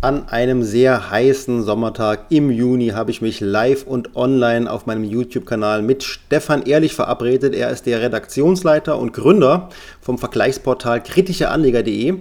[0.00, 5.02] An einem sehr heißen Sommertag im Juni habe ich mich live und online auf meinem
[5.02, 7.52] YouTube-Kanal mit Stefan Ehrlich verabredet.
[7.52, 12.14] Er ist der Redaktionsleiter und Gründer vom Vergleichsportal kritischeanleger.de.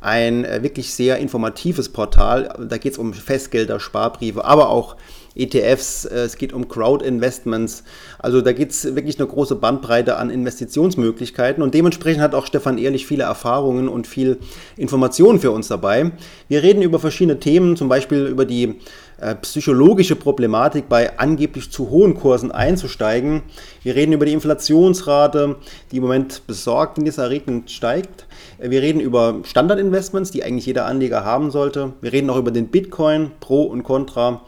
[0.00, 2.54] Ein äh, wirklich sehr informatives Portal.
[2.70, 4.94] Da geht es um Festgelder, Sparbriefe, aber auch
[5.36, 7.84] ETFs, äh, es geht um Crowd-Investments.
[8.18, 12.78] Also da gibt es wirklich eine große Bandbreite an Investitionsmöglichkeiten und dementsprechend hat auch Stefan
[12.78, 14.38] Ehrlich viele Erfahrungen und viel
[14.76, 16.12] Informationen für uns dabei.
[16.48, 18.76] Wir reden über verschiedene Themen, zum Beispiel über die
[19.18, 23.42] äh, psychologische Problematik bei angeblich zu hohen Kursen einzusteigen.
[23.82, 25.56] Wir reden über die Inflationsrate,
[25.90, 28.26] die im Moment besorgniserregend steigt.
[28.58, 31.94] Äh, wir reden über Standardinvestments, die eigentlich jeder Anleger haben sollte.
[32.02, 34.42] Wir reden auch über den Bitcoin, Pro und Contra.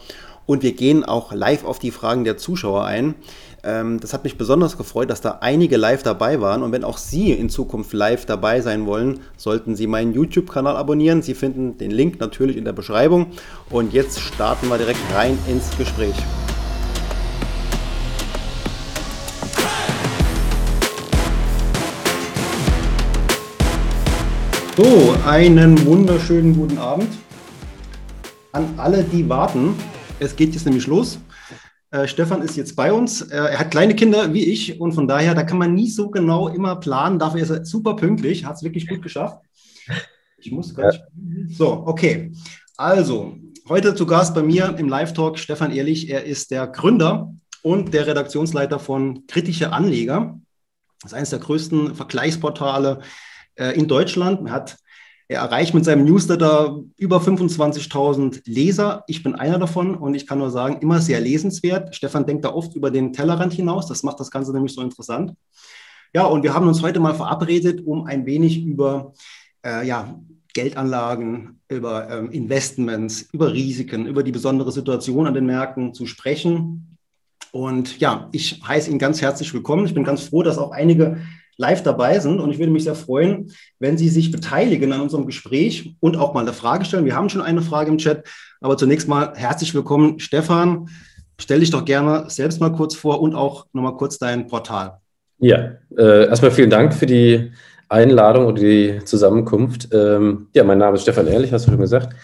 [0.49, 3.17] Und wir gehen auch live auf die Fragen der Zuschauer ein.
[3.63, 6.63] Ähm, das hat mich besonders gefreut, dass da einige live dabei waren.
[6.63, 11.21] Und wenn auch Sie in Zukunft live dabei sein wollen, sollten Sie meinen YouTube-Kanal abonnieren.
[11.21, 13.27] Sie finden den Link natürlich in der Beschreibung.
[13.69, 16.15] Und jetzt starten wir direkt rein ins Gespräch.
[24.79, 27.11] So, einen wunderschönen guten Abend
[28.53, 29.75] an alle, die warten.
[30.21, 31.19] Es geht jetzt nämlich los.
[31.91, 33.23] Äh, Stefan ist jetzt bei uns.
[33.23, 36.11] Äh, er hat kleine Kinder wie ich und von daher, da kann man nie so
[36.11, 37.19] genau immer planen.
[37.19, 39.39] Dafür ist er super pünktlich, hat es wirklich gut geschafft.
[40.39, 41.03] Ich muss gar nicht.
[41.57, 42.33] So, okay.
[42.77, 43.37] Also,
[43.69, 46.09] heute zu Gast bei mir im Live-Talk Stefan Ehrlich.
[46.11, 50.39] Er ist der Gründer und der Redaktionsleiter von Kritische Anleger.
[51.03, 53.01] Das ist eines der größten Vergleichsportale
[53.55, 54.47] äh, in Deutschland.
[54.49, 54.77] Er hat
[55.31, 59.05] er erreicht mit seinem Newsletter über 25.000 Leser.
[59.09, 61.95] Ich bin einer davon und ich kann nur sagen, immer sehr lesenswert.
[61.95, 63.87] Stefan denkt da oft über den Tellerrand hinaus.
[63.87, 65.35] Das macht das Ganze nämlich so interessant.
[66.15, 69.13] Ja, und wir haben uns heute mal verabredet, um ein wenig über
[69.63, 70.19] äh, ja,
[70.55, 76.97] Geldanlagen, über ähm, Investments, über Risiken, über die besondere Situation an den Märkten zu sprechen.
[77.53, 79.85] Und ja, ich heiße ihn ganz herzlich willkommen.
[79.85, 81.19] Ich bin ganz froh, dass auch einige
[81.59, 82.41] live dabei sind.
[82.41, 86.33] Und ich würde mich sehr freuen, wenn Sie sich beteiligen an unserem Gespräch und auch
[86.33, 87.05] mal eine Frage stellen.
[87.05, 88.27] Wir haben schon eine Frage im Chat,
[88.61, 90.89] aber zunächst mal herzlich willkommen, Stefan.
[91.41, 94.99] Stell dich doch gerne selbst mal kurz vor und auch nochmal kurz dein Portal.
[95.39, 97.53] Ja, äh, erstmal vielen Dank für die
[97.89, 99.89] Einladung und die Zusammenkunft.
[99.93, 102.15] Ähm, ja, mein Name ist Stefan Ehrlich, hast du schon gesagt.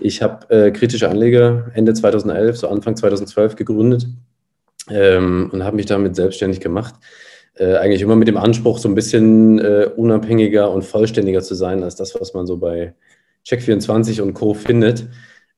[0.00, 4.08] Ich habe äh, kritische Anleger Ende 2011, so Anfang 2012 gegründet
[4.90, 6.94] ähm, und habe mich damit selbstständig gemacht
[7.56, 11.82] äh, eigentlich immer mit dem Anspruch, so ein bisschen äh, unabhängiger und vollständiger zu sein
[11.82, 12.94] als das, was man so bei
[13.46, 14.54] Check24 und Co.
[14.54, 15.06] findet.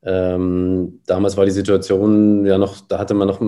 [0.01, 3.41] Ähm, damals war die Situation ja noch, da hatte man noch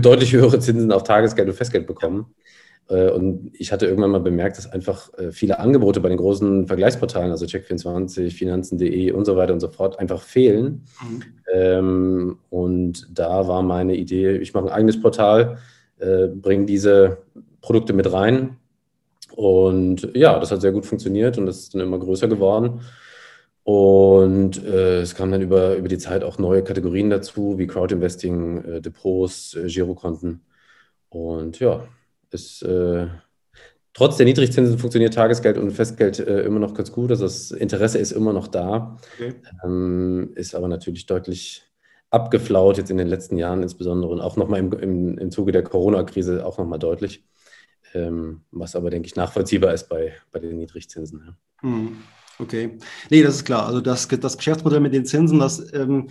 [0.00, 2.34] deutlich höhere Zinsen auf Tagesgeld und Festgeld bekommen.
[2.88, 6.66] Äh, und ich hatte irgendwann mal bemerkt, dass einfach äh, viele Angebote bei den großen
[6.66, 10.84] Vergleichsportalen, also Check24, Finanzen.de und so weiter und so fort, einfach fehlen.
[11.02, 11.22] Mhm.
[11.52, 15.58] Ähm, und da war meine Idee, ich mache ein eigenes Portal,
[15.98, 17.18] äh, bringe diese
[17.60, 18.56] Produkte mit rein.
[19.34, 22.80] Und ja, das hat sehr gut funktioniert und das ist dann immer größer geworden.
[23.62, 28.64] Und äh, es kamen dann über, über die Zeit auch neue Kategorien dazu, wie Crowdinvesting,
[28.64, 30.40] äh, Depots, äh, Girokonten.
[31.10, 31.86] Und ja,
[32.30, 33.08] es, äh,
[33.92, 37.10] trotz der Niedrigzinsen funktioniert Tagesgeld und Festgeld äh, immer noch ganz gut.
[37.10, 39.34] Also das Interesse ist immer noch da, okay.
[39.62, 41.62] ähm, ist aber natürlich deutlich
[42.10, 45.62] abgeflaut jetzt in den letzten Jahren insbesondere und auch nochmal im, im, im Zuge der
[45.62, 47.22] Corona-Krise auch nochmal deutlich
[47.94, 51.22] ähm, was aber, denke ich, nachvollziehbar ist bei, bei den Niedrigzinsen.
[51.26, 51.68] Ja.
[51.68, 51.98] Hm,
[52.38, 52.78] okay.
[53.10, 53.66] Nee, das ist klar.
[53.66, 56.08] Also das, das Geschäftsmodell mit den Zinsen, das ähm,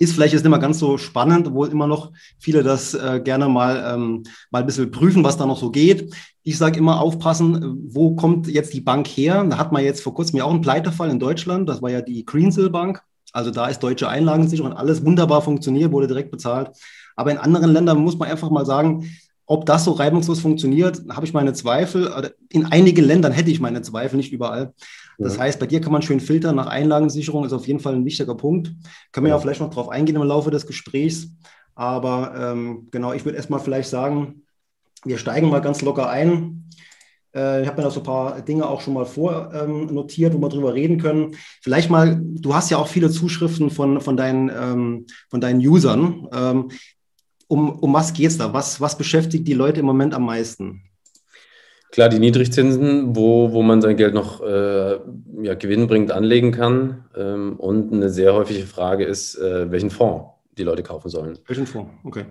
[0.00, 3.48] ist vielleicht jetzt nicht mal ganz so spannend, obwohl immer noch viele das äh, gerne
[3.48, 6.14] mal, ähm, mal ein bisschen prüfen, was da noch so geht.
[6.42, 9.44] Ich sage immer aufpassen, wo kommt jetzt die Bank her?
[9.44, 12.00] Da hat man jetzt vor kurzem ja auch einen Pleitefall in Deutschland, das war ja
[12.00, 13.02] die Greensill Bank.
[13.32, 16.70] Also da ist deutsche Einlagensicherung, alles wunderbar funktioniert, wurde direkt bezahlt.
[17.14, 19.04] Aber in anderen Ländern muss man einfach mal sagen,
[19.50, 22.32] ob das so reibungslos funktioniert, habe ich meine Zweifel.
[22.50, 24.74] In einigen Ländern hätte ich meine Zweifel, nicht überall.
[25.18, 25.42] Das ja.
[25.42, 28.36] heißt, bei dir kann man schön filtern nach Einlagensicherung, ist auf jeden Fall ein wichtiger
[28.36, 28.72] Punkt.
[29.10, 31.30] Können wir ja, ja vielleicht noch darauf eingehen im Laufe des Gesprächs.
[31.74, 34.42] Aber ähm, genau, ich würde erstmal vielleicht sagen,
[35.04, 36.68] wir steigen mal ganz locker ein.
[37.34, 40.42] Äh, ich habe mir da so ein paar Dinge auch schon mal vornotiert, ähm, wo
[40.44, 41.34] wir drüber reden können.
[41.60, 46.28] Vielleicht mal, du hast ja auch viele Zuschriften von, von, deinen, ähm, von deinen Usern.
[46.32, 46.68] Ähm,
[47.50, 48.52] um, um was geht es da?
[48.52, 50.82] Was, was beschäftigt die Leute im Moment am meisten?
[51.90, 54.98] Klar, die Niedrigzinsen, wo, wo man sein Geld noch äh,
[55.42, 57.06] ja, gewinnbringend anlegen kann.
[57.16, 61.38] Ähm, und eine sehr häufige Frage ist, äh, welchen Fonds die Leute kaufen sollen.
[61.48, 61.90] Welchen Fonds?
[62.04, 62.26] Okay.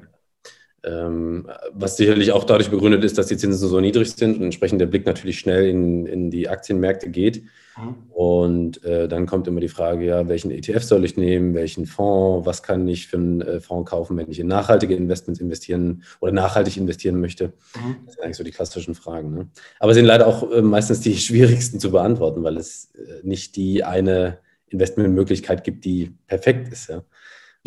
[0.86, 4.80] Ähm, was sicherlich auch dadurch begründet ist, dass die Zinsen so niedrig sind und entsprechend
[4.80, 7.44] der Blick natürlich schnell in, in die Aktienmärkte geht.
[7.80, 7.96] Mhm.
[8.10, 12.46] Und äh, dann kommt immer die Frage, ja, welchen ETF soll ich nehmen, welchen Fonds,
[12.46, 16.31] was kann ich für einen äh, Fonds kaufen, wenn ich in nachhaltige Investments investieren oder
[16.31, 17.54] nachhaltig investieren möchte.
[17.76, 17.98] Mhm.
[18.06, 19.34] Das sind eigentlich so die klassischen Fragen.
[19.34, 19.48] Ne?
[19.80, 23.84] Aber sind leider auch äh, meistens die schwierigsten zu beantworten, weil es äh, nicht die
[23.84, 26.90] eine Investmentmöglichkeit gibt, die perfekt ist.
[26.90, 27.04] Ja,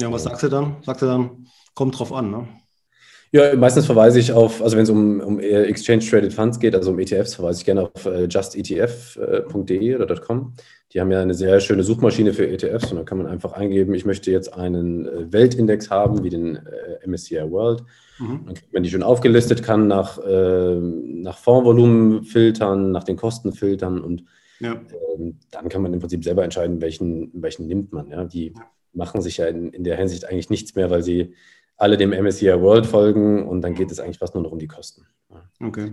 [0.00, 0.76] ja was sagst du dann?
[0.82, 2.48] Sagst du dann, kommt drauf an, ne?
[3.34, 6.90] Ja, meistens verweise ich auf, also wenn es um, um Exchange Traded Funds geht, also
[6.90, 10.52] um ETFs, verweise ich gerne auf äh, justetf.de oder .com.
[10.92, 13.94] Die haben ja eine sehr schöne Suchmaschine für ETFs und da kann man einfach eingeben,
[13.94, 17.84] ich möchte jetzt einen äh, Weltindex haben, wie den äh, MSCI World.
[18.18, 18.42] Mhm.
[18.44, 23.54] Dann kriegt man die schön aufgelistet, kann nach, äh, nach Fondsvolumen filtern, nach den Kosten
[23.54, 24.24] filtern und
[24.60, 24.78] ja.
[25.16, 28.10] ähm, dann kann man im Prinzip selber entscheiden, welchen, welchen nimmt man.
[28.10, 28.24] Ja?
[28.24, 28.52] Die
[28.92, 31.32] machen sich ja in, in der Hinsicht eigentlich nichts mehr, weil sie
[31.82, 34.68] alle dem MSCI World folgen und dann geht es eigentlich fast nur noch um die
[34.68, 35.04] Kosten.
[35.60, 35.92] Okay.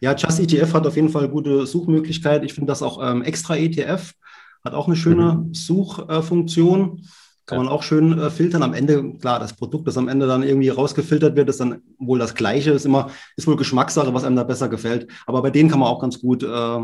[0.00, 2.42] Ja, Just ETF hat auf jeden Fall gute Suchmöglichkeit.
[2.42, 4.14] Ich finde das auch ähm, extra ETF
[4.64, 5.54] hat auch eine schöne mhm.
[5.54, 7.02] Suchfunktion.
[7.46, 7.64] Kann ja.
[7.64, 8.62] man auch schön äh, filtern.
[8.62, 12.18] Am Ende, klar, das Produkt, das am Ende dann irgendwie rausgefiltert wird, ist dann wohl
[12.18, 12.72] das Gleiche.
[12.72, 15.08] Ist immer, ist wohl Geschmackssache, was einem da besser gefällt.
[15.26, 16.78] Aber bei denen kann man auch ganz gut äh,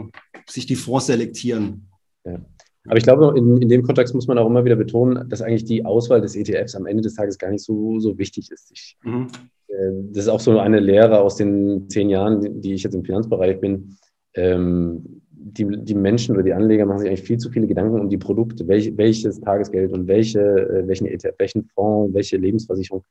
[0.48, 1.88] sich die Fonds selektieren.
[2.24, 2.38] Ja.
[2.86, 5.64] Aber ich glaube, in, in dem Kontext muss man auch immer wieder betonen, dass eigentlich
[5.64, 8.70] die Auswahl des ETFs am Ende des Tages gar nicht so, so wichtig ist.
[8.72, 9.28] Ich, mhm.
[9.68, 13.04] äh, das ist auch so eine Lehre aus den zehn Jahren, die ich jetzt im
[13.04, 13.96] Finanzbereich bin.
[14.34, 18.08] Ähm, die, die Menschen oder die Anleger machen sich eigentlich viel zu viele Gedanken um
[18.08, 23.04] die Produkte, welch, welches Tagesgeld und welche, äh, welchen ETF, welchen Fonds, welche Lebensversicherung.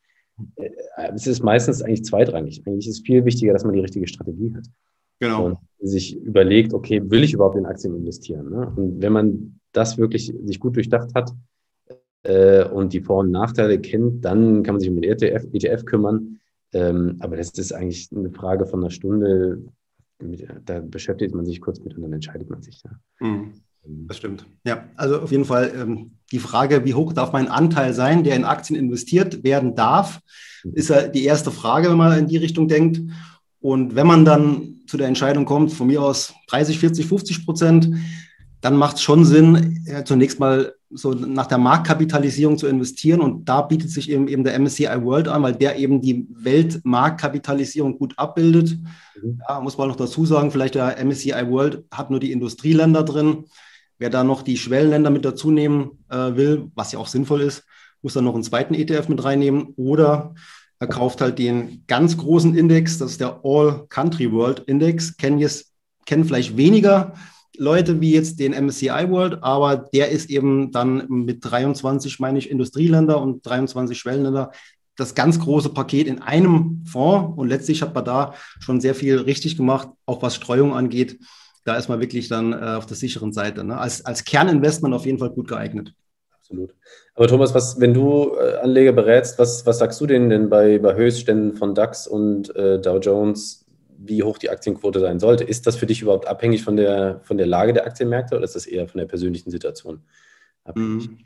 [0.56, 0.70] Äh,
[1.14, 2.62] es ist meistens eigentlich zweitrangig.
[2.66, 4.66] Eigentlich ist es viel wichtiger, dass man die richtige Strategie hat.
[5.20, 5.46] Genau.
[5.46, 8.50] Und sich überlegt, okay, will ich überhaupt in Aktien investieren?
[8.50, 8.74] Ne?
[8.76, 11.32] Und wenn man das wirklich sich gut durchdacht hat
[12.24, 15.86] äh, und die Vor- und Nachteile kennt, dann kann man sich um den ETF, ETF
[15.86, 16.40] kümmern.
[16.74, 19.64] Ähm, aber das ist eigentlich eine Frage von einer Stunde.
[20.66, 22.82] Da beschäftigt man sich kurz mit und dann entscheidet man sich.
[22.84, 22.92] Ja.
[23.20, 23.54] Mhm.
[23.86, 24.08] Ähm.
[24.08, 24.46] Das stimmt.
[24.66, 28.36] Ja, also auf jeden Fall ähm, die Frage, wie hoch darf mein Anteil sein, der
[28.36, 30.22] in Aktien investiert werden darf,
[30.64, 30.74] mhm.
[30.74, 33.02] ist ja die erste Frage, wenn man in die Richtung denkt.
[33.60, 37.90] Und wenn man dann zu der Entscheidung kommt, von mir aus 30, 40, 50 Prozent,
[38.62, 43.22] dann macht es schon Sinn, ja, zunächst mal so nach der Marktkapitalisierung zu investieren.
[43.22, 47.98] Und da bietet sich eben, eben der MSCI World an, weil der eben die Weltmarktkapitalisierung
[47.98, 48.78] gut abbildet.
[49.22, 49.42] Mhm.
[49.48, 53.46] Ja, muss man noch dazu sagen, vielleicht der MSCI World hat nur die Industrieländer drin.
[53.98, 57.64] Wer da noch die Schwellenländer mit dazu nehmen äh, will, was ja auch sinnvoll ist,
[58.02, 59.74] muss dann noch einen zweiten ETF mit reinnehmen.
[59.76, 60.34] Oder
[60.80, 65.18] er kauft halt den ganz großen Index, das ist der All Country World Index.
[65.18, 65.72] Kennen, jetzt,
[66.06, 67.14] kennen vielleicht weniger
[67.62, 72.50] Leute wie jetzt den MSCI World, aber der ist eben dann mit 23, meine ich,
[72.50, 74.52] Industrieländer und 23 Schwellenländer
[74.96, 77.38] das ganz große Paket in einem Fonds.
[77.38, 81.20] Und letztlich hat man da schon sehr viel richtig gemacht, auch was Streuung angeht.
[81.64, 83.64] Da ist man wirklich dann äh, auf der sicheren Seite.
[83.64, 83.78] Ne?
[83.78, 85.94] Als, als Kerninvestment auf jeden Fall gut geeignet.
[86.36, 86.74] Absolut.
[87.14, 90.80] Aber Thomas, was, wenn du äh, Anleger berätst, was, was sagst du denen denn bei,
[90.80, 93.61] bei Höchstständen von DAX und äh, Dow Jones?
[94.04, 95.44] Wie hoch die Aktienquote sein sollte.
[95.44, 98.56] Ist das für dich überhaupt abhängig von der, von der Lage der Aktienmärkte oder ist
[98.56, 100.02] das eher von der persönlichen Situation
[100.64, 101.10] abhängig?
[101.10, 101.18] Mhm.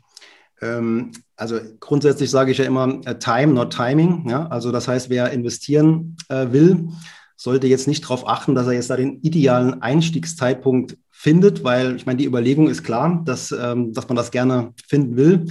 [0.60, 4.28] Ähm, also grundsätzlich sage ich ja immer äh, Time, not Timing.
[4.28, 4.46] Ja?
[4.48, 6.88] Also das heißt, wer investieren äh, will,
[7.36, 12.06] sollte jetzt nicht darauf achten, dass er jetzt da den idealen Einstiegszeitpunkt findet, weil ich
[12.06, 15.46] meine, die Überlegung ist klar, dass, ähm, dass man das gerne finden will,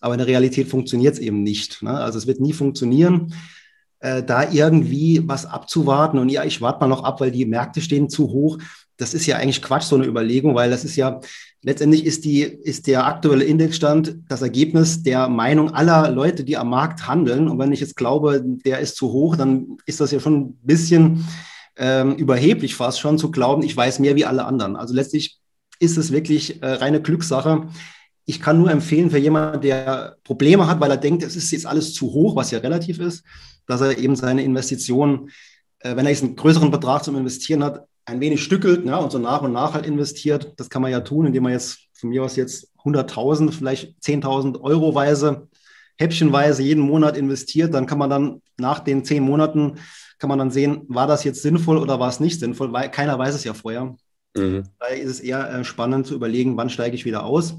[0.00, 1.82] aber in der Realität funktioniert es eben nicht.
[1.82, 1.90] Ne?
[1.90, 3.34] Also es wird nie funktionieren
[4.00, 7.80] äh, da irgendwie was abzuwarten und ja, ich warte mal noch ab, weil die Märkte
[7.80, 8.58] stehen zu hoch.
[8.96, 11.20] Das ist ja eigentlich Quatsch, so eine Überlegung, weil das ist ja,
[11.62, 16.68] letztendlich ist die, ist der aktuelle Indexstand das Ergebnis der Meinung aller Leute, die am
[16.70, 17.48] Markt handeln.
[17.48, 20.58] Und wenn ich jetzt glaube, der ist zu hoch, dann ist das ja schon ein
[20.62, 21.26] bisschen
[21.76, 24.76] ähm, überheblich fast schon zu glauben, ich weiß mehr wie alle anderen.
[24.76, 25.38] Also letztlich
[25.78, 27.68] ist es wirklich äh, reine Glückssache.
[28.30, 31.66] Ich kann nur empfehlen für jemanden, der Probleme hat, weil er denkt, es ist jetzt
[31.66, 33.24] alles zu hoch, was ja relativ ist,
[33.66, 35.30] dass er eben seine Investitionen,
[35.80, 39.10] äh, wenn er jetzt einen größeren Betrag zum Investieren hat, ein wenig stückelt ja, und
[39.10, 40.52] so nach und nach halt investiert.
[40.58, 44.60] Das kann man ja tun, indem man jetzt von mir aus jetzt 100.000, vielleicht 10.000
[44.60, 45.48] Euro weise,
[45.98, 47.74] häppchenweise jeden Monat investiert.
[47.74, 49.74] Dann kann man dann nach den zehn Monaten,
[50.18, 53.18] kann man dann sehen, war das jetzt sinnvoll oder war es nicht sinnvoll, weil keiner
[53.18, 53.96] weiß es ja vorher.
[54.36, 54.62] Mhm.
[54.78, 57.56] Daher ist es eher äh, spannend zu überlegen, wann steige ich wieder aus.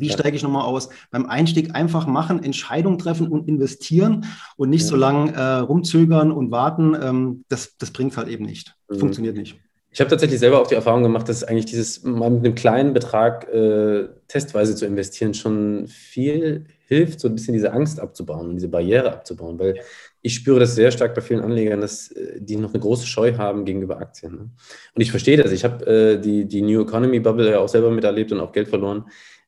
[0.00, 0.12] Wie ja.
[0.12, 0.88] steige ich nochmal aus?
[1.10, 4.88] Beim Einstieg einfach machen, Entscheidung treffen und investieren und nicht ja.
[4.88, 6.96] so lange äh, rumzögern und warten.
[7.00, 8.74] Ähm, das, das bringt halt eben nicht.
[8.88, 8.98] Mhm.
[8.98, 9.56] Funktioniert nicht.
[9.94, 12.94] Ich habe tatsächlich selber auch die Erfahrung gemacht, dass eigentlich dieses mal mit einem kleinen
[12.94, 18.56] Betrag äh, testweise zu investieren schon viel hilft, so ein bisschen diese Angst abzubauen und
[18.56, 19.56] diese Barriere abzubauen.
[19.56, 19.80] Weil
[20.20, 23.36] ich spüre das sehr stark bei vielen Anlegern, dass äh, die noch eine große Scheu
[23.36, 24.32] haben gegenüber Aktien.
[24.32, 24.50] Ne?
[24.94, 25.52] Und ich verstehe das.
[25.52, 28.68] Ich habe äh, die, die New Economy Bubble ja auch selber miterlebt und auch Geld
[28.68, 29.04] verloren.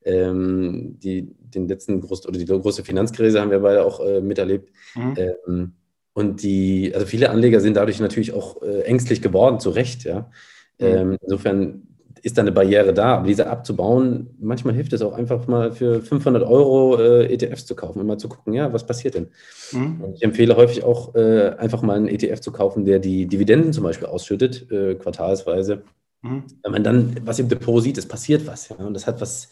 [0.07, 4.71] Ähm, die, den letzten groß, oder die große Finanzkrise haben wir beide auch äh, miterlebt.
[4.95, 5.15] Mhm.
[5.17, 5.73] Ähm,
[6.15, 10.31] und die, also viele Anleger sind dadurch natürlich auch äh, ängstlich geworden, zu Recht, ja.
[10.79, 10.87] Mhm.
[10.87, 11.83] Ähm, insofern
[12.23, 13.17] ist da eine Barriere da.
[13.19, 17.77] Aber diese abzubauen, manchmal hilft es auch einfach mal für 500 Euro äh, ETFs zu
[17.77, 19.29] kaufen und mal zu gucken, ja, was passiert denn?
[19.73, 20.13] Mhm.
[20.15, 23.85] ich empfehle häufig auch äh, einfach mal einen ETF zu kaufen, der die Dividenden zum
[23.85, 25.83] Beispiel ausschüttet, äh, quartalsweise.
[26.23, 26.45] Mhm.
[26.63, 28.71] Wenn man dann was im Depot sieht, es passiert was.
[28.71, 29.49] Ja, und das hat was.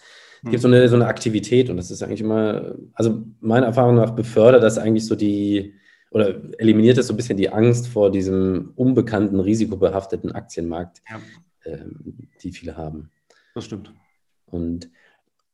[0.50, 4.10] Gibt so eine, so eine Aktivität und das ist eigentlich immer, also meiner Erfahrung nach
[4.10, 5.74] befördert das eigentlich so die,
[6.10, 11.02] oder eliminiert es so ein bisschen die Angst vor diesem unbekannten, risikobehafteten Aktienmarkt.
[11.10, 11.20] Ja
[11.64, 13.10] ähm, die viele haben.
[13.54, 13.92] Das stimmt.
[14.46, 14.90] Und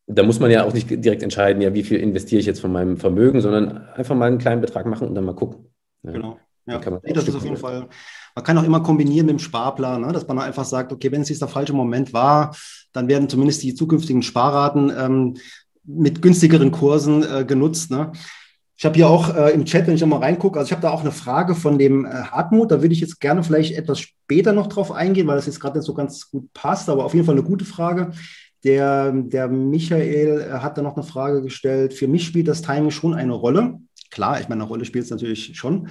[0.06, 2.73] da muss man ja auch nicht direkt entscheiden, ja, wie viel investiere ich jetzt von
[2.73, 5.66] meinem Vermögen, sondern einfach mal einen kleinen Betrag machen und dann mal gucken.
[6.02, 6.12] Ja.
[6.12, 6.38] Genau.
[6.66, 7.88] Ja, das ist auf jeden Fall.
[8.35, 10.12] Man kann auch immer kombinieren mit dem Sparplan, ne?
[10.12, 12.54] dass man einfach sagt, okay, wenn es jetzt der falsche Moment war,
[12.92, 15.37] dann werden zumindest die zukünftigen Sparraten ähm,
[15.85, 17.90] mit günstigeren Kursen äh, genutzt.
[17.90, 18.12] Ne?
[18.76, 20.90] Ich habe hier auch äh, im Chat, wenn ich nochmal reingucke, also ich habe da
[20.90, 22.70] auch eine Frage von dem äh, Hartmut.
[22.70, 25.78] Da würde ich jetzt gerne vielleicht etwas später noch drauf eingehen, weil das jetzt gerade
[25.78, 28.12] nicht so ganz gut passt, aber auf jeden Fall eine gute Frage.
[28.64, 31.94] Der, der Michael äh, hat da noch eine Frage gestellt.
[31.94, 33.78] Für mich spielt das Timing schon eine Rolle.
[34.11, 35.88] Klar, ich meine, eine Rolle spielt es natürlich schon.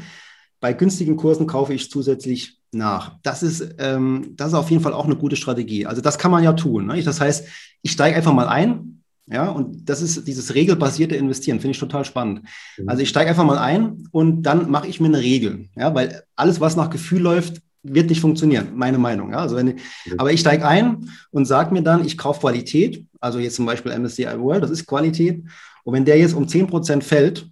[0.60, 3.18] Bei günstigen Kursen kaufe ich zusätzlich nach.
[3.24, 5.86] Das ist, ähm, das ist auf jeden Fall auch eine gute Strategie.
[5.86, 6.88] Also das kann man ja tun.
[6.88, 7.01] Ne?
[7.01, 7.48] Das heißt,
[7.82, 9.00] ich steige einfach mal ein,
[9.32, 12.42] ja, und das ist dieses regelbasierte Investieren, finde ich total spannend.
[12.78, 12.89] Mhm.
[12.89, 15.70] Also ich steige einfach mal ein und dann mache ich mir eine Regel.
[15.75, 19.32] Ja, weil alles, was nach Gefühl läuft, wird nicht funktionieren, meine Meinung.
[19.32, 19.75] Ja, also wenn, mhm.
[20.18, 23.98] Aber ich steige ein und sage mir dann, ich kaufe Qualität, also jetzt zum Beispiel
[23.98, 25.44] MSCI World, das ist Qualität.
[25.84, 27.50] Und wenn der jetzt um 10% fällt,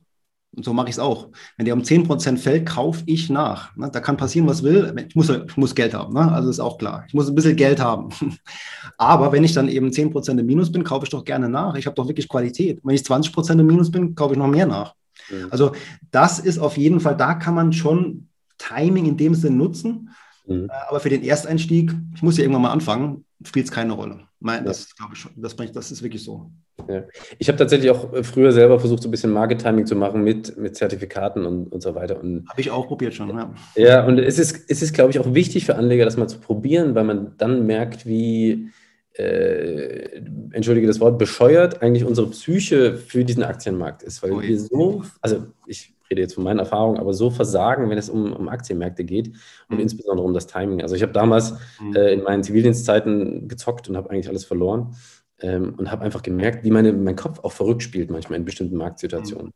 [0.58, 1.30] und so mache ich es auch.
[1.56, 3.76] Wenn der um 10% fällt, kaufe ich nach.
[3.78, 3.92] Ne?
[3.94, 4.92] Da kann passieren, was will.
[5.08, 6.16] Ich muss, ich muss Geld haben.
[6.16, 6.32] Ne?
[6.32, 7.04] Also ist auch klar.
[7.08, 8.10] Ich muss ein bisschen Geld haben.
[8.98, 11.76] Aber wenn ich dann eben 10% im Minus bin, kaufe ich doch gerne nach.
[11.76, 12.80] Ich habe doch wirklich Qualität.
[12.84, 14.96] Wenn ich 20% im Minus bin, kaufe ich noch mehr nach.
[15.30, 15.48] Mhm.
[15.52, 15.74] Also
[16.10, 20.10] das ist auf jeden Fall, da kann man schon Timing in dem Sinn nutzen.
[20.48, 20.70] Mhm.
[20.72, 24.27] Äh, aber für den Ersteinstieg, ich muss ja irgendwann mal anfangen, spielt es keine Rolle.
[24.40, 25.32] Mein, das glaube ich schon.
[25.36, 26.52] Das, das ist wirklich so.
[26.88, 27.04] Ja.
[27.40, 30.24] Ich habe tatsächlich auch äh, früher selber versucht, so ein bisschen Market Timing zu machen
[30.24, 32.16] mit, mit Zertifikaten und, und so weiter.
[32.18, 33.54] Habe ich auch probiert schon, ja.
[33.76, 36.40] Ja, und es ist, es ist, glaube ich, auch wichtig für Anleger, das mal zu
[36.40, 38.70] probieren, weil man dann merkt, wie,
[39.18, 44.22] äh, entschuldige das Wort, bescheuert eigentlich unsere Psyche für diesen Aktienmarkt ist.
[44.22, 47.98] Weil oh, wir so, also ich rede jetzt von meinen Erfahrungen, aber so versagen, wenn
[47.98, 49.34] es um, um Aktienmärkte geht
[49.70, 49.80] und mhm.
[49.80, 50.82] insbesondere um das Timing.
[50.82, 51.96] Also ich habe damals mhm.
[51.96, 54.96] äh, in meinen Zivildienstzeiten gezockt und habe eigentlich alles verloren
[55.42, 58.78] ähm, und habe einfach gemerkt, wie meine, mein Kopf auch verrückt spielt manchmal in bestimmten
[58.78, 59.48] Marktsituationen.
[59.48, 59.54] Mhm.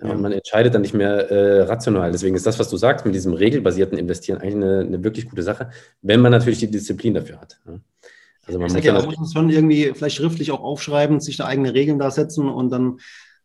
[0.00, 0.10] Ja.
[0.12, 2.12] Und man entscheidet dann nicht mehr äh, rational.
[2.12, 5.42] Deswegen ist das, was du sagst, mit diesem regelbasierten Investieren eigentlich eine, eine wirklich gute
[5.42, 5.70] Sache,
[6.02, 7.58] wenn man natürlich die Disziplin dafür hat.
[7.66, 7.80] Ja.
[8.46, 11.74] Also man muss, ja, man muss schon irgendwie vielleicht schriftlich auch aufschreiben, sich da eigene
[11.74, 12.98] Regeln da setzen und dann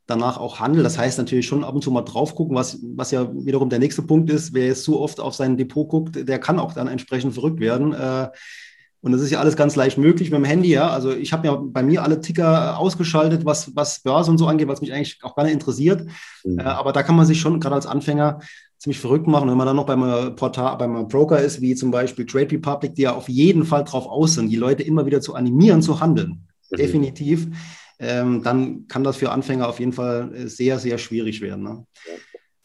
[0.06, 0.84] danach auch handeln.
[0.84, 3.80] Das heißt natürlich schon ab und zu mal drauf gucken, was, was ja wiederum der
[3.80, 4.54] nächste Punkt ist.
[4.54, 7.94] Wer jetzt zu oft auf sein Depot guckt, der kann auch dann entsprechend verrückt werden.
[7.94, 8.30] Äh,
[9.02, 10.90] und das ist ja alles ganz leicht möglich mit dem Handy, ja.
[10.90, 14.70] Also ich habe ja bei mir alle Ticker ausgeschaltet, was, was Börse und so angeht,
[14.70, 16.08] was mich eigentlich auch gar nicht interessiert.
[16.46, 16.60] Mhm.
[16.60, 18.40] Äh, aber da kann man sich schon gerade als Anfänger
[18.78, 19.50] ziemlich verrückt machen.
[19.50, 23.04] wenn man dann noch beim Portal, beim Broker ist, wie zum Beispiel Trade Republic, die
[23.04, 26.48] ja auf jeden Fall drauf aus sind, die Leute immer wieder zu animieren, zu handeln.
[26.70, 26.78] Mhm.
[26.78, 27.48] Definitiv.
[28.00, 31.64] Ähm, dann kann das für Anfänger auf jeden Fall sehr, sehr schwierig werden.
[31.64, 31.86] Ne?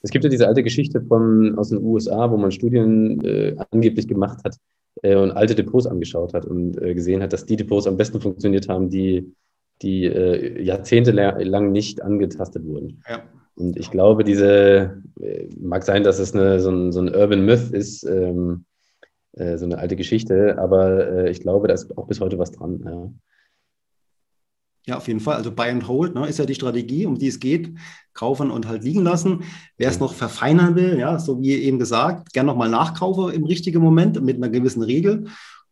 [0.03, 4.09] Es gibt ja diese alte Geschichte von, aus den USA, wo man Studien äh, angeblich
[4.09, 4.57] gemacht hat,
[5.03, 8.21] äh, und alte Depots angeschaut hat und äh, gesehen hat, dass die Depots am besten
[8.21, 9.35] funktioniert haben, die,
[9.83, 13.03] die äh, jahrzehntelang nicht angetastet wurden.
[13.09, 13.23] Ja.
[13.55, 17.45] Und ich glaube, diese, äh, mag sein, dass es eine, so, ein, so ein Urban
[17.45, 18.65] Myth ist, ähm,
[19.33, 22.53] äh, so eine alte Geschichte, aber äh, ich glaube, da ist auch bis heute was
[22.53, 22.83] dran.
[22.85, 23.11] Ja.
[24.89, 25.37] Ja, auf jeden Fall.
[25.37, 27.75] Also Buy and Hold ne, ist ja die Strategie, um die es geht.
[28.15, 29.45] Kaufen und halt liegen lassen.
[29.77, 33.83] Wer es noch verfeinern will, ja, so wie eben gesagt, gern nochmal nachkaufe im richtigen
[33.83, 35.27] Moment mit einer gewissen Regel.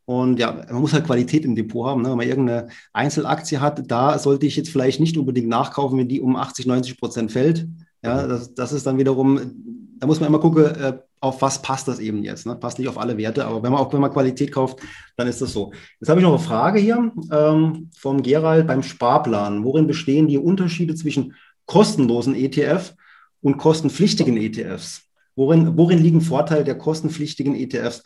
[0.05, 2.03] Und ja, man muss halt Qualität im Depot haben.
[2.03, 2.11] Ne?
[2.11, 6.21] Wenn man irgendeine Einzelaktie hat, da sollte ich jetzt vielleicht nicht unbedingt nachkaufen, wenn die
[6.21, 7.67] um 80, 90 Prozent fällt.
[8.03, 9.41] Ja, das, das ist dann wiederum,
[9.99, 12.47] da muss man immer gucken, äh, auf was passt das eben jetzt.
[12.47, 12.57] Ne?
[12.57, 14.81] Passt nicht auf alle Werte, aber wenn man auch wenn man Qualität kauft,
[15.17, 15.73] dann ist das so.
[16.01, 19.65] Jetzt habe ich noch eine Frage hier ähm, vom Gerald beim Sparplan.
[19.65, 21.35] Worin bestehen die Unterschiede zwischen
[21.65, 22.95] kostenlosen ETF
[23.41, 25.03] und kostenpflichtigen ETFs?
[25.35, 28.03] Worin, worin liegen Vorteile der kostenpflichtigen ETFs?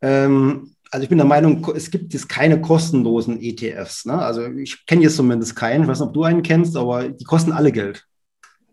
[0.00, 4.06] Ähm, also ich bin der Meinung, es gibt jetzt keine kostenlosen ETFs.
[4.06, 4.14] Ne?
[4.14, 5.82] Also ich kenne jetzt zumindest keinen.
[5.82, 8.06] Ich weiß nicht, ob du einen kennst, aber die kosten alle Geld.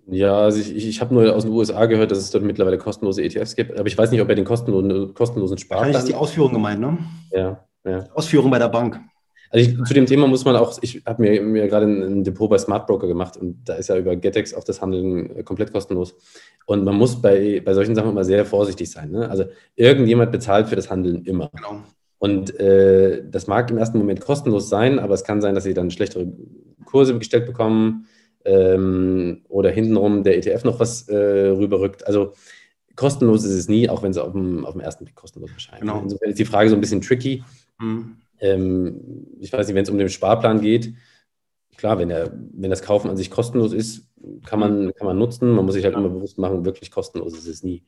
[0.08, 3.24] Ja, also ich, ich habe nur aus den USA gehört, dass es dort mittlerweile kostenlose
[3.24, 5.88] ETFs gibt, aber ich weiß nicht, ob er den kostenlosen, kostenlosen Sparplan...
[5.88, 6.98] Wahrscheinlich ist die Ausführung gemeint, ne?
[7.32, 8.06] Ja, ja.
[8.14, 9.00] Ausführung bei der Bank.
[9.50, 12.50] Also ich, zu dem Thema muss man auch, ich habe mir, mir gerade ein, Depot
[12.50, 15.72] bei Smart Broker gemacht und da ist ja über Getex auch das Handeln äh, komplett
[15.72, 16.16] kostenlos.
[16.66, 19.12] Und man muss bei, bei solchen Sachen immer sehr vorsichtig sein.
[19.12, 19.30] Ne?
[19.30, 19.46] Also
[19.76, 21.50] irgendjemand bezahlt für das Handeln immer.
[21.54, 21.84] Genau.
[22.18, 25.74] Und äh, das mag im ersten Moment kostenlos sein, aber es kann sein, dass sie
[25.74, 26.28] dann schlechtere
[26.86, 28.08] Kurse gestellt bekommen
[28.46, 32.06] ähm, oder hintenrum der ETF noch was äh, rüberrückt.
[32.08, 32.34] Also
[32.96, 35.82] kostenlos ist es nie, auch wenn es auf dem, auf dem ersten Blick kostenlos erscheint.
[35.82, 36.02] Genau.
[36.02, 37.44] Insofern ist die Frage so ein bisschen tricky.
[37.80, 38.18] Mhm.
[38.40, 40.94] Ähm, ich weiß nicht, wenn es um den Sparplan geht,
[41.78, 44.08] klar, wenn, er, wenn das Kaufen an sich kostenlos ist,
[44.46, 45.52] kann man, kann man nutzen.
[45.52, 47.84] Man muss sich halt immer bewusst machen, wirklich kostenlos ist es nie.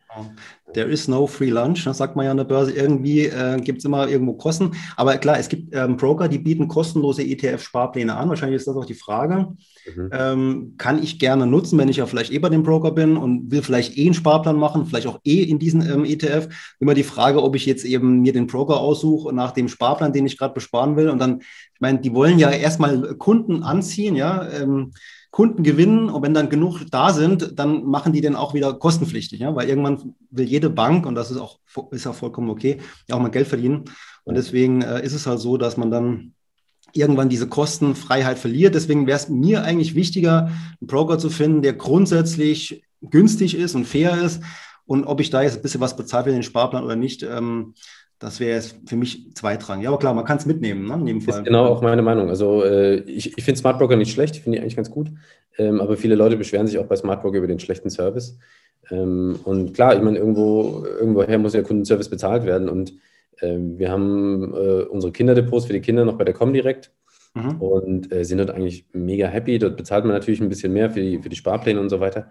[0.73, 2.71] There is no free lunch, das sagt man ja an der Börse.
[2.71, 4.71] Irgendwie äh, gibt es immer irgendwo Kosten.
[4.95, 8.29] Aber klar, es gibt ähm, Broker, die bieten kostenlose ETF-Sparpläne an.
[8.29, 9.55] Wahrscheinlich ist das auch die Frage.
[9.95, 10.09] Mhm.
[10.11, 13.51] Ähm, kann ich gerne nutzen, wenn ich ja vielleicht eh bei dem Broker bin und
[13.51, 16.49] will vielleicht eh einen Sparplan machen, vielleicht auch eh in diesen ähm, ETF.
[16.79, 20.25] Immer die Frage, ob ich jetzt eben mir den Broker aussuche nach dem Sparplan, den
[20.25, 21.09] ich gerade besparen will.
[21.09, 24.47] Und dann, ich meine, die wollen ja erstmal Kunden anziehen, ja.
[24.49, 24.91] Ähm,
[25.37, 29.39] Kunden gewinnen und wenn dann genug da sind, dann machen die den auch wieder kostenpflichtig,
[29.39, 29.55] ja?
[29.55, 31.59] weil irgendwann will jede Bank, und das ist auch,
[31.91, 33.83] ist auch vollkommen okay, ja auch mal Geld verdienen.
[34.23, 36.33] Und deswegen äh, ist es halt so, dass man dann
[36.91, 38.73] irgendwann diese Kostenfreiheit verliert.
[38.73, 43.85] Deswegen wäre es mir eigentlich wichtiger, einen Broker zu finden, der grundsätzlich günstig ist und
[43.85, 44.41] fair ist.
[44.87, 47.75] Und ob ich da jetzt ein bisschen was bezahlt für den Sparplan oder nicht, ähm,
[48.19, 49.83] das wäre für mich zweitrangig.
[49.83, 51.39] Ja, aber klar, man kann es mitnehmen, ne, in dem Fall.
[51.39, 52.29] Ist genau auch meine Meinung.
[52.29, 55.09] Also äh, ich, ich finde Smart Broker nicht schlecht, ich finde die eigentlich ganz gut.
[55.57, 58.37] Ähm, aber viele Leute beschweren sich auch bei Smart Broker über den schlechten Service.
[58.89, 62.69] Ähm, und klar, ich meine, irgendwo, irgendwoher muss ja Kundenservice bezahlt werden.
[62.69, 62.93] Und
[63.41, 66.91] ähm, wir haben äh, unsere Kinderdepots für die Kinder noch bei der Comdirect
[67.35, 67.61] mhm.
[67.61, 69.59] und äh, sind dort eigentlich mega happy.
[69.59, 72.29] Dort bezahlt man natürlich ein bisschen mehr für die, für die Sparpläne und so weiter.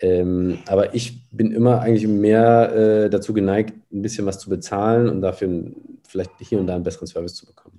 [0.00, 5.08] Ähm, aber ich bin immer eigentlich mehr äh, dazu geneigt, ein bisschen was zu bezahlen
[5.08, 5.70] und dafür
[6.08, 7.78] vielleicht hier und da einen besseren Service zu bekommen.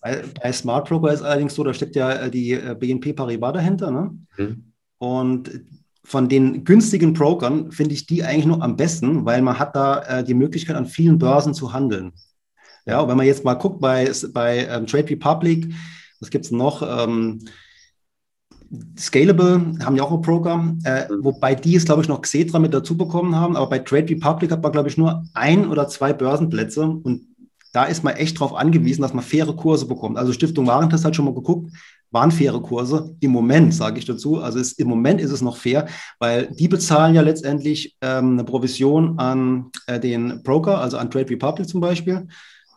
[0.00, 3.54] bei, bei Smart Broker ist allerdings so, da steckt ja äh, die äh, BNP Paribas
[3.54, 3.90] dahinter.
[3.90, 4.10] Ne?
[4.36, 4.72] Mhm.
[4.98, 5.50] Und
[6.04, 10.02] von den günstigen Brokern finde ich die eigentlich nur am besten, weil man hat da
[10.02, 12.12] äh, die Möglichkeit, an vielen Börsen zu handeln.
[12.86, 15.72] Ja, und wenn man jetzt mal guckt bei, bei ähm, Trade Republic,
[16.20, 16.82] was gibt es noch?
[16.82, 17.44] Ähm,
[18.98, 21.24] Scalable haben ja auch einen Broker, äh, mhm.
[21.24, 23.56] wobei die es, glaube ich, noch Xetra mit dazu bekommen haben.
[23.56, 26.82] Aber bei Trade Republic hat man, glaube ich, nur ein oder zwei Börsenplätze.
[26.82, 27.22] Und
[27.72, 30.18] da ist man echt darauf angewiesen, dass man faire Kurse bekommt.
[30.18, 31.72] Also Stiftung Warentest hat schon mal geguckt,
[32.10, 33.16] waren faire Kurse.
[33.20, 34.40] Im Moment, sage ich dazu.
[34.40, 35.86] Also ist, im Moment ist es noch fair,
[36.18, 41.30] weil die bezahlen ja letztendlich ähm, eine Provision an äh, den Broker, also an Trade
[41.30, 42.26] Republic zum Beispiel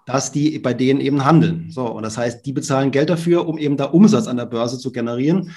[0.05, 1.67] dass die bei denen eben handeln.
[1.69, 4.79] So, und das heißt, die bezahlen Geld dafür, um eben da Umsatz an der Börse
[4.79, 5.51] zu generieren.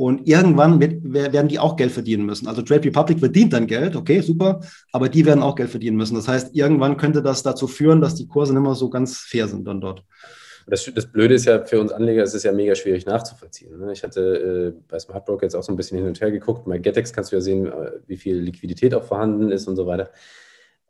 [0.00, 2.48] Und irgendwann werden die auch Geld verdienen müssen.
[2.48, 4.60] Also Trade Republic verdient dann Geld, okay, super,
[4.92, 6.14] aber die werden auch Geld verdienen müssen.
[6.14, 9.46] Das heißt, irgendwann könnte das dazu führen, dass die Kurse nicht mehr so ganz fair
[9.46, 10.02] sind dann dort.
[10.66, 13.78] Das, das Blöde ist ja für uns Anleger, es ist ja mega schwierig nachzuvollziehen.
[13.78, 13.92] Ne?
[13.92, 16.64] Ich hatte äh, bei Smart Broker jetzt auch so ein bisschen hin und her geguckt.
[16.64, 19.86] Bei Getex kannst du ja sehen, äh, wie viel Liquidität auch vorhanden ist und so
[19.86, 20.08] weiter.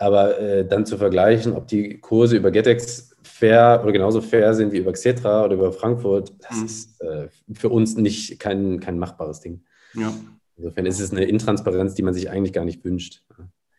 [0.00, 4.72] Aber äh, dann zu vergleichen, ob die Kurse über Getex fair oder genauso fair sind
[4.72, 6.64] wie über Xetra oder über Frankfurt, das mhm.
[6.64, 9.62] ist äh, für uns nicht kein, kein machbares Ding.
[9.92, 10.10] Ja.
[10.56, 13.22] Insofern ist es eine Intransparenz, die man sich eigentlich gar nicht wünscht.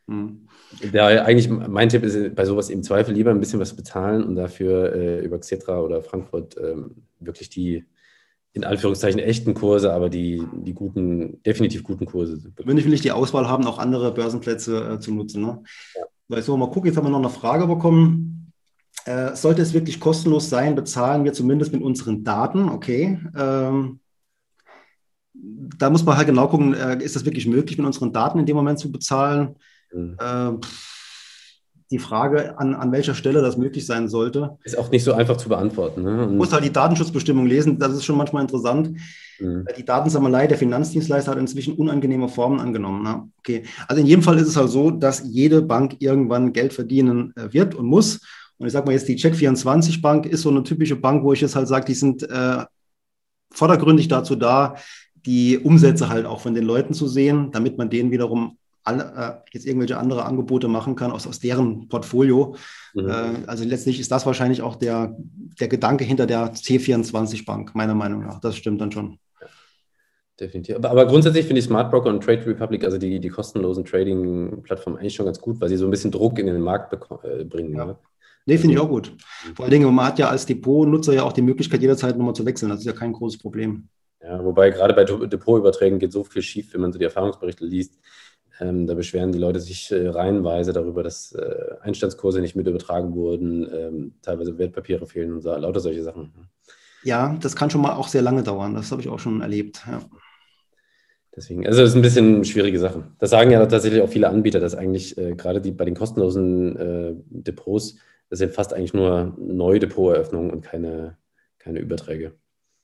[0.06, 0.48] Mhm.
[0.94, 4.36] Daher eigentlich mein Tipp ist bei sowas im Zweifel lieber ein bisschen was bezahlen und
[4.36, 7.86] dafür äh, über Xetra oder Frankfurt ähm, wirklich die
[8.54, 12.42] in Anführungszeichen echten Kurse, aber die, die guten, definitiv guten Kurse.
[12.58, 15.42] Wenn ich will nicht die Auswahl haben, auch andere Börsenplätze äh, zu nutzen.
[15.42, 15.64] Ne?
[15.96, 16.02] Ja.
[16.28, 18.54] Weil so, mal gucken, jetzt haben wir noch eine Frage bekommen.
[19.06, 23.20] Äh, sollte es wirklich kostenlos sein, bezahlen wir zumindest mit unseren Daten, okay.
[23.36, 24.00] Ähm,
[25.34, 28.46] da muss man halt genau gucken, äh, ist das wirklich möglich, mit unseren Daten in
[28.46, 29.56] dem Moment zu bezahlen?
[29.92, 30.18] Mhm.
[30.20, 30.52] Äh,
[31.92, 34.58] die Frage, an, an welcher Stelle das möglich sein sollte.
[34.64, 36.04] Ist auch nicht so einfach zu beantworten.
[36.04, 36.12] Ne?
[36.12, 38.98] Man muss halt die Datenschutzbestimmung lesen, das ist schon manchmal interessant.
[39.40, 39.68] Mhm.
[39.78, 43.04] Die Datensammelei der Finanzdienstleister hat inzwischen unangenehme Formen angenommen.
[43.04, 43.30] Ne?
[43.40, 47.34] Okay, also in jedem Fall ist es halt so, dass jede Bank irgendwann Geld verdienen
[47.36, 48.22] äh, wird und muss.
[48.58, 51.42] Und ich sage mal jetzt, die Check24 Bank ist so eine typische Bank, wo ich
[51.42, 52.64] jetzt halt sage, die sind äh,
[53.52, 54.76] vordergründig dazu da,
[55.26, 59.50] die Umsätze halt auch von den Leuten zu sehen, damit man denen wiederum alle, äh,
[59.54, 62.56] jetzt irgendwelche andere Angebote machen kann aus, aus deren Portfolio.
[62.94, 63.10] Mhm.
[63.10, 65.16] Äh, also letztlich ist das wahrscheinlich auch der,
[65.60, 68.40] der Gedanke hinter der C24-Bank, meiner Meinung nach.
[68.40, 69.20] Das stimmt dann schon.
[70.40, 70.78] Definitiv.
[70.78, 74.98] Aber, aber grundsätzlich finde ich Smart Broker und Trade Republic, also die, die kostenlosen Trading-Plattformen,
[74.98, 77.76] eigentlich schon ganz gut, weil sie so ein bisschen Druck in den Markt äh, bringen.
[77.76, 77.86] Ja.
[77.86, 77.96] Ne?
[78.48, 79.14] Nee, finde ich auch gut.
[79.56, 82.44] Vor allen Dingen, man hat ja als Depot-Nutzer ja auch die Möglichkeit, jederzeit nochmal zu
[82.44, 82.70] wechseln.
[82.70, 83.88] Das ist ja kein großes Problem.
[84.24, 88.00] Ja, wobei gerade bei Depotüberträgen geht so viel schief, wenn man so die Erfahrungsberichte liest.
[88.62, 93.16] Ähm, da beschweren die Leute sich äh, reihenweise darüber, dass äh, Einstandskurse nicht mit übertragen
[93.16, 96.32] wurden, ähm, teilweise Wertpapiere fehlen und so, lauter solche Sachen.
[97.04, 98.76] Ja, das kann schon mal auch sehr lange dauern.
[98.76, 99.82] Das habe ich auch schon erlebt.
[99.88, 100.02] Ja.
[101.36, 103.08] Deswegen, also das ist ein bisschen schwierige Sache.
[103.18, 106.76] Das sagen ja tatsächlich auch viele Anbieter, dass eigentlich äh, gerade die bei den kostenlosen
[106.76, 107.96] äh, Depots,
[108.30, 111.18] das sind fast eigentlich nur neue Depoteröffnungen und keine,
[111.58, 112.36] keine Überträge.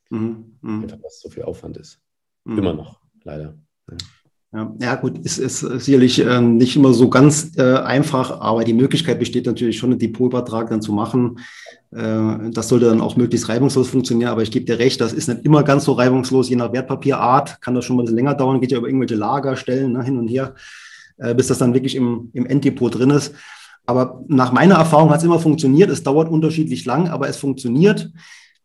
[0.10, 0.84] Mhm, mh.
[0.84, 2.02] Einfach, was so viel Aufwand ist.
[2.46, 2.58] Mhm.
[2.58, 3.60] Immer noch, leider.
[3.92, 3.98] Ja.
[4.80, 9.20] Ja, gut, ist, ist sicherlich äh, nicht immer so ganz äh, einfach, aber die Möglichkeit
[9.20, 11.40] besteht natürlich schon, einen Depotübertrag dann zu machen.
[11.92, 15.28] Äh, das sollte dann auch möglichst reibungslos funktionieren, aber ich gebe dir recht, das ist
[15.28, 18.72] nicht immer ganz so reibungslos, je nach Wertpapierart kann das schon mal länger dauern, geht
[18.72, 20.56] ja über irgendwelche Lagerstellen ne, hin und her,
[21.18, 23.36] äh, bis das dann wirklich im, im Enddepot drin ist.
[23.86, 25.90] Aber nach meiner Erfahrung hat es immer funktioniert.
[25.90, 28.12] Es dauert unterschiedlich lang, aber es funktioniert.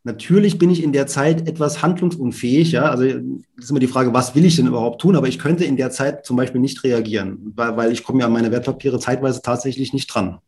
[0.05, 2.73] Natürlich bin ich in der Zeit etwas handlungsunfähig.
[2.73, 2.89] Ja?
[2.89, 5.15] Also ist immer die Frage, was will ich denn überhaupt tun?
[5.15, 8.25] Aber ich könnte in der Zeit zum Beispiel nicht reagieren, weil, weil ich komme ja
[8.25, 10.39] an meine Wertpapiere zeitweise tatsächlich nicht dran.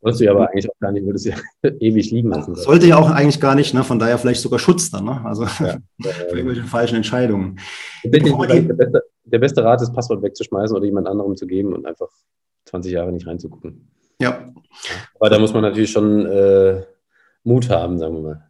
[0.00, 1.34] Wolltest du ja aber eigentlich auch gar nicht, würdest ja
[1.80, 2.54] ewig liegen lassen.
[2.54, 3.84] Sollte ja auch eigentlich gar nicht, ne?
[3.84, 5.20] von daher vielleicht sogar Schutz dann, ne?
[5.26, 5.76] also ja.
[6.02, 7.60] für irgendwelche falschen Entscheidungen.
[8.02, 12.08] Der beste, der beste Rat ist, Passwort wegzuschmeißen oder jemand anderem zu geben und einfach
[12.64, 13.90] 20 Jahre nicht reinzugucken.
[14.22, 14.52] Ja.
[15.18, 16.82] Aber da muss man natürlich schon äh,
[17.44, 18.49] Mut haben, sagen wir mal.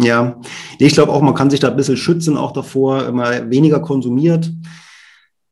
[0.00, 0.40] Ja,
[0.78, 4.52] ich glaube auch, man kann sich da ein bisschen schützen, auch davor, immer weniger konsumiert,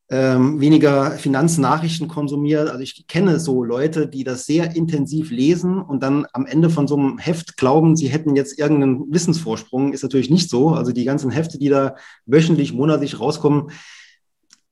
[0.09, 2.69] ähm, weniger Finanznachrichten konsumiert.
[2.69, 6.87] Also ich kenne so Leute, die das sehr intensiv lesen und dann am Ende von
[6.87, 9.93] so einem Heft glauben, sie hätten jetzt irgendeinen Wissensvorsprung.
[9.93, 10.71] Ist natürlich nicht so.
[10.71, 13.73] Also die ganzen Hefte, die da wöchentlich, monatlich rauskommen,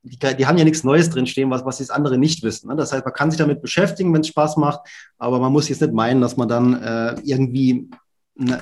[0.05, 2.69] die, die, haben ja nichts Neues drinstehen, was, was das andere nicht wissen.
[2.69, 2.77] Ne?
[2.77, 4.81] Das heißt, man kann sich damit beschäftigen, wenn es Spaß macht,
[5.19, 7.89] aber man muss jetzt nicht meinen, dass man dann äh, irgendwie
[8.39, 8.61] eine,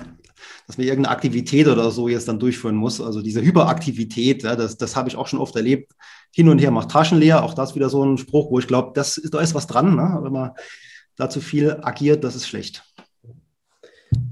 [0.73, 2.99] dass man irgendeine Aktivität oder so jetzt dann durchführen muss.
[2.99, 5.93] Also diese Hyperaktivität, ja, das, das habe ich auch schon oft erlebt.
[6.31, 7.45] Hin und her macht Taschen leer.
[7.45, 9.97] Auch das wieder so ein Spruch, wo ich glaube, das ist, da ist was dran.
[9.97, 10.21] Ne?
[10.23, 10.53] Wenn man
[11.17, 12.91] da zu viel agiert, das ist schlecht.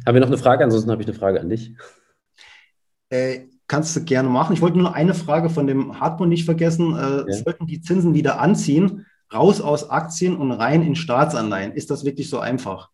[0.07, 0.65] Haben wir noch eine Frage?
[0.65, 1.75] Ansonsten habe ich eine Frage an dich.
[3.11, 4.55] Äh, kannst du gerne machen.
[4.55, 6.97] Ich wollte nur eine Frage von dem Hartmut nicht vergessen.
[6.97, 7.43] Äh, ja.
[7.45, 11.73] Sollten die Zinsen wieder anziehen, raus aus Aktien und rein in Staatsanleihen?
[11.73, 12.89] Ist das wirklich so einfach?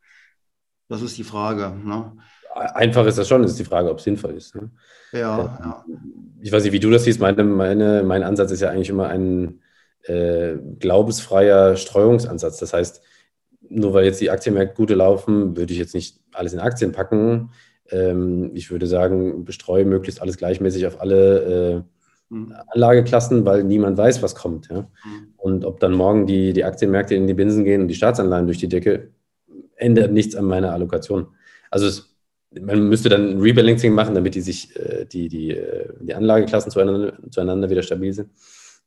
[0.88, 1.70] Das ist die Frage.
[1.84, 2.16] Ne?
[2.56, 4.54] Einfach ist das schon, ist die Frage, ob es sinnvoll ist.
[4.54, 4.70] Ne?
[5.12, 5.84] Ja, ja.
[6.40, 7.20] Ich weiß nicht, wie du das siehst.
[7.20, 9.60] Meine, meine, mein Ansatz ist ja eigentlich immer ein
[10.04, 12.58] äh, glaubensfreier Streuungsansatz.
[12.58, 13.02] Das heißt,
[13.68, 17.50] nur weil jetzt die Aktienmärkte gute laufen, würde ich jetzt nicht alles in Aktien packen.
[17.90, 21.84] Ähm, ich würde sagen, bestreue möglichst alles gleichmäßig auf alle
[22.30, 22.54] äh, mhm.
[22.68, 24.68] Anlageklassen, weil niemand weiß, was kommt.
[24.70, 24.82] Ja?
[24.82, 25.34] Mhm.
[25.36, 28.58] Und ob dann morgen die, die Aktienmärkte in die Binsen gehen und die Staatsanleihen durch
[28.58, 29.10] die Decke,
[29.76, 31.28] ändert nichts an meiner Allokation.
[31.70, 32.15] Also es
[32.60, 36.70] man müsste dann ein Rebalancing machen, damit die sich äh, die, die, äh, die Anlageklassen
[36.70, 38.30] zueinander, zueinander wieder stabil sind.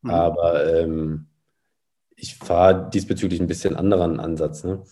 [0.01, 0.10] Mhm.
[0.10, 1.27] Aber ähm,
[2.15, 4.63] ich fahre diesbezüglich ein bisschen anderen Ansatz.
[4.63, 4.84] Ne?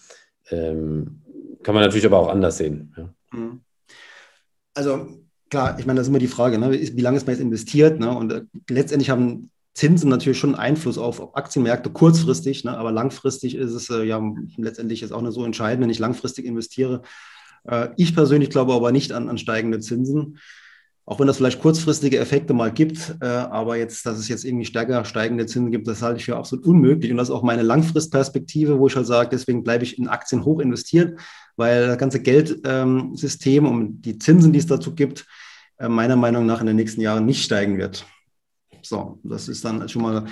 [0.50, 1.22] Ähm,
[1.64, 2.94] kann man natürlich aber auch anders sehen.
[2.98, 3.14] Ja.
[3.32, 3.62] Mhm.
[4.74, 5.08] Also
[5.50, 6.72] klar, ich meine, das ist immer die Frage, ne?
[6.72, 8.00] wie lange ist man jetzt investiert?
[8.00, 8.16] Ne?
[8.16, 12.78] Und äh, letztendlich haben Zinsen natürlich schon Einfluss auf Aktienmärkte kurzfristig, ne?
[12.78, 14.22] aber langfristig ist es äh, ja
[14.58, 17.02] letztendlich jetzt auch nicht so entscheidend, wenn ich langfristig investiere
[17.98, 20.40] ich persönlich glaube aber nicht an, an steigende Zinsen,
[21.08, 24.66] auch wenn das vielleicht kurzfristige Effekte mal gibt, äh, aber jetzt, dass es jetzt irgendwie
[24.66, 27.12] stärker steigende Zinsen gibt, das halte ich für absolut unmöglich.
[27.12, 30.44] Und das ist auch meine Langfristperspektive, wo ich halt sage, deswegen bleibe ich in Aktien
[30.44, 31.18] hoch investiert,
[31.56, 35.26] weil das ganze Geldsystem ähm, und die Zinsen, die es dazu gibt,
[35.80, 38.06] äh, meiner Meinung nach in den nächsten Jahren nicht steigen wird.
[38.82, 40.26] So, das ist dann schon mal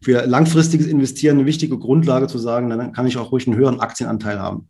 [0.00, 3.80] für langfristiges Investieren eine wichtige Grundlage zu sagen, dann kann ich auch ruhig einen höheren
[3.80, 4.68] Aktienanteil haben.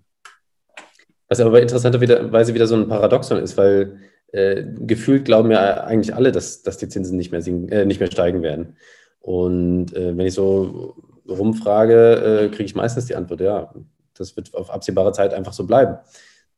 [1.29, 3.99] Was aber interessanterweise wieder so ein Paradoxon ist, weil
[4.33, 8.01] äh, gefühlt glauben ja eigentlich alle, dass, dass die Zinsen nicht mehr, sinken, äh, nicht
[8.01, 8.77] mehr steigen werden.
[9.21, 10.97] Und äh, wenn ich so
[11.29, 13.73] rumfrage, äh, kriege ich meistens die Antwort, ja,
[14.17, 15.97] das wird auf absehbare Zeit einfach so bleiben.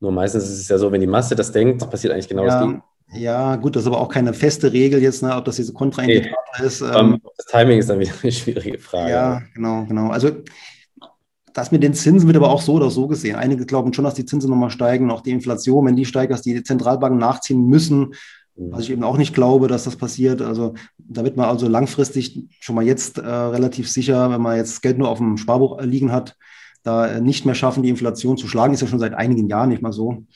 [0.01, 2.49] Nur meistens ist es ja so, wenn die Masse das denkt, passiert eigentlich genau ja,
[2.49, 2.83] das Gegenteil.
[3.13, 6.37] Ja, gut, das ist aber auch keine feste Regel jetzt, ne, ob das diese Kontraindikator
[6.59, 6.67] nee.
[6.67, 6.81] ist.
[6.81, 9.11] Ähm, das Timing ist dann wieder eine schwierige Frage.
[9.11, 10.09] Ja, genau, genau.
[10.11, 10.31] Also
[11.57, 13.37] das mit den Zinsen wird aber auch so oder so gesehen.
[13.37, 16.43] Einige glauben schon, dass die Zinsen nochmal steigen, auch die Inflation, wenn die steigt, dass
[16.43, 18.13] die Zentralbanken nachziehen müssen.
[18.57, 18.73] Mhm.
[18.73, 20.43] Was ich eben auch nicht glaube, dass das passiert.
[20.43, 24.83] Also da wird man also langfristig schon mal jetzt äh, relativ sicher, wenn man jetzt
[24.83, 26.37] Geld nur auf dem Sparbuch liegen hat,
[26.83, 28.75] da äh, nicht mehr schaffen, die Inflation zu schlagen.
[28.75, 30.27] Ist ja schon seit einigen Jahren nicht mal so.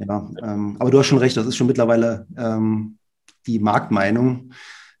[0.00, 2.98] Ja, ähm, aber du hast schon recht, das ist schon mittlerweile ähm,
[3.46, 4.50] die Marktmeinung.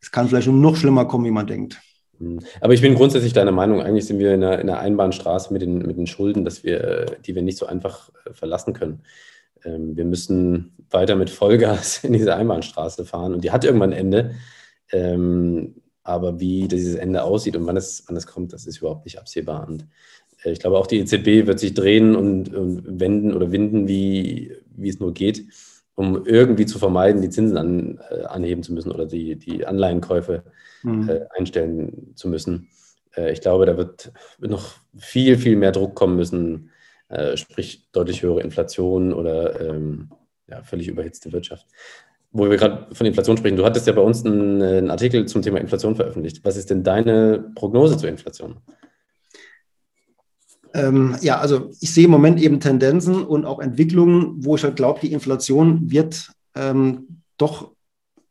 [0.00, 1.80] Es kann vielleicht noch schlimmer kommen, wie man denkt.
[2.22, 2.38] Hm.
[2.60, 5.62] Aber ich bin grundsätzlich deiner Meinung, eigentlich sind wir in einer, in einer Einbahnstraße mit
[5.62, 9.02] den, mit den Schulden, dass wir, die wir nicht so einfach äh, verlassen können.
[9.64, 13.98] ähm, wir müssen weiter mit Vollgas in diese Einbahnstraße fahren und die hat irgendwann ein
[13.98, 14.34] Ende.
[14.92, 19.04] Ähm, aber wie dieses Ende aussieht und wann es, wann es kommt, das ist überhaupt
[19.04, 19.66] nicht absehbar.
[19.68, 19.86] Und
[20.44, 24.56] äh, ich glaube, auch die EZB wird sich drehen und, und wenden oder winden, wie,
[24.76, 25.44] wie es nur geht,
[25.94, 30.42] um irgendwie zu vermeiden, die Zinsen an, äh, anheben zu müssen oder die, die Anleihenkäufe
[30.82, 31.08] mhm.
[31.08, 32.68] äh, einstellen zu müssen.
[33.16, 36.70] Äh, ich glaube, da wird, wird, noch viel, viel mehr Druck kommen müssen,
[37.08, 40.10] äh, sprich deutlich höhere Inflation oder ähm,
[40.48, 41.66] ja, völlig überhitzte Wirtschaft.
[42.30, 45.42] Wo wir gerade von Inflation sprechen, du hattest ja bei uns einen, einen Artikel zum
[45.42, 46.42] Thema Inflation veröffentlicht.
[46.44, 48.56] Was ist denn deine Prognose zur Inflation?
[50.74, 54.76] Ähm, ja, also ich sehe im Moment eben Tendenzen und auch Entwicklungen, wo ich halt
[54.76, 57.72] glaube, die Inflation wird ähm, doch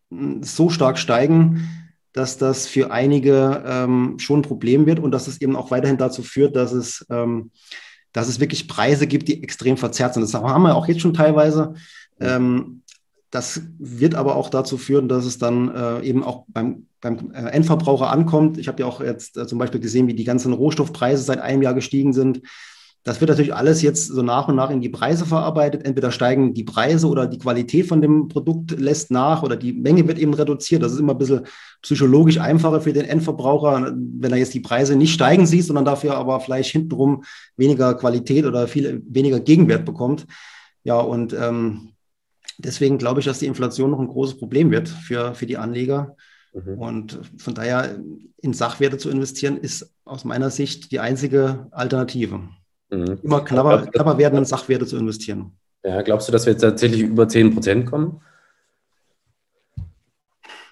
[0.10, 1.68] hm, so stark steigen,
[2.14, 5.98] dass das für einige ähm, schon ein Problem wird und dass es eben auch weiterhin
[5.98, 7.52] dazu führt, dass es, ähm,
[8.12, 10.24] dass es wirklich Preise gibt, die extrem verzerrt sind.
[10.24, 11.76] Das haben wir auch jetzt schon teilweise.
[12.20, 12.81] Ähm,
[13.32, 17.50] das wird aber auch dazu führen, dass es dann äh, eben auch beim, beim äh,
[17.50, 18.58] Endverbraucher ankommt.
[18.58, 21.62] Ich habe ja auch jetzt äh, zum Beispiel gesehen, wie die ganzen Rohstoffpreise seit einem
[21.62, 22.42] Jahr gestiegen sind.
[23.04, 25.86] Das wird natürlich alles jetzt so nach und nach in die Preise verarbeitet.
[25.86, 30.08] Entweder steigen die Preise oder die Qualität von dem Produkt lässt nach oder die Menge
[30.08, 30.84] wird eben reduziert.
[30.84, 31.48] Das ist immer ein bisschen
[31.82, 36.16] psychologisch einfacher für den Endverbraucher, wenn er jetzt die Preise nicht steigen sieht, sondern dafür
[36.16, 37.24] aber vielleicht hintenrum
[37.58, 40.28] weniger Qualität oder viel weniger Gegenwert bekommt.
[40.84, 41.91] Ja, und ähm,
[42.66, 46.16] deswegen glaube ich, dass die Inflation noch ein großes Problem wird für, für die Anleger.
[46.54, 46.78] Mhm.
[46.78, 48.00] Und von daher
[48.42, 52.42] in Sachwerte zu investieren, ist aus meiner Sicht die einzige Alternative.
[52.90, 53.20] Mhm.
[53.24, 55.52] Immer knapper, knapper werdenden Sachwerte zu investieren.
[55.84, 58.22] Ja, glaubst du, dass wir jetzt tatsächlich über 10 Prozent kommen?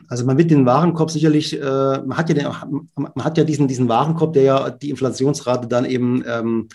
[0.08, 2.48] Also man wird den Warenkorb sicherlich, äh, man, hat ja den,
[2.96, 6.70] man hat ja diesen, diesen Warenkorb, der ja die Inflationsrate dann eben ähm,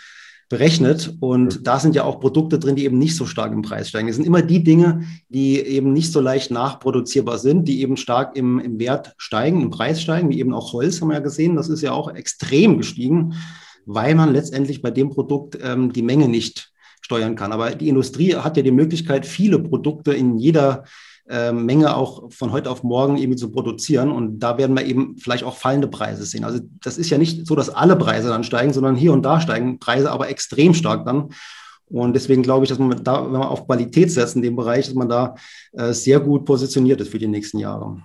[0.48, 1.16] berechnet.
[1.20, 1.62] Und mhm.
[1.64, 4.08] da sind ja auch Produkte drin, die eben nicht so stark im Preis steigen.
[4.08, 8.36] Es sind immer die Dinge, die eben nicht so leicht nachproduzierbar sind, die eben stark
[8.36, 11.56] im, im Wert steigen, im Preis steigen, wie eben auch Holz, haben wir ja gesehen.
[11.56, 13.34] Das ist ja auch extrem gestiegen
[13.86, 17.52] weil man letztendlich bei dem Produkt ähm, die Menge nicht steuern kann.
[17.52, 20.84] Aber die Industrie hat ja die Möglichkeit, viele Produkte in jeder
[21.28, 24.10] äh, Menge auch von heute auf morgen irgendwie zu produzieren.
[24.10, 26.44] Und da werden wir eben vielleicht auch fallende Preise sehen.
[26.44, 29.40] Also das ist ja nicht so, dass alle Preise dann steigen, sondern hier und da
[29.40, 31.30] steigen Preise aber extrem stark dann.
[31.86, 34.86] Und deswegen glaube ich, dass man da, wenn man auf Qualität setzt in dem Bereich,
[34.86, 35.34] dass man da
[35.72, 38.02] äh, sehr gut positioniert ist für die nächsten Jahre.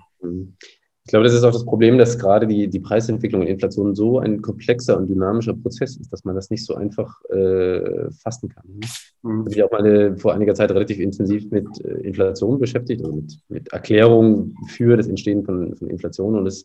[1.09, 4.19] Ich glaube, das ist auch das Problem, dass gerade die, die Preisentwicklung und Inflation so
[4.19, 8.63] ein komplexer und dynamischer Prozess ist, dass man das nicht so einfach äh, fassen kann.
[9.23, 9.47] Mhm.
[9.49, 13.15] Ich habe mich auch mal vor einiger Zeit relativ intensiv mit äh, Inflation beschäftigt, also
[13.15, 16.37] mit, mit Erklärungen für das Entstehen von, von Inflation.
[16.37, 16.63] Und es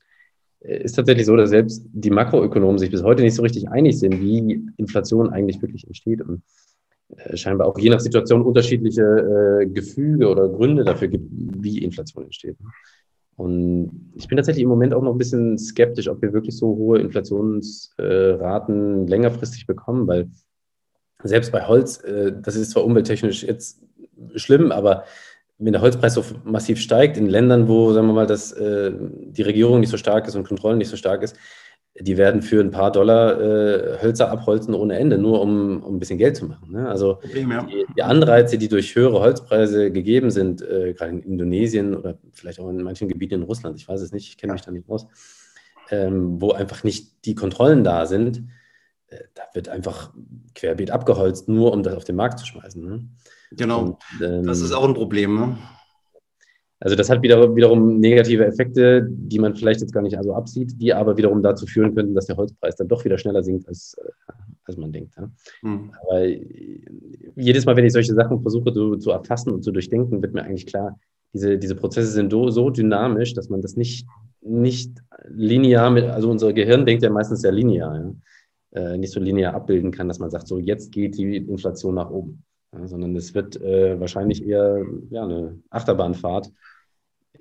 [0.61, 3.99] äh, ist tatsächlich so, dass selbst die Makroökonomen sich bis heute nicht so richtig einig
[3.99, 6.21] sind, wie Inflation eigentlich wirklich entsteht.
[6.21, 6.43] Und
[7.17, 12.25] äh, scheinbar auch je nach Situation unterschiedliche äh, Gefüge oder Gründe dafür gibt, wie Inflation
[12.25, 12.59] entsteht.
[13.37, 16.69] Und ich bin tatsächlich im Moment auch noch ein bisschen skeptisch, ob wir wirklich so
[16.69, 20.31] hohe Inflationsraten längerfristig bekommen, weil
[21.25, 23.83] selbst bei Holz, äh, das ist zwar umwelttechnisch jetzt
[24.37, 25.05] schlimm, aber
[25.59, 29.43] wenn der Holzpreis so massiv steigt in Ländern, wo, sagen wir mal, dass äh, die
[29.43, 31.37] Regierung nicht so stark ist und Kontrollen nicht so stark ist,
[32.01, 35.99] die werden für ein paar Dollar äh, Hölzer abholzen ohne Ende, nur um, um ein
[36.01, 36.73] bisschen Geld zu machen.
[36.73, 36.89] Ne?
[36.89, 37.63] Also Problem, ja.
[37.63, 42.59] die, die, Anreize, die durch höhere Holzpreise gegeben sind, äh, gerade in Indonesien oder vielleicht
[42.59, 44.55] auch in manchen Gebieten in Russland, ich weiß es nicht, ich kenne ja.
[44.55, 45.07] mich da nicht aus,
[45.91, 48.43] ähm, wo einfach nicht die Kontrollen da sind,
[49.07, 50.13] äh, da wird einfach
[50.57, 52.85] querbeet abgeholzt, nur um das auf den Markt zu schmeißen.
[52.85, 53.09] Ne?
[53.53, 55.37] Genau, Und, ähm, das ist auch ein Problem.
[55.37, 55.59] Ne?
[56.81, 60.81] Also das hat wieder, wiederum negative Effekte, die man vielleicht jetzt gar nicht so absieht,
[60.81, 63.97] die aber wiederum dazu führen könnten, dass der Holzpreis dann doch wieder schneller sinkt, als,
[63.99, 64.33] äh,
[64.65, 65.15] als man denkt.
[65.17, 65.31] Ja.
[65.63, 65.93] Mhm.
[66.03, 66.27] Aber
[67.37, 70.43] jedes Mal, wenn ich solche Sachen versuche zu, zu erfassen und zu durchdenken, wird mir
[70.43, 70.99] eigentlich klar,
[71.33, 74.07] diese, diese Prozesse sind so, so dynamisch, dass man das nicht,
[74.41, 74.93] nicht
[75.29, 78.15] linear mit, also unser Gehirn denkt ja meistens sehr linear, ja,
[78.75, 82.11] äh, nicht so linear abbilden kann, dass man sagt, so jetzt geht die Inflation nach
[82.11, 82.45] oben.
[82.77, 86.51] Ja, sondern es wird äh, wahrscheinlich eher ja, eine Achterbahnfahrt,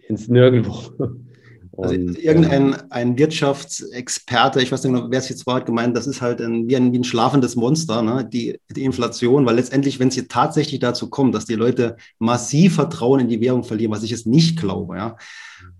[0.08, 0.94] ins Nirgendwo.
[1.76, 6.06] Also irgendein ein Wirtschaftsexperte, ich weiß nicht genau, wer es jetzt war, hat gemeint, das
[6.06, 8.30] ist halt ein, wie, ein, wie ein schlafendes Monster, ne?
[8.32, 12.76] die, die Inflation, weil letztendlich, wenn es hier tatsächlich dazu kommt, dass die Leute massiv
[12.76, 15.18] Vertrauen in die Währung verlieren, was ich jetzt nicht glaube, ja,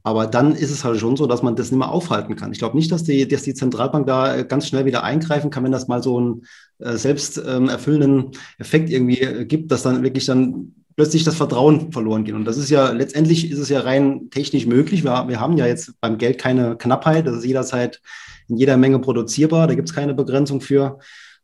[0.04, 2.52] aber dann ist es halt schon so, dass man das nicht mehr aufhalten kann.
[2.52, 5.72] Ich glaube nicht, dass die, dass die Zentralbank da ganz schnell wieder eingreifen kann, wenn
[5.72, 6.46] das mal so einen
[6.80, 11.92] äh, selbst ähm, erfüllenden Effekt irgendwie äh, gibt, dass dann wirklich dann plötzlich das Vertrauen
[11.92, 12.36] verloren geht.
[12.36, 15.04] Und das ist ja, letztendlich ist es ja rein technisch möglich.
[15.04, 17.26] Wir, wir haben ja jetzt beim Geld keine Knappheit.
[17.26, 18.02] Das ist jederzeit
[18.50, 19.68] in jeder Menge produzierbar.
[19.68, 21.00] Da gibt es keine Begrenzung für.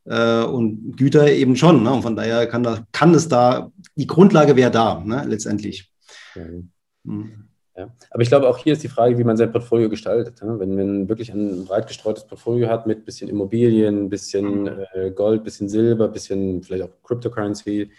[0.06, 1.84] äh, und Güter eben schon.
[1.84, 1.91] Ne?
[1.91, 5.26] Und von daher kann, da, kann es da, die Grundlage wäre da, ne?
[5.28, 5.91] letztendlich.
[6.36, 6.72] Mhm.
[7.04, 7.49] Mhm.
[7.80, 7.89] Ja.
[8.12, 10.44] Aber ich glaube, auch hier ist die Frage, wie man sein Portfolio gestaltet.
[10.44, 10.60] Ne?
[10.60, 15.70] Wenn man wirklich ein breit gestreutes Portfolio hat mit bisschen Immobilien, bisschen äh, Gold, bisschen
[15.70, 17.89] Silber, bisschen vielleicht auch Cryptocurrency,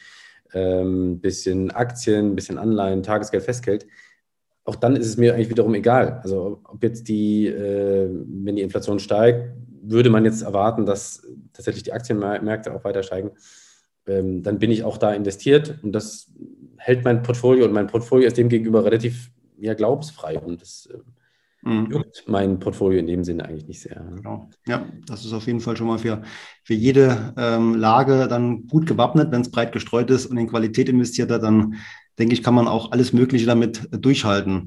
[0.53, 3.87] ähm, bisschen Aktien, bisschen Anleihen, Tagesgeld, Festgeld,
[4.65, 6.21] auch dann ist es mir eigentlich wiederum egal.
[6.23, 11.85] Also ob jetzt die, äh, wenn die Inflation steigt, würde man jetzt erwarten, dass tatsächlich
[11.85, 13.31] die Aktienmärkte auch weiter steigen.
[14.07, 16.31] Ähm, dann bin ich auch da investiert und das
[16.77, 21.69] hält mein Portfolio und mein Portfolio ist dem gegenüber relativ ja, glaubensfrei und das äh,
[21.69, 22.05] mhm.
[22.27, 24.05] mein Portfolio in dem Sinne eigentlich nicht sehr.
[24.17, 24.51] Genau.
[24.67, 26.23] Ja, das ist auf jeden Fall schon mal für,
[26.65, 30.89] für jede ähm, Lage dann gut gewappnet, wenn es breit gestreut ist und in Qualität
[30.89, 31.77] investiert hat, dann
[32.19, 34.67] denke ich, kann man auch alles Mögliche damit durchhalten.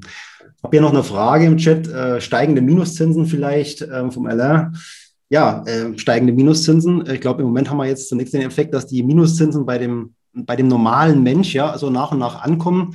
[0.56, 4.72] Ich habe hier noch eine Frage im Chat, äh, steigende Minuszinsen vielleicht äh, vom LR.
[5.28, 7.04] Ja, äh, steigende Minuszinsen.
[7.10, 10.14] Ich glaube, im Moment haben wir jetzt zunächst den Effekt, dass die Minuszinsen bei dem,
[10.32, 12.94] bei dem normalen Mensch ja so nach und nach ankommen.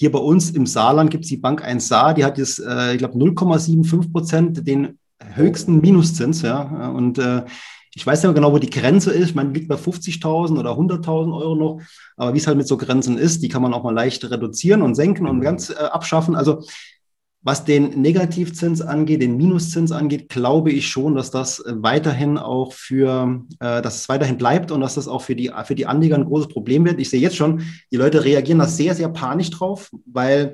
[0.00, 2.92] Hier bei uns im Saarland gibt es die Bank 1 Saar, die hat jetzt, äh,
[2.92, 4.96] ich glaube, 0,75 Prozent den
[5.34, 6.42] höchsten Minuszins.
[6.42, 7.42] Ja, und äh,
[7.96, 9.30] ich weiß nicht genau, wo die Grenze ist.
[9.30, 11.80] Ich meine, liegt bei 50.000 oder 100.000 Euro noch.
[12.16, 14.82] Aber wie es halt mit so Grenzen ist, die kann man auch mal leicht reduzieren
[14.82, 16.36] und senken und ganz äh, abschaffen.
[16.36, 16.62] Also
[17.42, 22.72] was den Negativzins angeht, den Minuszins angeht, glaube ich schon, dass das äh, weiterhin auch
[22.72, 26.16] für, äh, dass es weiterhin bleibt und dass das auch für die, für die Anleger
[26.16, 27.00] ein großes Problem wird.
[27.00, 30.52] Ich sehe jetzt schon, die Leute reagieren da sehr, sehr panisch drauf, weil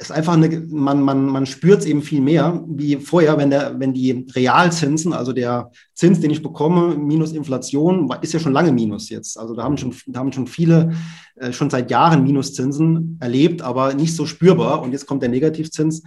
[0.00, 3.78] ist einfach eine, man, man, man spürt es eben viel mehr wie vorher, wenn, der,
[3.78, 8.72] wenn die Realzinsen, also der Zins, den ich bekomme, minus Inflation, ist ja schon lange
[8.72, 9.38] Minus jetzt.
[9.38, 10.92] Also da haben schon, da haben schon viele
[11.36, 14.80] äh, schon seit Jahren Minuszinsen erlebt, aber nicht so spürbar.
[14.80, 16.02] Und jetzt kommt der Negativzins.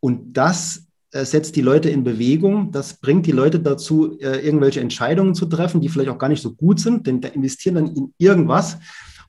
[0.00, 2.72] Und das äh, setzt die Leute in Bewegung.
[2.72, 6.42] Das bringt die Leute dazu, äh, irgendwelche Entscheidungen zu treffen, die vielleicht auch gar nicht
[6.42, 8.78] so gut sind, denn da investieren dann in irgendwas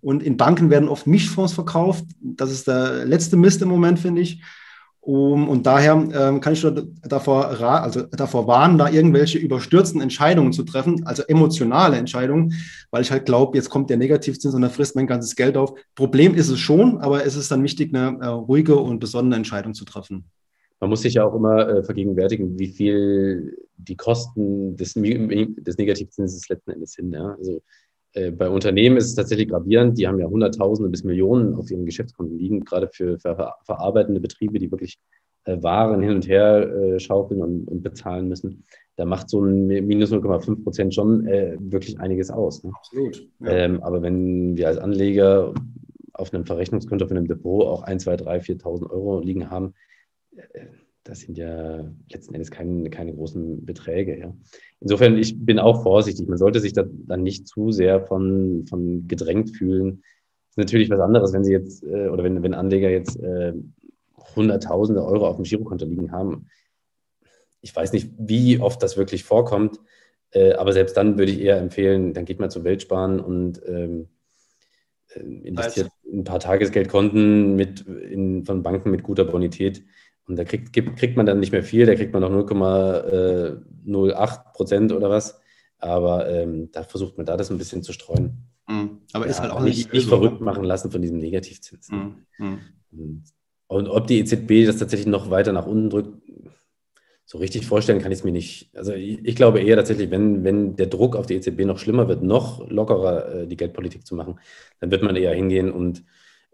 [0.02, 2.06] und in Banken werden oft Mischfonds verkauft.
[2.22, 4.42] Das ist der letzte Mist im Moment, finde ich.
[5.08, 10.52] Um, und daher ähm, kann ich nur davor, also davor warnen, da irgendwelche überstürzten Entscheidungen
[10.52, 12.56] zu treffen, also emotionale Entscheidungen,
[12.92, 15.80] weil ich halt glaube, jetzt kommt der Negativzins und dann frisst mein ganzes Geld auf.
[15.96, 19.74] Problem ist es schon, aber es ist dann wichtig, eine äh, ruhige und besonnene Entscheidung
[19.74, 20.26] zu treffen.
[20.82, 26.50] Man muss sich ja auch immer äh, vergegenwärtigen, wie viel die Kosten des, des Negativzinses
[26.50, 27.14] letzten Endes sind.
[27.14, 27.34] Ja?
[27.40, 27.62] Also
[28.32, 29.98] bei Unternehmen ist es tatsächlich gravierend.
[29.98, 34.60] Die haben ja Hunderttausende bis Millionen auf ihren Geschäftskonten liegen, gerade für, für verarbeitende Betriebe,
[34.60, 35.00] die wirklich
[35.48, 38.66] äh, Waren hin und her äh, schaufeln und, und, bezahlen müssen.
[38.98, 42.64] Da macht so ein minus 0,5 Prozent schon äh, wirklich einiges aus.
[42.64, 42.72] Ne?
[42.76, 43.28] Absolut.
[43.40, 43.52] Ja.
[43.52, 45.54] Ähm, aber wenn wir als Anleger
[46.14, 49.74] auf einem Verrechnungskonto, auf einem Depot auch 1, 2, 3, 4.000 Euro liegen haben,
[50.36, 50.66] äh,
[51.04, 54.20] das sind ja letzten Endes keine, keine großen Beträge.
[54.20, 54.34] Ja.
[54.80, 56.28] Insofern, ich bin auch vorsichtig.
[56.28, 60.04] Man sollte sich da dann nicht zu sehr von, von gedrängt fühlen.
[60.50, 63.54] Das ist natürlich was anderes, wenn Sie jetzt, äh, oder wenn, wenn Anleger jetzt äh,
[64.36, 66.48] Hunderttausende Euro auf dem Girokonto liegen haben.
[67.62, 69.80] Ich weiß nicht, wie oft das wirklich vorkommt,
[70.32, 74.10] äh, aber selbst dann würde ich eher empfehlen, dann geht man zum Weltsparen und ähm,
[75.10, 79.84] äh, investiert ein paar Tagesgeldkonten mit, in, von Banken mit guter Bonität
[80.28, 84.92] und da kriegt, kriegt man dann nicht mehr viel, da kriegt man noch 0,08 Prozent
[84.92, 85.40] oder was.
[85.80, 88.38] Aber ähm, da versucht man da das ein bisschen zu streuen.
[88.68, 89.00] Mhm.
[89.14, 91.90] Aber ja, ist halt auch nicht, nicht verrückt machen lassen von diesem Negativzins.
[91.90, 92.26] Mhm.
[92.38, 92.60] mhm.
[92.92, 93.24] Und,
[93.68, 96.10] und ob die EZB das tatsächlich noch weiter nach unten drückt,
[97.26, 98.70] so richtig vorstellen kann ich es mir nicht.
[98.76, 102.08] Also ich, ich, glaube eher tatsächlich, wenn, wenn der Druck auf die EZB noch schlimmer
[102.08, 104.40] wird, noch lockerer äh, die Geldpolitik zu machen,
[104.80, 106.06] dann wird man eher hingehen und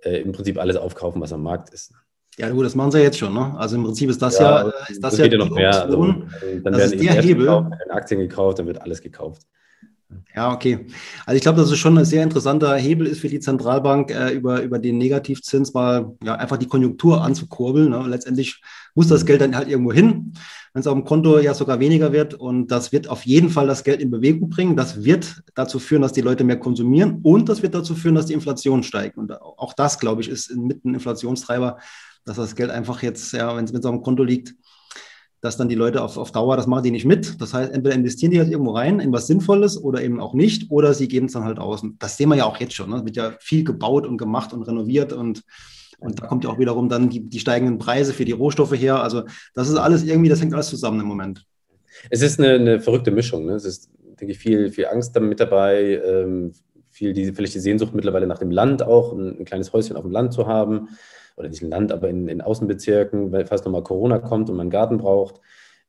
[0.04, 1.94] äh, im Prinzip alles aufkaufen, was am Markt ist.
[2.38, 3.34] Ja, gut, das machen sie jetzt schon.
[3.34, 3.54] Ne?
[3.58, 5.84] Also im Prinzip ist das ja, ja ist das, das ja ja noch mehr.
[5.84, 7.46] Also, dann das werden ist der Hebel.
[7.46, 9.44] Gekauft, werden Aktien gekauft, dann wird alles gekauft.
[10.36, 10.88] Ja, okay.
[11.26, 14.32] Also ich glaube, dass es schon ein sehr interessanter Hebel ist für die Zentralbank, äh,
[14.32, 17.90] über, über den Negativzins mal ja, einfach die Konjunktur anzukurbeln.
[17.90, 18.04] Ne?
[18.08, 18.62] Letztendlich
[18.96, 20.34] muss das Geld dann halt irgendwo hin,
[20.74, 22.34] wenn es auf dem Konto ja sogar weniger wird.
[22.34, 24.76] Und das wird auf jeden Fall das Geld in Bewegung bringen.
[24.76, 28.26] Das wird dazu führen, dass die Leute mehr konsumieren und das wird dazu führen, dass
[28.26, 29.18] die Inflation steigt.
[29.18, 31.78] Und auch das, glaube ich, ist mit einem Inflationstreiber
[32.26, 34.56] dass das Geld einfach jetzt, ja, wenn es mit so einem Konto liegt,
[35.44, 37.42] dass dann die Leute auf, auf Dauer, das machen die nicht mit.
[37.42, 40.72] Das heißt, entweder investieren die halt irgendwo rein in was Sinnvolles oder eben auch nicht,
[40.72, 41.84] oder sie geben es dann halt aus.
[42.00, 42.90] Das sehen wir ja auch jetzt schon.
[42.90, 42.98] Ne?
[42.98, 45.44] Es wird ja viel gebaut und gemacht und renoviert und,
[46.00, 49.04] und da kommt ja auch wiederum dann die, die steigenden Preise für die Rohstoffe her.
[49.04, 51.46] Also das ist alles irgendwie, das hängt alles zusammen im Moment.
[52.10, 53.46] Es ist eine, eine verrückte Mischung.
[53.46, 53.56] Ne?
[53.56, 53.90] Es ist,
[54.22, 56.54] denke ich, viel, viel Angst damit dabei, ähm,
[56.90, 60.04] viel die, vielleicht die Sehnsucht mittlerweile nach dem Land auch, ein, ein kleines Häuschen auf
[60.04, 60.88] dem Land zu haben
[61.36, 64.66] oder nicht im Land, aber in, in Außenbezirken, weil fast nochmal Corona kommt und man
[64.66, 65.42] einen Garten braucht.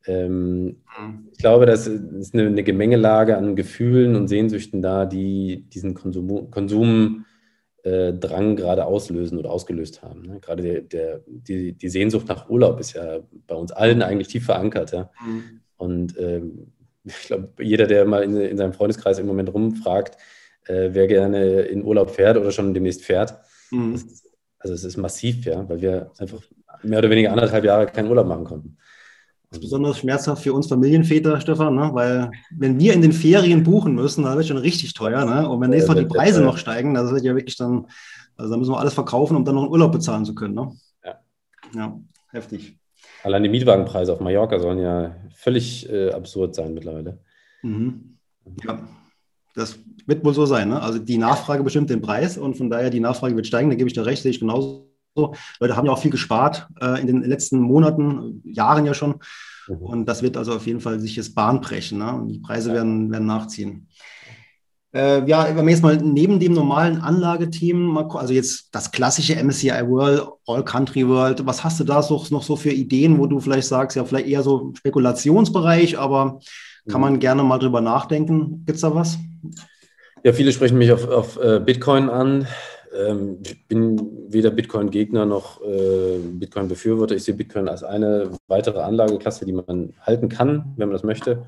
[0.06, 0.64] Ähm,
[0.98, 1.28] mhm.
[1.32, 6.50] Ich glaube, das ist eine, eine, Gemengelage an Gefühlen und Sehnsüchten da, die diesen Konsum,
[6.50, 7.24] Konsumdrang
[7.84, 10.22] äh, gerade auslösen oder ausgelöst haben.
[10.22, 10.40] Ne?
[10.40, 14.44] Gerade der, der, die, die Sehnsucht nach Urlaub ist ja bei uns allen eigentlich tief
[14.44, 14.92] verankert.
[14.92, 15.10] Ja?
[15.24, 15.60] Mhm.
[15.76, 16.72] Und ähm,
[17.04, 20.16] ich glaube, jeder, der mal in, in, seinem Freundeskreis im Moment rumfragt,
[20.66, 23.38] äh, wer gerne in Urlaub fährt oder schon demnächst fährt,
[23.70, 23.94] mhm.
[23.94, 24.23] ist,
[24.64, 26.40] also es ist massiv, ja, weil wir einfach
[26.82, 28.78] mehr oder weniger anderthalb Jahre keinen Urlaub machen konnten.
[29.50, 31.90] Das ist besonders schmerzhaft für uns Familienväter, Stefan, ne?
[31.92, 35.24] weil wenn wir in den Ferien buchen müssen, dann wird es schon richtig teuer.
[35.26, 35.48] Ne?
[35.48, 37.86] Und wenn nächstes Mal die Preise noch steigen, das wird ja wirklich dann,
[38.36, 40.54] also da müssen wir alles verkaufen, um dann noch einen Urlaub bezahlen zu können.
[40.54, 40.72] Ne?
[41.04, 41.20] Ja.
[41.74, 42.00] ja,
[42.30, 42.78] heftig.
[43.22, 47.18] Allein die Mietwagenpreise auf Mallorca sollen ja völlig äh, absurd sein mittlerweile.
[47.62, 48.16] Mhm.
[48.66, 48.80] Ja,
[49.54, 50.68] das wird wohl so sein.
[50.68, 50.80] Ne?
[50.80, 53.88] Also die Nachfrage bestimmt den Preis und von daher die Nachfrage wird steigen, da gebe
[53.88, 54.90] ich dir recht, sehe ich genauso.
[55.60, 59.20] Leute haben ja auch viel gespart äh, in den letzten Monaten, Jahren ja schon.
[59.68, 59.76] Mhm.
[59.76, 61.98] Und das wird also auf jeden Fall sich jetzt Bahn brechen.
[61.98, 62.14] Ne?
[62.14, 62.76] Und die Preise ja.
[62.76, 63.88] werden, werden nachziehen.
[64.92, 69.88] Äh, ja, wenn wir jetzt mal neben dem normalen Anlagethemen, also jetzt das klassische MSCI
[69.88, 73.40] World, All Country World, was hast du da so, noch so für Ideen, wo du
[73.40, 76.38] vielleicht sagst, ja, vielleicht eher so Spekulationsbereich, aber
[76.88, 78.64] kann man gerne mal drüber nachdenken.
[78.66, 79.18] Gibt es da was?
[80.22, 82.46] Ja, viele sprechen mich auf, auf äh, Bitcoin an.
[82.96, 87.14] Ähm, ich bin weder Bitcoin-Gegner noch äh, Bitcoin-Befürworter.
[87.14, 91.46] Ich sehe Bitcoin als eine weitere Anlageklasse, die man halten kann, wenn man das möchte.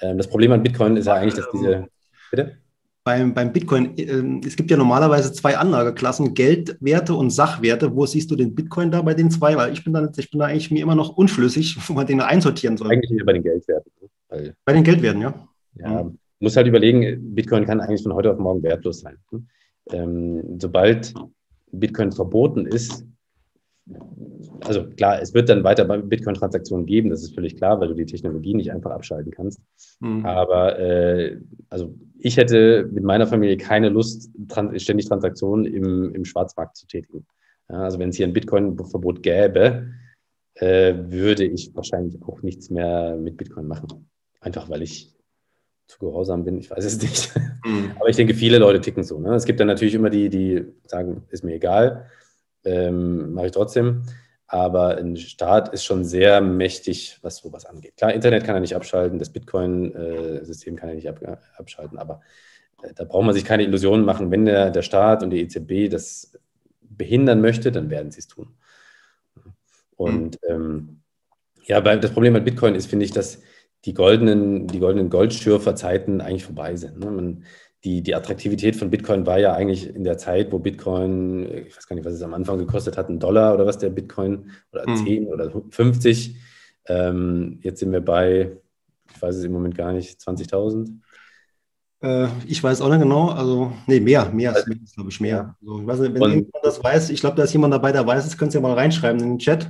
[0.00, 1.86] Ähm, das Problem an Bitcoin ist ja eigentlich, dass diese.
[2.30, 2.56] Bitte?
[3.04, 7.94] beim, beim Bitcoin, äh, es gibt ja normalerweise zwei Anlageklassen, Geldwerte und Sachwerte.
[7.94, 9.56] Wo siehst du den Bitcoin da bei den zwei?
[9.56, 12.20] Weil ich bin da, ich bin da eigentlich mir immer noch unschlüssig, wo man den
[12.20, 12.90] einsortieren soll.
[12.90, 13.90] Eigentlich bei den Geldwerten.
[14.00, 14.54] Ne?
[14.64, 15.48] bei den Geldwerten, ja.
[15.74, 16.18] Ja, mhm.
[16.40, 19.18] Muss halt überlegen, Bitcoin kann eigentlich von heute auf morgen wertlos sein.
[19.92, 21.14] Ähm, sobald
[21.72, 23.04] Bitcoin verboten ist,
[24.64, 28.06] also klar, es wird dann weiter Bitcoin-Transaktionen geben, das ist völlig klar, weil du die
[28.06, 29.60] Technologie nicht einfach abschalten kannst.
[30.00, 30.24] Mhm.
[30.24, 31.38] Aber äh,
[31.68, 36.86] also ich hätte mit meiner Familie keine Lust, trans ständig Transaktionen im, im Schwarzmarkt zu
[36.86, 37.26] tätigen.
[37.68, 39.88] Ja, also wenn es hier ein Bitcoin-Verbot gäbe,
[40.54, 44.08] äh, würde ich wahrscheinlich auch nichts mehr mit Bitcoin machen.
[44.40, 45.14] Einfach weil ich
[45.90, 47.32] zu gehorsam bin, ich weiß es nicht.
[47.64, 47.92] Mhm.
[48.00, 49.18] Aber ich denke, viele Leute ticken so.
[49.18, 49.34] Ne?
[49.34, 52.06] Es gibt dann natürlich immer die, die sagen, ist mir egal
[52.64, 54.02] ähm, mache ich trotzdem.
[54.46, 57.96] Aber ein Staat ist schon sehr mächtig, was sowas angeht.
[57.96, 61.20] Klar, Internet kann er nicht abschalten, das Bitcoin-System kann er nicht ab,
[61.56, 62.20] abschalten, aber
[62.82, 64.30] äh, da braucht man sich keine Illusionen machen.
[64.30, 66.32] Wenn der, der Staat und die EZB das
[66.82, 68.56] behindern möchte, dann werden sie es tun.
[69.96, 70.54] Und mhm.
[70.54, 71.00] ähm,
[71.64, 73.42] ja, das Problem mit Bitcoin ist, finde ich, dass
[73.84, 76.98] die goldenen, die goldenen Goldschürferzeiten eigentlich vorbei sind.
[76.98, 77.10] Ne?
[77.10, 77.44] Man,
[77.84, 81.86] die, die Attraktivität von Bitcoin war ja eigentlich in der Zeit, wo Bitcoin, ich weiß
[81.86, 84.84] gar nicht, was es am Anfang gekostet hat, ein Dollar oder was der Bitcoin oder
[84.84, 84.96] hm.
[84.96, 86.36] 10 oder 50.
[86.86, 88.52] Ähm, jetzt sind wir bei,
[89.14, 90.90] ich weiß es im Moment gar nicht, 20.000.
[92.02, 95.54] Äh, ich weiß auch nicht genau, also, nee, mehr, mehr also, ist, glaube ich, mehr.
[95.60, 97.92] Also, ich weiß nicht, wenn und, jemand das weiß, ich glaube, da ist jemand dabei,
[97.92, 99.68] der weiß es, könnt ihr ja mal reinschreiben in den Chat.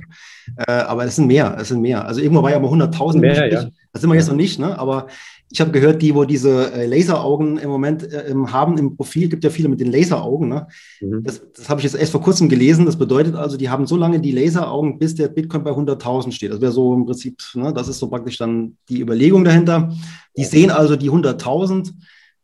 [0.55, 2.05] Äh, aber es sind mehr, es sind mehr.
[2.05, 3.19] Also irgendwo war ja mal 100.000.
[3.19, 3.69] Mehr, ja.
[3.93, 4.77] Das sind wir jetzt noch nicht, ne?
[4.79, 5.07] aber
[5.51, 9.43] ich habe gehört, die, wo diese äh, Laseraugen im Moment äh, haben im Profil, gibt
[9.43, 10.47] ja viele mit den Laseraugen.
[10.47, 10.67] Ne?
[11.01, 11.23] Mhm.
[11.23, 12.85] Das, das habe ich jetzt erst vor kurzem gelesen.
[12.85, 16.51] Das bedeutet also, die haben so lange die Laseraugen, bis der Bitcoin bei 100.000 steht.
[16.51, 17.73] Das wäre so im Prinzip, ne?
[17.73, 19.93] das ist so praktisch dann die Überlegung dahinter.
[20.37, 21.91] Die sehen also die 100.000.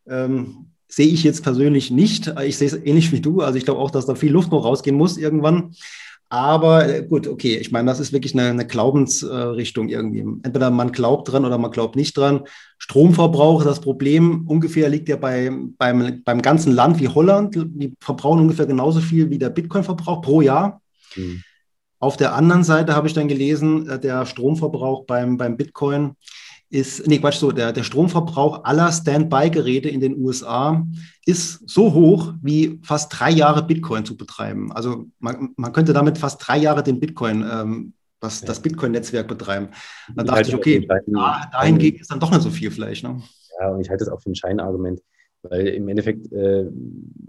[0.10, 2.34] Ähm, sehe ich jetzt persönlich nicht.
[2.46, 3.42] Ich sehe es ähnlich wie du.
[3.42, 5.74] Also ich glaube auch, dass da viel Luft noch rausgehen muss irgendwann.
[6.30, 10.20] Aber äh, gut, okay, ich meine, das ist wirklich eine, eine Glaubensrichtung irgendwie.
[10.44, 12.44] Entweder man glaubt dran oder man glaubt nicht dran.
[12.78, 17.56] Stromverbrauch, das Problem ungefähr liegt ja bei, beim, beim ganzen Land wie Holland.
[17.56, 20.82] Die verbrauchen ungefähr genauso viel wie der Bitcoin-Verbrauch pro Jahr.
[21.16, 21.44] Mhm.
[22.00, 26.16] Auf der anderen Seite habe ich dann gelesen, äh, der Stromverbrauch beim, beim Bitcoin
[26.70, 30.86] ist, nee, Quatsch, so, der, der Stromverbrauch aller Standby-Geräte in den USA
[31.26, 34.72] ist so hoch, wie fast drei Jahre Bitcoin zu betreiben.
[34.72, 38.48] Also man, man könnte damit fast drei Jahre den Bitcoin, ähm, das, ja.
[38.48, 39.70] das Bitcoin-Netzwerk betreiben.
[40.14, 43.04] Da dachte ich, okay, da, dahingegen ist dann doch nicht so viel vielleicht.
[43.04, 43.22] Ne?
[43.60, 45.02] Ja, und ich halte es auch für ein Scheinargument,
[45.44, 46.66] weil im Endeffekt äh,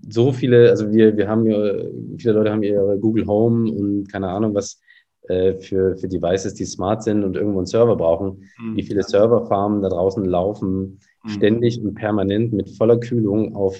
[0.09, 1.57] so viele, also wir, wir haben ja,
[2.16, 4.80] viele Leute haben ihre Google Home und keine Ahnung was
[5.29, 8.45] äh, für, für Devices, die smart sind und irgendwo einen Server brauchen.
[8.59, 8.76] Mhm.
[8.76, 11.29] Wie viele Serverfarmen da draußen laufen mhm.
[11.29, 13.76] ständig und permanent mit voller Kühlung auf,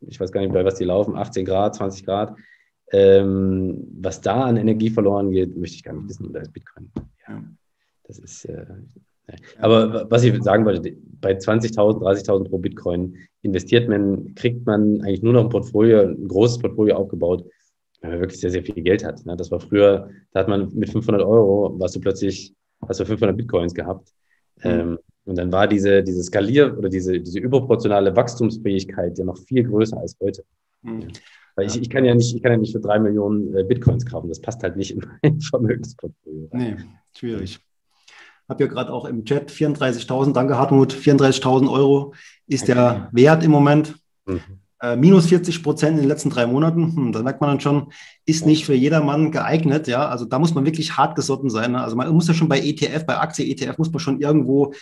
[0.00, 2.36] ich weiß gar nicht, bei was die laufen, 18 Grad, 20 Grad.
[2.92, 6.32] Ähm, was da an Energie verloren geht, möchte ich gar nicht wissen.
[6.32, 6.90] Da ist Bitcoin.
[7.26, 7.42] Ja,
[8.04, 8.44] das ist.
[8.44, 8.66] Äh,
[9.58, 15.22] aber was ich sagen wollte, bei 20.000, 30.000 pro Bitcoin investiert man, kriegt man eigentlich
[15.22, 17.44] nur noch ein Portfolio, ein großes Portfolio aufgebaut,
[18.02, 19.24] wenn man wirklich sehr, sehr viel Geld hat.
[19.24, 19.36] Ne?
[19.36, 22.54] Das war früher, da hat man mit 500 Euro, warst du plötzlich
[22.86, 24.12] hast du 500 Bitcoins gehabt.
[24.62, 24.70] Mhm.
[24.70, 29.62] Ähm, und dann war diese, diese Skalier- oder diese, diese überproportionale Wachstumsfähigkeit ja noch viel
[29.62, 30.44] größer als heute.
[30.82, 31.08] Mhm.
[31.54, 34.04] Weil ich, ich, kann ja nicht, ich kann ja nicht für drei Millionen äh, Bitcoins
[34.04, 34.28] kaufen.
[34.28, 36.48] Das passt halt nicht in mein Vermögensportfolio.
[36.52, 36.76] Nee,
[37.16, 37.60] schwierig.
[37.60, 42.14] Ich habe ja gerade auch im Chat 34.000, danke Hartmut, 34.000 Euro
[42.48, 42.74] ist okay.
[42.74, 43.94] der Wert im Moment.
[44.26, 44.40] Mhm.
[44.82, 47.92] Äh, minus 40 Prozent in den letzten drei Monaten, hm, da merkt man dann schon,
[48.26, 49.86] ist nicht für jedermann geeignet.
[49.86, 51.72] Ja, also da muss man wirklich hart gesotten sein.
[51.72, 51.80] Ne?
[51.80, 54.74] Also man muss ja schon bei ETF, bei Aktie-ETF muss man schon irgendwo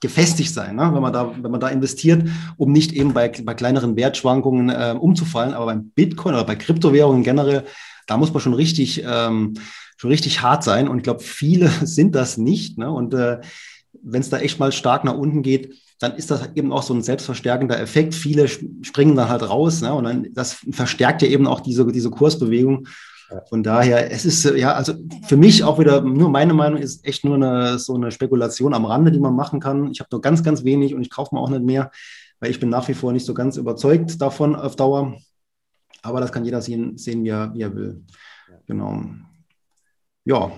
[0.00, 0.90] gefestigt sein, ne?
[0.94, 4.94] wenn, man da, wenn man da investiert, um nicht eben bei, bei kleineren Wertschwankungen äh,
[4.96, 5.54] umzufallen.
[5.54, 7.64] Aber beim Bitcoin oder bei Kryptowährungen generell,
[8.06, 9.54] da muss man schon richtig, ähm,
[9.96, 10.86] schon richtig hart sein.
[10.86, 12.78] Und ich glaube, viele sind das nicht.
[12.78, 12.88] Ne?
[12.92, 13.40] Und äh,
[14.04, 16.94] wenn es da echt mal stark nach unten geht, dann ist das eben auch so
[16.94, 18.14] ein selbstverstärkender Effekt.
[18.14, 19.92] Viele springen dann halt raus ne?
[19.92, 22.86] und dann das verstärkt ja eben auch diese, diese Kursbewegung.
[23.50, 24.94] Von daher, es ist ja, also
[25.26, 28.86] für mich auch wieder, nur meine Meinung ist echt nur eine, so eine Spekulation am
[28.86, 29.90] Rande, die man machen kann.
[29.90, 31.90] Ich habe nur ganz, ganz wenig und ich kaufe mir auch nicht mehr,
[32.40, 35.18] weil ich bin nach wie vor nicht so ganz überzeugt davon auf Dauer.
[36.00, 38.02] Aber das kann jeder sehen, sehen wie, er, wie er will.
[38.66, 39.02] Genau.
[40.24, 40.50] Ja.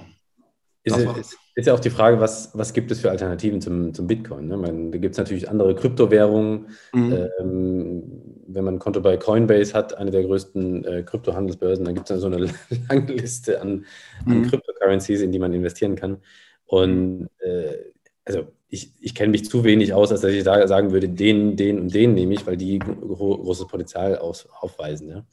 [0.84, 4.06] Ist, ist, ist, ja auch die Frage, was, was gibt es für Alternativen zum, zum
[4.06, 4.48] Bitcoin?
[4.48, 4.56] Ne?
[4.56, 6.68] Meine, da gibt es natürlich andere Kryptowährungen.
[6.92, 7.28] Mhm.
[7.40, 8.02] Ähm,
[8.46, 12.20] wenn man ein Konto bei Coinbase hat, eine der größten äh, Kryptohandelsbörsen, dann gibt es
[12.20, 12.52] dann so eine
[12.88, 13.84] lange Liste an,
[14.26, 14.48] an mhm.
[14.48, 16.18] Cryptocurrencies, in die man investieren kann.
[16.66, 17.76] Und äh,
[18.24, 21.56] also ich, ich kenne mich zu wenig aus, als dass ich da sagen würde, den,
[21.56, 25.08] den und den nehme ich, weil die gro großes Potenzial aus, aufweisen.
[25.08, 25.24] Ja.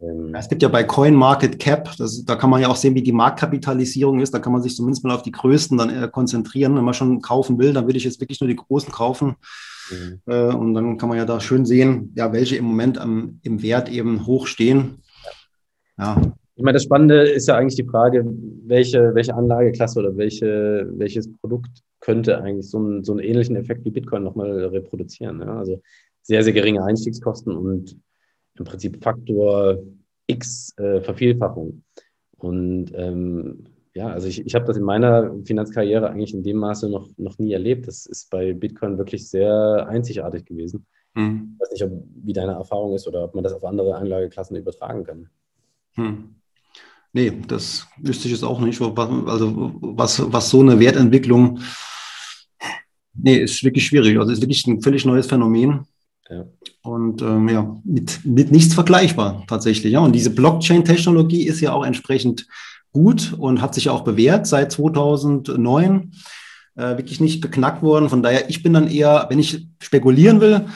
[0.00, 3.12] Ähm, es gibt ja bei CoinMarketCap, das, da kann man ja auch sehen, wie die
[3.12, 4.32] Marktkapitalisierung ist.
[4.34, 6.76] Da kann man sich zumindest mal auf die größten dann äh, konzentrieren.
[6.76, 9.36] Wenn man schon kaufen will, dann würde ich jetzt wirklich nur die großen kaufen.
[9.90, 10.20] Mhm.
[10.26, 13.62] Äh, und dann kann man ja da schön sehen, ja, welche im Moment am, im
[13.62, 15.02] Wert eben hoch stehen.
[15.98, 16.20] Ja.
[16.58, 18.24] Ich meine, das Spannende ist ja eigentlich die Frage,
[18.64, 23.84] welche, welche Anlageklasse oder welche, welches Produkt könnte eigentlich so einen, so einen ähnlichen Effekt
[23.84, 25.40] wie Bitcoin nochmal reproduzieren.
[25.40, 25.58] Ja?
[25.58, 25.82] Also
[26.22, 27.96] sehr, sehr geringe Einstiegskosten und
[28.58, 29.78] im Prinzip Faktor
[30.26, 31.82] X äh, Vervielfachung.
[32.38, 36.90] Und ähm, ja, also ich, ich habe das in meiner Finanzkarriere eigentlich in dem Maße
[36.90, 37.88] noch, noch nie erlebt.
[37.88, 40.84] Das ist bei Bitcoin wirklich sehr einzigartig gewesen.
[41.14, 41.54] Hm.
[41.54, 44.56] Ich weiß nicht, ob, wie deine Erfahrung ist oder ob man das auf andere Anlageklassen
[44.56, 45.30] übertragen kann.
[45.94, 46.34] Hm.
[47.14, 48.78] Nee, das wüsste ich jetzt auch nicht.
[48.82, 51.60] Also was, was so eine Wertentwicklung,
[53.14, 54.18] nee, ist wirklich schwierig.
[54.18, 55.86] Also ist wirklich ein völlig neues Phänomen.
[56.82, 59.92] Und ähm, ja, mit, mit nichts vergleichbar tatsächlich.
[59.92, 60.00] Ja.
[60.00, 62.46] Und diese Blockchain-Technologie ist ja auch entsprechend
[62.92, 66.12] gut und hat sich ja auch bewährt seit 2009.
[66.76, 68.10] Äh, wirklich nicht geknackt worden.
[68.10, 70.66] Von daher, ich bin dann eher, wenn ich spekulieren will,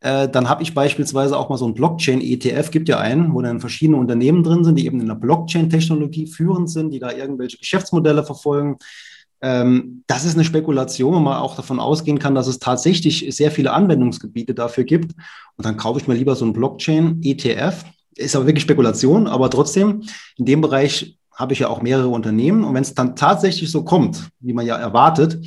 [0.00, 3.60] äh, dann habe ich beispielsweise auch mal so ein Blockchain-ETF, gibt ja einen, wo dann
[3.60, 8.24] verschiedene Unternehmen drin sind, die eben in der Blockchain-Technologie führend sind, die da irgendwelche Geschäftsmodelle
[8.24, 8.76] verfolgen.
[9.40, 13.50] Ähm, das ist eine Spekulation, wo man auch davon ausgehen kann, dass es tatsächlich sehr
[13.50, 15.12] viele Anwendungsgebiete dafür gibt.
[15.56, 17.84] Und dann kaufe ich mir lieber so ein Blockchain-ETF.
[18.16, 20.02] Ist aber wirklich Spekulation, aber trotzdem,
[20.36, 22.64] in dem Bereich habe ich ja auch mehrere Unternehmen.
[22.64, 25.38] Und wenn es dann tatsächlich so kommt, wie man ja erwartet,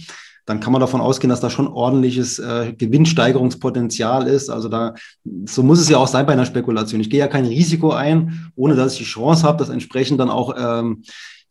[0.46, 4.50] dann kann man davon ausgehen, dass da schon ordentliches äh, Gewinnsteigerungspotenzial ist.
[4.50, 4.96] Also da,
[5.46, 7.02] so muss es ja auch sein bei einer Spekulation.
[7.02, 10.30] Ich gehe ja kein Risiko ein, ohne dass ich die Chance habe, das entsprechend dann
[10.30, 11.04] auch ähm,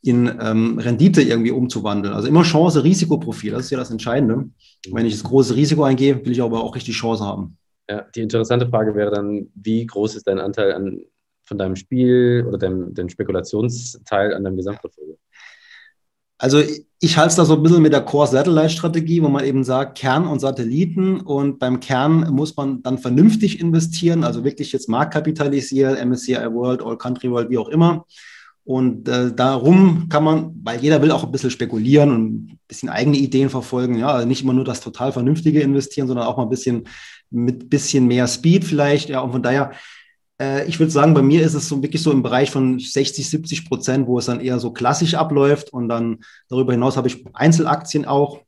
[0.02, 2.14] in ähm, Rendite irgendwie umzuwandeln.
[2.14, 4.48] Also immer Chance, Risikoprofil, das ist ja das Entscheidende.
[4.90, 7.58] Wenn ich das große Risiko eingehe, will ich aber auch richtig Chance haben.
[7.88, 11.00] Ja, die interessante Frage wäre dann, wie groß ist dein Anteil an
[11.42, 15.18] von deinem Spiel oder deinem, deinem Spekulationsteil an deinem Gesamtportfolio?
[16.38, 16.62] Also
[17.00, 20.26] ich halte es da so ein bisschen mit der Core-Satellite-Strategie, wo man eben sagt, Kern
[20.26, 26.36] und Satelliten und beim Kern muss man dann vernünftig investieren, also wirklich jetzt marktkapitalisieren, MSCI
[26.52, 28.06] World, All Country World, wie auch immer.
[28.70, 32.88] Und äh, darum kann man, weil jeder will auch ein bisschen spekulieren und ein bisschen
[32.88, 36.44] eigene Ideen verfolgen, ja, also nicht immer nur das total Vernünftige investieren, sondern auch mal
[36.44, 36.86] ein bisschen
[37.30, 39.72] mit bisschen mehr Speed vielleicht, ja, und von daher
[40.40, 43.28] äh, ich würde sagen, bei mir ist es so wirklich so im Bereich von 60,
[43.28, 45.72] 70 Prozent, wo es dann eher so klassisch abläuft.
[45.72, 48.40] Und dann darüber hinaus habe ich Einzelaktien auch.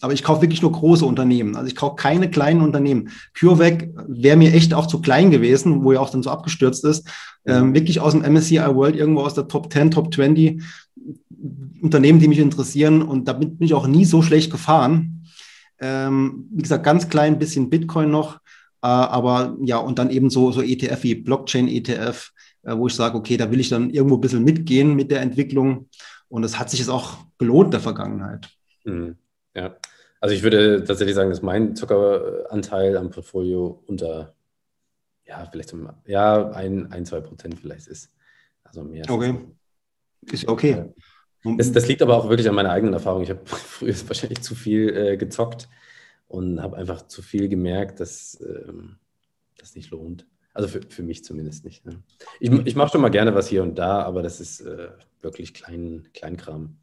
[0.00, 1.56] Aber ich kaufe wirklich nur große Unternehmen.
[1.56, 3.10] Also ich kaufe keine kleinen Unternehmen.
[3.38, 7.08] CureVac wäre mir echt auch zu klein gewesen, wo ja auch dann so abgestürzt ist.
[7.44, 10.62] Ähm, wirklich aus dem MSCI World, irgendwo aus der Top 10, Top 20
[11.82, 13.02] Unternehmen, die mich interessieren.
[13.02, 15.24] Und damit bin ich auch nie so schlecht gefahren.
[15.80, 18.36] Ähm, wie gesagt, ganz klein bisschen Bitcoin noch.
[18.82, 22.32] Äh, aber ja, und dann eben so, so ETF wie Blockchain-ETF,
[22.62, 25.20] äh, wo ich sage, okay, da will ich dann irgendwo ein bisschen mitgehen mit der
[25.20, 25.88] Entwicklung.
[26.28, 28.48] Und das hat sich jetzt auch gelohnt der Vergangenheit.
[28.84, 29.16] Mhm.
[29.54, 29.76] Ja,
[30.20, 34.34] also ich würde tatsächlich sagen, dass mein Zuckeranteil am Portfolio unter,
[35.26, 38.12] ja, vielleicht um, ja, ein, ein, zwei Prozent vielleicht ist.
[38.62, 39.04] Also mehr.
[39.08, 39.38] Okay.
[40.30, 40.92] Ist okay.
[41.56, 43.22] Das, das, liegt aber auch wirklich an meiner eigenen Erfahrung.
[43.22, 45.68] Ich habe früher wahrscheinlich zu viel äh, gezockt
[46.28, 48.98] und habe einfach zu viel gemerkt, dass ähm,
[49.56, 50.26] das nicht lohnt.
[50.52, 51.86] Also für, für mich zumindest nicht.
[51.86, 52.02] Ne?
[52.40, 54.90] Ich, ich mache schon mal gerne was hier und da, aber das ist äh,
[55.22, 56.76] wirklich klein, Kleinkram.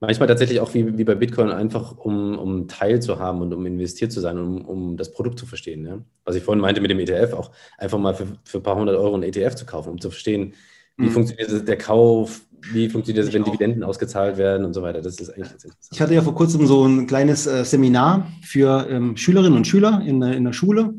[0.00, 3.64] Manchmal tatsächlich auch wie, wie bei Bitcoin einfach, um, um Teil zu haben und um
[3.66, 5.86] investiert zu sein, um, um das Produkt zu verstehen.
[5.86, 5.98] Ja?
[6.24, 8.96] Was ich vorhin meinte mit dem ETF, auch einfach mal für, für ein paar hundert
[8.96, 10.54] Euro ein ETF zu kaufen, um zu verstehen,
[10.96, 11.10] wie mhm.
[11.10, 12.42] funktioniert der Kauf,
[12.72, 15.00] wie funktioniert das, wenn Dividenden ausgezahlt werden und so weiter.
[15.02, 15.92] Das ist eigentlich ganz interessant.
[15.92, 20.02] Ich hatte ja vor kurzem so ein kleines äh, Seminar für ähm, Schülerinnen und Schüler
[20.06, 20.94] in, in der Schule.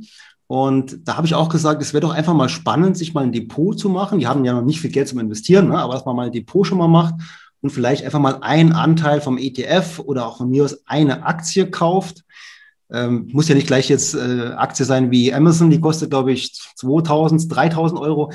[0.47, 3.31] Und da habe ich auch gesagt, es wäre doch einfach mal spannend, sich mal ein
[3.31, 4.19] Depot zu machen.
[4.19, 5.79] Die haben ja noch nicht viel Geld zum Investieren, ne?
[5.79, 7.15] aber dass man mal ein Depot schon mal macht
[7.65, 11.67] und vielleicht einfach mal einen Anteil vom ETF oder auch von mir aus eine Aktie
[11.71, 12.23] kauft.
[12.91, 16.53] Ähm, muss ja nicht gleich jetzt äh, Aktie sein wie Amazon, die kostet, glaube ich,
[16.75, 18.31] 2000, 3000 Euro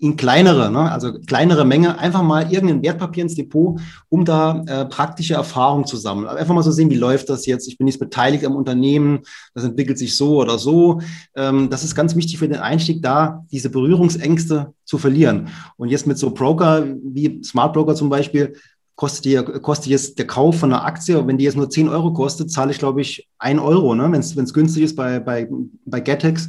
[0.00, 3.78] in kleinere, ne, also kleinere Menge, einfach mal irgendein Wertpapier ins Depot,
[4.08, 6.26] um da äh, praktische Erfahrung zu sammeln.
[6.26, 7.68] Einfach mal so sehen, wie läuft das jetzt?
[7.68, 9.20] Ich bin jetzt beteiligt am Unternehmen,
[9.54, 11.00] das entwickelt sich so oder so.
[11.36, 15.48] Ähm, das ist ganz wichtig für den Einstieg, da diese Berührungsängste zu verlieren.
[15.76, 18.54] Und jetzt mit so Broker wie Smart Broker zum Beispiel,
[18.96, 22.12] kostet, die, kostet jetzt der Kauf von einer Aktie, wenn die jetzt nur 10 Euro
[22.12, 24.10] kostet, zahle ich, glaube ich, 1 Euro, ne?
[24.12, 25.48] wenn es günstig ist bei, bei,
[25.84, 26.48] bei Getex.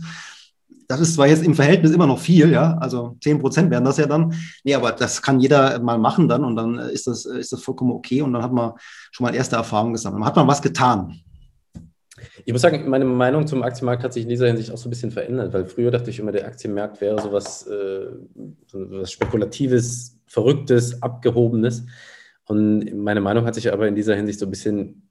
[0.92, 3.96] Das ist zwar jetzt im Verhältnis immer noch viel, ja, also 10 Prozent wären das
[3.96, 4.34] ja dann.
[4.66, 7.92] Nee, aber das kann jeder mal machen dann und dann ist das, ist das vollkommen
[7.92, 8.74] okay und dann hat man
[9.12, 10.20] schon mal erste Erfahrungen gesammelt.
[10.20, 11.22] Dann hat man was getan.
[12.44, 14.90] Ich muss sagen, meine Meinung zum Aktienmarkt hat sich in dieser Hinsicht auch so ein
[14.90, 18.08] bisschen verändert, weil früher dachte ich immer, der Aktienmarkt wäre so was, äh,
[18.68, 21.86] so was Spekulatives, Verrücktes, Abgehobenes.
[22.48, 25.10] Und meine Meinung hat sich aber in dieser Hinsicht so ein bisschen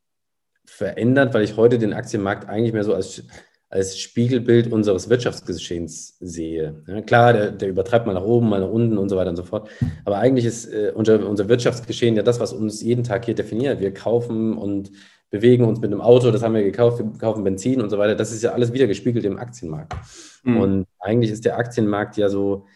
[0.66, 3.24] verändert, weil ich heute den Aktienmarkt eigentlich mehr so als
[3.70, 6.82] als Spiegelbild unseres Wirtschaftsgeschehens sehe.
[6.88, 9.36] Ja, klar, der, der, übertreibt mal nach oben, mal nach unten und so weiter und
[9.36, 9.70] so fort.
[10.04, 13.78] Aber eigentlich ist äh, unser, unser Wirtschaftsgeschehen ja das, was uns jeden Tag hier definiert.
[13.78, 14.90] Wir kaufen und
[15.30, 18.16] bewegen uns mit einem Auto, das haben wir gekauft, wir kaufen Benzin und so weiter.
[18.16, 19.94] Das ist ja alles wieder gespiegelt im Aktienmarkt.
[20.42, 20.56] Mhm.
[20.56, 22.66] Und eigentlich ist der Aktienmarkt ja so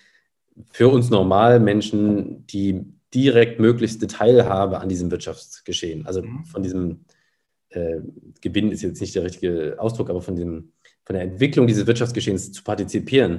[0.70, 6.06] für uns Normalmenschen die direkt möglichste Teilhabe an diesem Wirtschaftsgeschehen.
[6.06, 6.44] Also mhm.
[6.44, 7.04] von diesem
[7.70, 8.00] äh,
[8.40, 10.72] Gewinn ist jetzt nicht der richtige Ausdruck, aber von dem
[11.04, 13.32] von der Entwicklung dieses Wirtschaftsgeschehens zu partizipieren,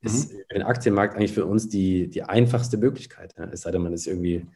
[0.00, 0.06] mhm.
[0.06, 3.34] ist der Aktienmarkt eigentlich für uns die, die einfachste Möglichkeit.
[3.38, 3.48] Ja.
[3.52, 4.46] Es sei denn, man ist irgendwie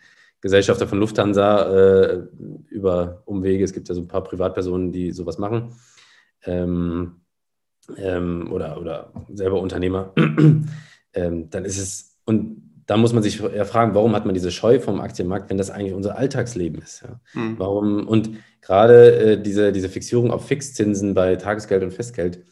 [0.41, 2.23] Gesellschafter von Lufthansa äh,
[2.69, 3.65] über Umwege.
[3.65, 5.75] Es gibt ja so ein paar Privatpersonen, die sowas machen.
[6.45, 7.21] Ähm,
[7.97, 10.13] ähm, oder, oder selber Unternehmer.
[11.15, 14.51] ähm, dann ist es, und da muss man sich ja fragen, warum hat man diese
[14.51, 17.03] Scheu vom Aktienmarkt, wenn das eigentlich unser Alltagsleben ist?
[17.03, 17.21] Ja?
[17.33, 17.59] Mhm.
[17.59, 22.45] Warum, und gerade äh, diese, diese Fixierung auf Fixzinsen bei Tagesgeld und Festgeld,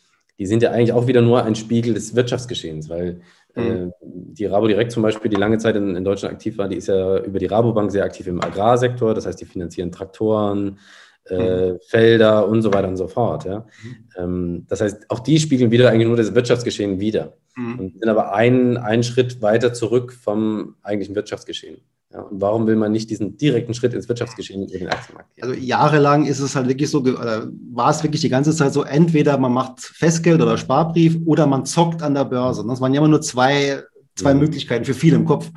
[0.43, 3.21] die sind ja eigentlich auch wieder nur ein Spiegel des Wirtschaftsgeschehens, weil
[3.55, 3.63] mhm.
[3.63, 6.75] äh, die Rabo Direkt zum Beispiel, die lange Zeit in, in, Deutschland aktiv war, die
[6.75, 10.81] ist ja über die Rabobank sehr aktiv im Agrarsektor, das heißt, die finanzieren Traktoren,
[11.29, 11.79] äh, mhm.
[11.87, 13.45] Felder und so weiter und so fort.
[13.45, 13.61] Ja?
[13.85, 14.09] Mhm.
[14.19, 17.35] Ähm, das heißt, auch die spiegeln wieder eigentlich nur das Wirtschaftsgeschehen wieder
[17.79, 21.83] und sind aber einen, einen Schritt weiter zurück vom eigentlichen Wirtschaftsgeschehen.
[22.13, 25.45] Ja, und warum will man nicht diesen direkten Schritt ins Wirtschaftsgeschehen in den Aktienmarkt gehen?
[25.45, 29.39] Also jahrelang ist es halt wirklich so, war es wirklich die ganze Zeit so, entweder
[29.39, 32.65] man macht Festgeld oder Sparbrief oder man zockt an der Börse.
[32.67, 33.83] Das waren ja immer nur zwei,
[34.15, 34.41] zwei mhm.
[34.41, 35.51] Möglichkeiten für viele im Kopf.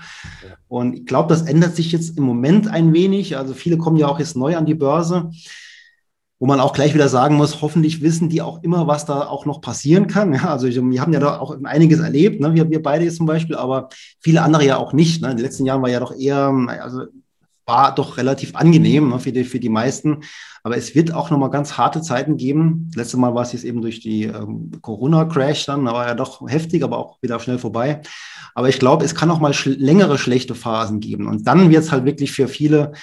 [0.68, 3.38] Und ich glaube, das ändert sich jetzt im Moment ein wenig.
[3.38, 5.32] Also viele kommen ja auch jetzt neu an die Börse
[6.40, 9.46] wo man auch gleich wieder sagen muss, hoffentlich wissen die auch immer, was da auch
[9.46, 10.34] noch passieren kann.
[10.34, 12.54] Ja, also wir haben ja da auch einiges erlebt, ne?
[12.54, 15.22] wir, wir beide jetzt zum Beispiel, aber viele andere ja auch nicht.
[15.22, 15.32] Ne?
[15.32, 17.04] In den letzten Jahren war ja doch eher, also
[17.66, 20.22] war doch relativ angenehm ne, für, die, für die meisten.
[20.64, 22.88] Aber es wird auch nochmal ganz harte Zeiten geben.
[22.90, 26.14] Das letzte Mal war es jetzt eben durch die ähm, Corona-Crash dann, da war ja
[26.14, 28.02] doch heftig, aber auch wieder schnell vorbei.
[28.54, 31.28] Aber ich glaube, es kann auch mal sch längere schlechte Phasen geben.
[31.28, 32.94] Und dann wird es halt wirklich für viele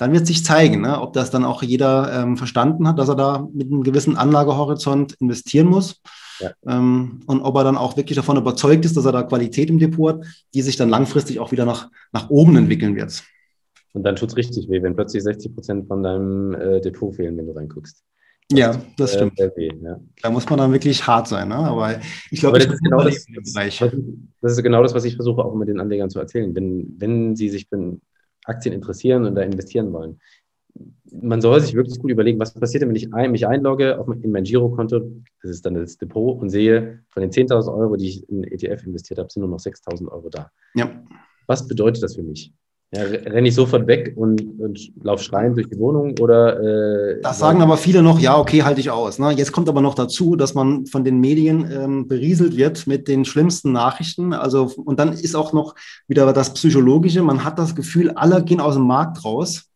[0.00, 3.16] dann wird sich zeigen, ne, ob das dann auch jeder ähm, verstanden hat, dass er
[3.16, 6.00] da mit einem gewissen Anlagehorizont investieren muss.
[6.40, 6.52] Ja.
[6.66, 9.78] Ähm, und ob er dann auch wirklich davon überzeugt ist, dass er da Qualität im
[9.78, 13.22] Depot hat, die sich dann langfristig auch wieder nach, nach oben entwickeln wird.
[13.92, 17.36] Und dann tut es richtig weh, wenn plötzlich 60 Prozent von deinem äh, Depot fehlen,
[17.36, 18.02] wenn du reinguckst.
[18.48, 19.38] Das ja, das stimmt.
[19.38, 20.00] Äh, weh, ja.
[20.22, 21.48] Da muss man dann wirklich hart sein.
[21.48, 21.56] Ne?
[21.56, 23.26] Aber ich glaube, das, ist genau das,
[24.40, 26.54] das, ist genau das, was ich versuche auch mit den Anlegern zu erzählen.
[26.54, 28.00] Wenn, wenn sie sich für
[28.50, 30.20] Aktien interessieren und da investieren wollen.
[31.10, 34.08] Man soll sich wirklich gut überlegen, was passiert denn, wenn ich ein, mich einlogge auf,
[34.08, 35.00] in mein Girokonto,
[35.42, 38.86] das ist dann das Depot, und sehe, von den 10.000 Euro, die ich in ETF
[38.86, 40.50] investiert habe, sind nur noch 6.000 Euro da.
[40.74, 41.02] Ja.
[41.46, 42.52] Was bedeutet das für mich?
[42.92, 46.58] Ja, renne ich sofort weg und, und laufe schreiend durch die Wohnung oder?
[46.60, 49.20] Äh, das sagen aber viele noch, ja, okay, halte ich aus.
[49.20, 49.30] Ne?
[49.30, 53.24] Jetzt kommt aber noch dazu, dass man von den Medien ähm, berieselt wird mit den
[53.24, 54.32] schlimmsten Nachrichten.
[54.32, 55.76] Also, und dann ist auch noch
[56.08, 57.22] wieder das Psychologische.
[57.22, 59.66] Man hat das Gefühl, alle gehen aus dem Markt raus.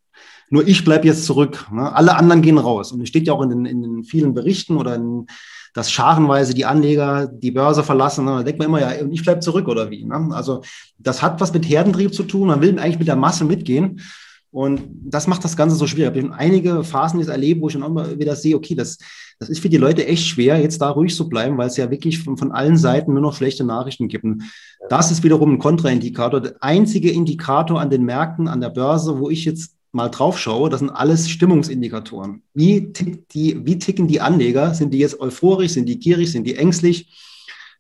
[0.50, 1.68] nur ich bleibe jetzt zurück.
[1.70, 1.94] Ne?
[1.94, 2.90] Alle anderen gehen raus.
[2.90, 5.26] Und es steht ja auch in den, in den vielen Berichten oder in,
[5.74, 8.24] dass scharenweise die Anleger die Börse verlassen.
[8.24, 8.30] Ne?
[8.30, 10.04] Da denkt man immer, ja, ich bleibe zurück oder wie.
[10.04, 10.30] Ne?
[10.30, 10.62] Also
[10.98, 12.48] das hat was mit Herdentrieb zu tun.
[12.48, 14.00] Man will eigentlich mit der Masse mitgehen.
[14.52, 16.16] Und das macht das Ganze so schwierig.
[16.16, 18.98] Ich habe einige Phasen jetzt erlebt, wo ich dann immer wieder sehe, okay, das,
[19.40, 21.90] das ist für die Leute echt schwer, jetzt da ruhig zu bleiben, weil es ja
[21.90, 24.22] wirklich von, von allen Seiten nur noch schlechte Nachrichten gibt.
[24.22, 24.44] Und
[24.88, 26.40] das ist wiederum ein Kontraindikator.
[26.40, 30.70] Der einzige Indikator an den Märkten, an der Börse, wo ich jetzt mal drauf schaue,
[30.70, 32.42] das sind alles Stimmungsindikatoren.
[32.55, 34.74] Wie, tickt die, wie ticken die Anleger?
[34.74, 35.72] Sind die jetzt euphorisch?
[35.72, 36.32] Sind die gierig?
[36.32, 37.11] Sind die ängstlich?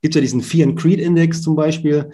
[0.02, 2.10] Gibt es ja diesen Fear and Creed Index zum Beispiel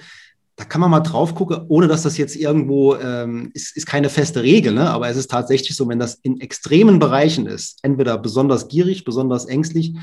[0.61, 4.11] da kann man mal drauf gucken, ohne dass das jetzt irgendwo ähm, ist, ist keine
[4.11, 4.91] feste Regel, ne?
[4.91, 9.47] aber es ist tatsächlich so, wenn das in extremen Bereichen ist, entweder besonders gierig, besonders
[9.47, 9.97] ängstlich,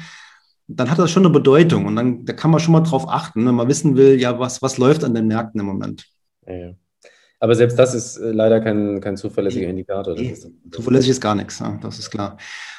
[0.65, 3.45] dann hat das schon eine Bedeutung und dann da kann man schon mal drauf achten,
[3.45, 6.07] wenn man wissen will, ja, was, was läuft an den Märkten im Moment.
[6.47, 6.71] Ja.
[7.39, 10.15] Aber selbst das ist äh, leider kein, kein zuverlässiger Indikator.
[10.15, 10.35] Nee,
[10.71, 12.37] zuverlässig ist gar nichts, ja, das ist klar.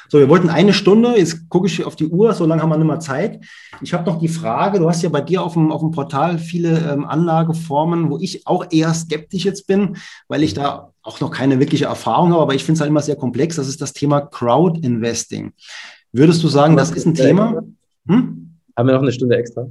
[0.09, 2.77] So, wir wollten eine Stunde, jetzt gucke ich auf die Uhr, so lange haben wir
[2.77, 3.45] nicht mehr Zeit.
[3.81, 6.39] Ich habe noch die Frage, du hast ja bei dir auf dem, auf dem Portal
[6.39, 9.95] viele ähm, Anlageformen, wo ich auch eher skeptisch jetzt bin,
[10.27, 13.01] weil ich da auch noch keine wirkliche Erfahrung habe, aber ich finde es halt immer
[13.01, 13.55] sehr komplex.
[13.55, 15.53] Das ist das Thema Crowd Investing.
[16.11, 17.61] Würdest du sagen, das ist ein Thema?
[18.07, 18.57] Hm?
[18.75, 19.67] Haben wir noch eine Stunde extra?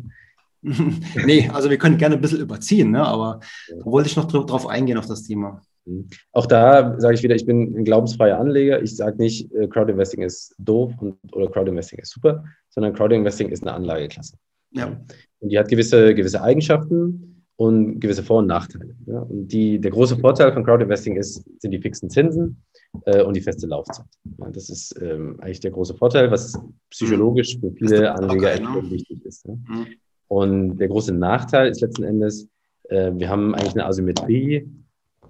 [1.26, 3.06] nee, also wir können gerne ein bisschen überziehen, ne?
[3.06, 5.62] aber da wollte ich noch drauf eingehen auf das Thema.
[5.88, 6.08] Mhm.
[6.32, 8.82] Auch da sage ich wieder, ich bin ein glaubensfreier Anleger.
[8.82, 12.94] Ich sage nicht, äh, Crowd Investing ist doof und, oder Crowd Investing ist super, sondern
[12.94, 14.36] Crowd Investing ist eine Anlageklasse.
[14.72, 15.00] Ja.
[15.40, 18.94] Und die hat gewisse, gewisse Eigenschaften und gewisse Vor- und Nachteile.
[19.06, 19.20] Ja.
[19.20, 22.62] Und die, der große Vorteil von Crowd Investing ist, sind die fixen Zinsen
[23.04, 24.06] äh, und die feste Laufzeit.
[24.38, 26.58] Ja, das ist ähm, eigentlich der große Vorteil, was
[26.90, 28.90] psychologisch für viele Anleger okay, ne?
[28.90, 29.46] wichtig ist.
[29.46, 29.54] Ja.
[29.54, 29.86] Mhm.
[30.28, 32.48] Und der große Nachteil ist letzten Endes,
[32.88, 34.68] äh, wir haben eigentlich eine Asymmetrie.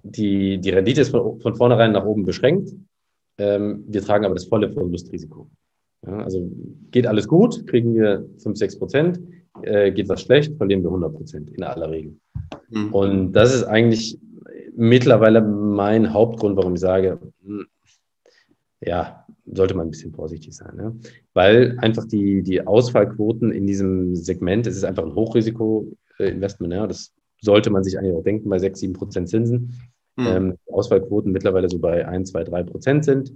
[0.02, 2.74] Die, die Rendite ist von, von vornherein nach oben beschränkt.
[3.38, 5.48] Ähm, wir tragen aber das volle Verlustrisiko.
[6.06, 6.50] Ja, also
[6.90, 9.20] geht alles gut, kriegen wir 5, 6 Prozent.
[9.62, 12.16] Äh, geht was schlecht, verlieren wir 100 Prozent in aller Regel.
[12.70, 12.92] Mhm.
[12.92, 14.18] Und das ist eigentlich
[14.76, 17.66] mittlerweile mein Hauptgrund, warum ich sage, hm,
[18.80, 20.78] ja, sollte man ein bisschen vorsichtig sein.
[20.78, 20.92] Ja?
[21.34, 26.86] Weil einfach die, die Ausfallquoten in diesem Segment, es ist einfach ein Hochrisiko-Investment, ja?
[26.86, 29.80] das sollte man sich eigentlich auch denken bei 6, 7 Prozent Zinsen.
[30.16, 30.26] Mhm.
[30.26, 33.32] Ähm, Ausfallquoten mittlerweile so bei 1, 2, 3 Prozent sind.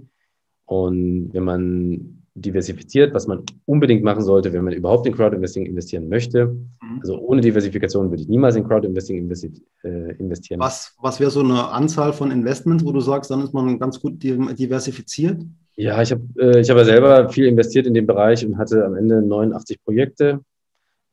[0.65, 6.09] Und wenn man diversifiziert, was man unbedingt machen sollte, wenn man überhaupt in Crowd-Investing investieren
[6.09, 6.47] möchte.
[6.47, 6.99] Mhm.
[6.99, 9.53] Also ohne Diversifikation würde ich niemals in Crowd-Investing investi
[9.83, 10.59] äh, investieren.
[10.59, 13.99] Was, was wäre so eine Anzahl von Investments, wo du sagst, dann ist man ganz
[13.99, 15.43] gut diversifiziert?
[15.75, 18.85] Ja, ich habe äh, ich hab ja selber viel investiert in dem Bereich und hatte
[18.85, 20.41] am Ende 89 Projekte.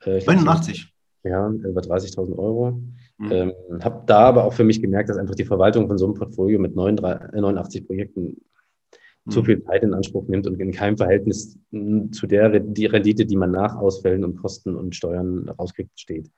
[0.04, 0.92] Äh, 89?
[1.24, 2.80] ja, über 30.000 Euro.
[3.18, 3.32] Mhm.
[3.32, 3.52] Ähm,
[3.82, 6.58] habe da aber auch für mich gemerkt, dass einfach die Verwaltung von so einem Portfolio
[6.58, 8.40] mit 89 Projekten
[9.28, 9.44] zu mhm.
[9.44, 13.50] viel Zeit in Anspruch nimmt und in keinem Verhältnis zu der die Rendite, die man
[13.50, 16.30] nach Ausfällen und Kosten und Steuern rauskriegt, steht.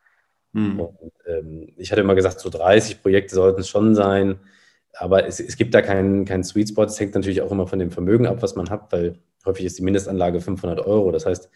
[0.53, 0.81] Mhm.
[0.81, 4.41] Und, ähm, ich hatte immer gesagt, so 30 Projekte sollten es schon sein,
[4.95, 6.85] aber es, es gibt da keinen, keinen Sweet Spot.
[6.85, 9.79] Es hängt natürlich auch immer von dem Vermögen ab, was man hat, weil häufig ist
[9.79, 11.11] die Mindestanlage 500 Euro.
[11.11, 11.51] Das heißt,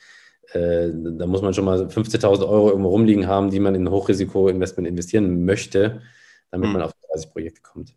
[0.53, 3.91] äh, da muss man schon mal 15.000 Euro irgendwo rumliegen haben, die man in ein
[3.91, 6.03] Hochrisiko-Investment investieren möchte,
[6.51, 6.72] damit mhm.
[6.74, 7.95] man auf 30 Projekte kommt.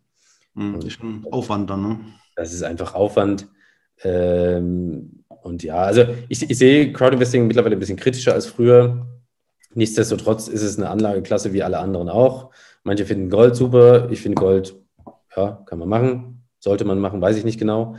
[0.54, 2.00] Mhm, das ist schon Aufwand dann, ne?
[2.36, 3.48] Das ist einfach Aufwand.
[4.02, 9.06] Ähm, und ja, also ich, ich sehe Crowdinvesting mittlerweile ein bisschen kritischer als früher.
[9.74, 12.50] Nichtsdestotrotz ist es eine Anlageklasse wie alle anderen auch.
[12.82, 14.10] Manche finden Gold super.
[14.10, 14.74] Ich finde Gold,
[15.36, 16.44] ja, kann man machen.
[16.58, 17.96] Sollte man machen, weiß ich nicht genau.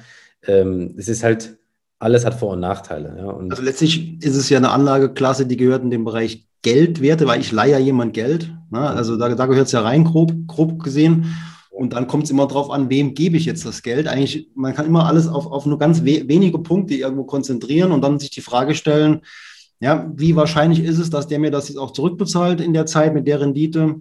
[0.47, 1.57] Ähm, es ist halt,
[1.99, 3.15] alles hat Vor- und Nachteile.
[3.17, 3.25] Ja.
[3.25, 7.41] Und also letztlich ist es ja eine Anlageklasse, die gehört in den Bereich Geldwerte, weil
[7.41, 8.53] ich leihe ja jemand Geld.
[8.69, 8.79] Ne?
[8.79, 11.35] Also da, da gehört es ja rein, grob, grob gesehen.
[11.69, 14.07] Und dann kommt es immer darauf an, wem gebe ich jetzt das Geld.
[14.07, 18.03] Eigentlich, man kann immer alles auf, auf nur ganz we wenige Punkte irgendwo konzentrieren und
[18.03, 19.21] dann sich die Frage stellen,
[19.79, 23.15] ja, wie wahrscheinlich ist es, dass der mir das jetzt auch zurückbezahlt in der Zeit
[23.15, 23.95] mit der Rendite?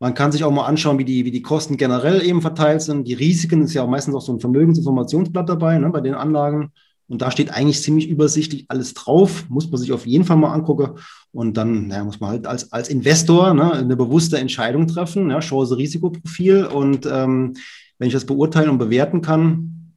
[0.00, 3.08] Man kann sich auch mal anschauen, wie die, wie die Kosten generell eben verteilt sind.
[3.08, 6.72] Die Risiken ist ja auch meistens auch so ein Vermögensinformationsblatt dabei ne, bei den Anlagen.
[7.08, 10.52] Und da steht eigentlich ziemlich übersichtlich alles drauf, muss man sich auf jeden Fall mal
[10.52, 10.98] angucken.
[11.32, 15.40] Und dann ja, muss man halt als, als Investor ne, eine bewusste Entscheidung treffen, ja,
[15.40, 16.66] Chance-Risikoprofil.
[16.66, 17.54] Und ähm,
[17.98, 19.94] wenn ich das beurteilen und bewerten kann,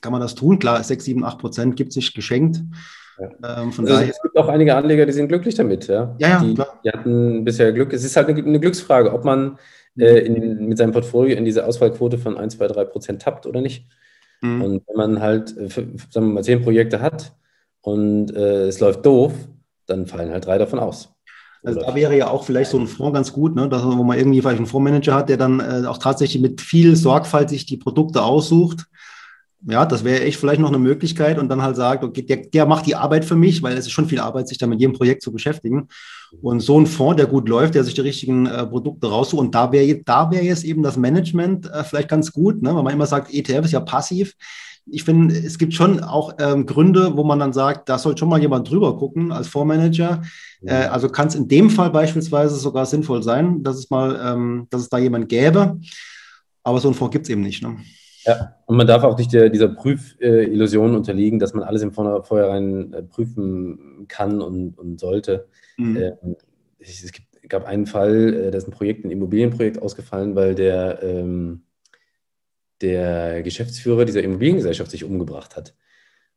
[0.00, 0.58] kann man das tun.
[0.58, 2.62] Klar, 6, 7, 8 Prozent gibt sich geschenkt.
[3.18, 3.62] Ja.
[3.62, 5.86] Ähm, von also daher, es gibt auch einige Anleger, die sind glücklich damit.
[5.86, 6.80] Ja, ja, ja die, klar.
[6.84, 7.92] die hatten bisher Glück.
[7.92, 9.58] Es ist halt eine, eine Glücksfrage, ob man
[9.98, 13.60] äh, in, mit seinem Portfolio in diese Auswahlquote von 1, 2, 3 Prozent tappt oder
[13.60, 13.86] nicht.
[14.40, 14.62] Mhm.
[14.62, 17.32] Und wenn man halt, äh, sagen wir mal, zehn Projekte hat
[17.80, 19.32] und äh, es läuft doof,
[19.86, 21.10] dann fallen halt drei davon aus.
[21.62, 23.68] Also da wäre ja auch vielleicht so ein Fonds ganz gut, ne?
[23.70, 26.94] dass, wo man irgendwie vielleicht einen Fondsmanager hat, der dann äh, auch tatsächlich mit viel
[26.94, 28.84] Sorgfalt sich die Produkte aussucht.
[29.66, 32.66] Ja, das wäre echt vielleicht noch eine Möglichkeit und dann halt sagt, okay, der, der
[32.66, 34.94] macht die Arbeit für mich, weil es ist schon viel Arbeit, sich da mit jedem
[34.94, 35.88] Projekt zu beschäftigen.
[36.42, 39.40] Und so ein Fonds, der gut läuft, der sich die richtigen äh, Produkte raussucht.
[39.40, 42.74] Und da wäre da wäre jetzt eben das Management äh, vielleicht ganz gut, ne?
[42.74, 44.34] weil man immer sagt, ETF ist ja passiv
[44.86, 48.28] ich finde, es gibt schon auch ähm, Gründe, wo man dann sagt, da soll schon
[48.28, 50.22] mal jemand drüber gucken als Fondsmanager.
[50.60, 50.68] Mhm.
[50.68, 54.66] Äh, also kann es in dem Fall beispielsweise sogar sinnvoll sein, dass es mal, ähm,
[54.70, 55.80] dass es da jemand gäbe.
[56.62, 57.62] Aber so ein Fonds gibt es eben nicht.
[57.62, 57.76] Ne?
[58.24, 62.92] Ja, und man darf auch nicht der, dieser Prüfillusion unterliegen, dass man alles im Vorhinein
[62.92, 65.48] äh, prüfen kann und, und sollte.
[65.76, 65.96] Mhm.
[65.96, 66.36] Ähm,
[66.78, 67.12] es
[67.48, 71.62] gab einen Fall, äh, da ist ein Projekt, ein Immobilienprojekt ausgefallen, weil der ähm,
[72.80, 75.74] der Geschäftsführer dieser Immobiliengesellschaft sich umgebracht hat.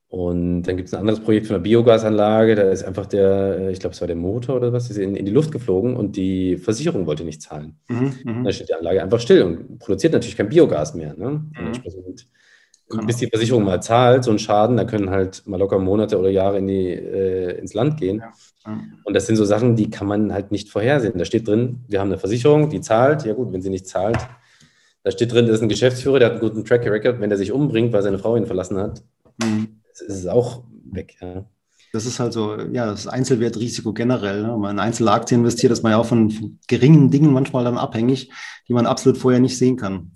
[0.09, 3.71] Und dann gibt es ein anderes Projekt von einer Biogasanlage, da ist einfach der, äh,
[3.71, 6.15] ich glaube, es war der Motor oder was, ist in, in, die Luft geflogen und
[6.15, 7.77] die Versicherung wollte nicht zahlen.
[7.89, 8.43] Mhm, mhm.
[8.45, 11.13] dann steht die Anlage einfach still und produziert natürlich kein Biogas mehr.
[11.17, 11.43] Ne?
[11.59, 13.05] Mhm.
[13.05, 16.29] bis die Versicherung mal zahlt, so ein Schaden, da können halt mal locker Monate oder
[16.29, 18.19] Jahre in die, äh, ins Land gehen.
[18.19, 18.79] Ja.
[19.03, 21.17] Und das sind so Sachen, die kann man halt nicht vorhersehen.
[21.17, 23.25] Da steht drin, wir haben eine Versicherung, die zahlt.
[23.25, 24.19] Ja gut, wenn sie nicht zahlt,
[25.03, 27.19] da steht drin, das ist ein Geschäftsführer, der hat einen guten Track Record.
[27.19, 29.03] Wenn der sich umbringt, weil seine Frau ihn verlassen hat,
[30.01, 31.15] ist es auch weg.
[31.21, 31.45] Ja.
[31.93, 34.43] Das ist halt so, ja, das Einzelwertrisiko generell.
[34.43, 34.53] Ne?
[34.53, 37.77] Wenn man in Einzelaktien investiert, ist man ja auch von, von geringen Dingen manchmal dann
[37.77, 38.31] abhängig,
[38.67, 40.11] die man absolut vorher nicht sehen kann.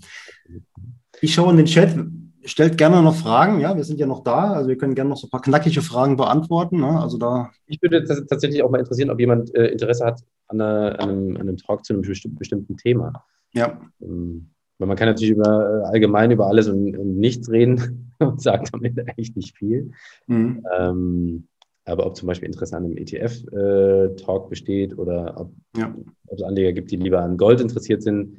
[1.21, 1.95] Ich schaue in den Chat,
[2.43, 3.59] stellt gerne noch Fragen.
[3.59, 4.53] Ja, wir sind ja noch da.
[4.53, 6.79] Also wir können gerne noch so ein paar knackige Fragen beantworten.
[6.79, 6.99] Ne?
[6.99, 10.99] Also da ich würde tatsächlich auch mal interessieren, ob jemand äh, Interesse hat an, einer,
[10.99, 13.25] an, einem, an, einem, Talk zu einem bestimmten Thema.
[13.53, 13.79] Ja.
[14.01, 14.49] Ähm,
[14.81, 18.73] weil man kann natürlich über, äh, allgemein über alles und, und nichts reden und sagt
[18.73, 19.91] am Ende eigentlich nicht viel.
[20.25, 20.65] Mhm.
[20.75, 21.47] Ähm,
[21.85, 25.93] aber ob zum Beispiel Interesse an einem ETF-Talk äh, besteht oder ob, ja.
[26.27, 28.37] ob, es Anleger gibt, die lieber an Gold interessiert sind.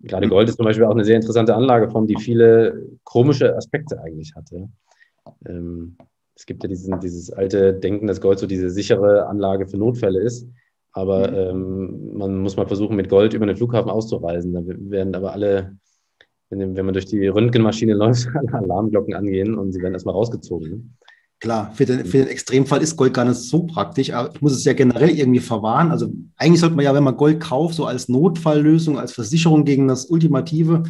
[0.00, 0.30] Gerade mhm.
[0.30, 4.68] Gold ist zum Beispiel auch eine sehr interessante Anlageform, die viele komische Aspekte eigentlich hatte.
[5.46, 5.96] Ähm,
[6.34, 10.20] es gibt ja diesen, dieses alte Denken, dass Gold so diese sichere Anlage für Notfälle
[10.20, 10.48] ist.
[10.92, 11.36] Aber mhm.
[11.36, 14.52] ähm, man muss mal versuchen, mit Gold über den Flughafen auszureisen.
[14.52, 15.76] Da werden aber alle,
[16.48, 20.70] wenn, wenn man durch die Röntgenmaschine läuft, alle Alarmglocken angehen und sie werden erstmal rausgezogen.
[20.70, 20.82] Ne?
[21.40, 24.52] Klar, für den, für den Extremfall ist Gold gar nicht so praktisch, aber ich muss
[24.52, 25.90] es ja generell irgendwie verwahren.
[25.90, 29.88] Also eigentlich sollte man ja, wenn man Gold kauft, so als Notfalllösung, als Versicherung gegen
[29.88, 30.82] das Ultimative,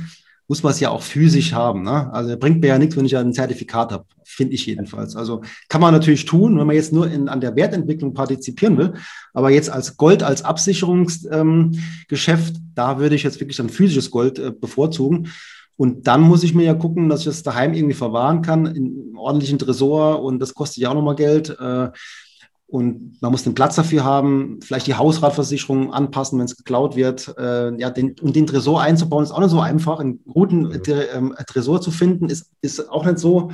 [0.50, 1.84] muss man es ja auch physisch haben.
[1.84, 2.12] Ne?
[2.12, 5.14] Also bringt mir ja nichts, wenn ich ja ein Zertifikat habe, finde ich jedenfalls.
[5.14, 8.94] Also kann man natürlich tun, wenn man jetzt nur in, an der Wertentwicklung partizipieren will.
[9.32, 14.40] Aber jetzt als Gold, als Absicherungsgeschäft, ähm, da würde ich jetzt wirklich ein physisches Gold
[14.40, 15.28] äh, bevorzugen.
[15.76, 19.12] Und dann muss ich mir ja gucken, dass ich das daheim irgendwie verwahren kann, in
[19.14, 20.20] ordentlichen Tresor.
[20.20, 21.56] Und das kostet ja auch nochmal Geld.
[21.60, 21.90] Äh,
[22.70, 27.34] und man muss den Platz dafür haben, vielleicht die Hausratversicherung anpassen, wenn es geklaut wird.
[27.36, 29.98] Äh, ja, den, und den Tresor einzubauen, ist auch nicht so einfach.
[29.98, 30.80] Einen guten
[31.12, 33.50] ähm, Tresor zu finden, ist, ist auch nicht so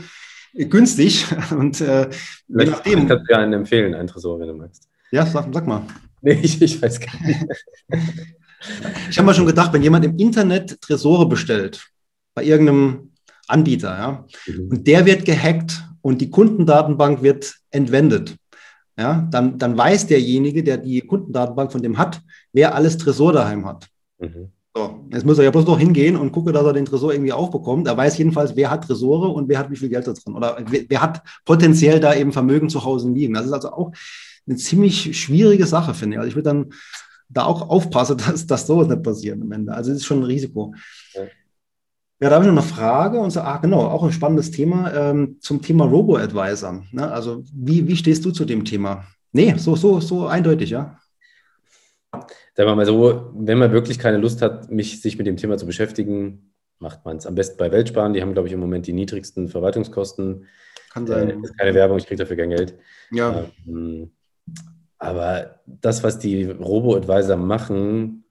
[0.53, 1.25] günstig.
[1.51, 2.11] Und äh,
[2.49, 2.99] je nachdem.
[3.01, 4.87] Ich kann dir einen empfehlen, einen Tresor, wenn du magst.
[5.11, 5.83] Ja, sag, sag mal.
[6.23, 7.45] Nee, ich, ich weiß gar nicht.
[9.11, 11.87] ich habe mal schon gedacht, wenn jemand im Internet Tresore bestellt,
[12.35, 13.13] bei irgendeinem
[13.47, 14.71] Anbieter, ja, mhm.
[14.71, 18.35] und der wird gehackt und die Kundendatenbank wird entwendet
[18.99, 22.23] ja, dann, dann weiß derjenige, der die Kundendatenbank von dem hat,
[22.53, 23.89] wer alles Tresor daheim hat.
[24.19, 24.53] Mhm.
[24.75, 27.33] So, jetzt muss er ja bloß noch hingehen und gucke, dass er den Tresor irgendwie
[27.33, 27.87] aufbekommt.
[27.87, 30.35] Er weiß jedenfalls, wer hat Tresore und wer hat wie viel Geld da drin.
[30.35, 33.35] Oder wer, wer hat potenziell da eben Vermögen zu Hause liegen.
[33.35, 33.93] Das ist also auch
[34.47, 36.19] eine ziemlich schwierige Sache, finde ich.
[36.19, 36.67] Also ich würde dann
[37.29, 39.73] da auch aufpassen, dass, dass sowas nicht passiert am Ende.
[39.73, 40.75] Also es ist schon ein Risiko.
[41.15, 41.23] Ja.
[42.19, 44.93] Ja, da habe ich noch eine Frage und so, ah, genau, auch ein spannendes Thema
[44.95, 46.85] ähm, zum Thema Robo-Advisor.
[46.93, 47.11] Ne?
[47.11, 49.05] Also, wie, wie stehst du zu dem Thema?
[49.33, 50.99] Nee, so, so, so eindeutig, ja.
[52.11, 55.59] Sagen wir mal so, wenn man wirklich keine Lust hat, mich, sich mit dem Thema
[55.59, 58.15] zu beschäftigen, macht man es am besten bei Weltsparen.
[58.15, 60.47] Die haben, glaube ich, im Moment die niedrigsten Verwaltungskosten.
[60.91, 61.29] Kann sein.
[61.29, 62.79] Äh, ist keine Werbung, ich kriege dafür kein Geld.
[63.11, 63.45] Ja.
[63.67, 64.11] Ähm,
[64.99, 68.25] aber das, was die Robo-Advisor machen,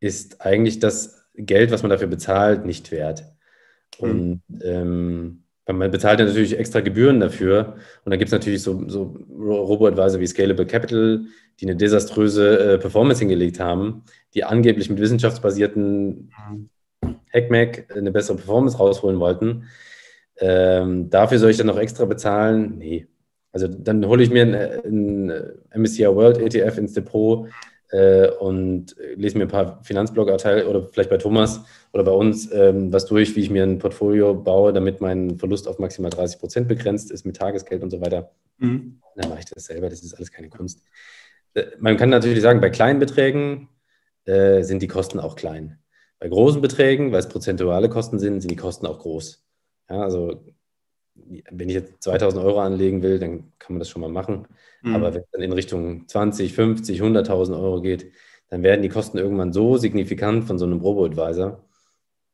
[0.00, 3.24] ist eigentlich das Geld, was man dafür bezahlt, nicht wert.
[3.98, 4.60] Und mhm.
[4.62, 7.76] ähm, man bezahlt ja natürlich extra Gebühren dafür.
[8.04, 11.24] Und dann gibt es natürlich so, so Robo-Advisor wie Scalable Capital,
[11.60, 16.32] die eine desaströse äh, Performance hingelegt haben, die angeblich mit wissenschaftsbasierten
[17.32, 19.64] Hackmack eine bessere Performance rausholen wollten.
[20.38, 22.78] Ähm, dafür soll ich dann noch extra bezahlen?
[22.78, 23.06] Nee.
[23.52, 27.48] Also dann hole ich mir einen, einen MSCI World ETF ins Depot,
[27.90, 31.60] äh, und lese mir ein paar Finanzblog-Artikel oder vielleicht bei Thomas
[31.92, 35.68] oder bei uns ähm, was durch, wie ich mir ein Portfolio baue, damit mein Verlust
[35.68, 38.32] auf maximal 30 Prozent begrenzt ist mit Tagesgeld und so weiter.
[38.58, 39.00] Mhm.
[39.16, 40.82] Dann mache ich das selber, das ist alles keine Kunst.
[41.54, 43.68] äh, man kann natürlich sagen, bei kleinen Beträgen
[44.24, 45.78] äh, sind die Kosten auch klein.
[46.18, 49.44] Bei großen Beträgen, weil es prozentuale Kosten sind, sind die Kosten auch groß.
[49.88, 50.44] Ja, also
[51.50, 54.46] wenn ich jetzt 2000 Euro anlegen will, dann kann man das schon mal machen.
[54.82, 54.94] Mhm.
[54.94, 58.12] Aber wenn es dann in Richtung 20, 50, 100.000 Euro geht,
[58.48, 61.64] dann werden die Kosten irgendwann so signifikant von so einem Robo-Advisor,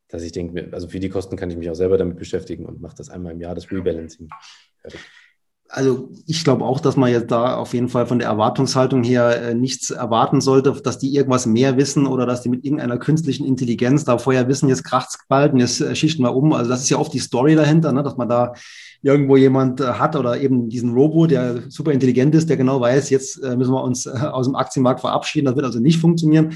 [0.07, 2.81] dass ich denke, also für die Kosten kann ich mich auch selber damit beschäftigen und
[2.81, 4.29] mache das einmal im Jahr, das Rebalancing.
[4.81, 5.01] Fertig
[5.75, 9.41] also ich glaube auch, dass man jetzt da auf jeden Fall von der Erwartungshaltung her
[9.41, 13.45] äh, nichts erwarten sollte, dass die irgendwas mehr wissen oder dass die mit irgendeiner künstlichen
[13.45, 16.53] Intelligenz da vorher wissen, jetzt kracht's bald und jetzt äh, schichten wir um.
[16.53, 18.03] Also das ist ja oft die Story dahinter, ne?
[18.03, 18.53] dass man da
[19.01, 23.09] irgendwo jemand äh, hat oder eben diesen Robo, der super intelligent ist, der genau weiß,
[23.09, 25.47] jetzt äh, müssen wir uns äh, aus dem Aktienmarkt verabschieden.
[25.47, 26.53] Das wird also nicht funktionieren.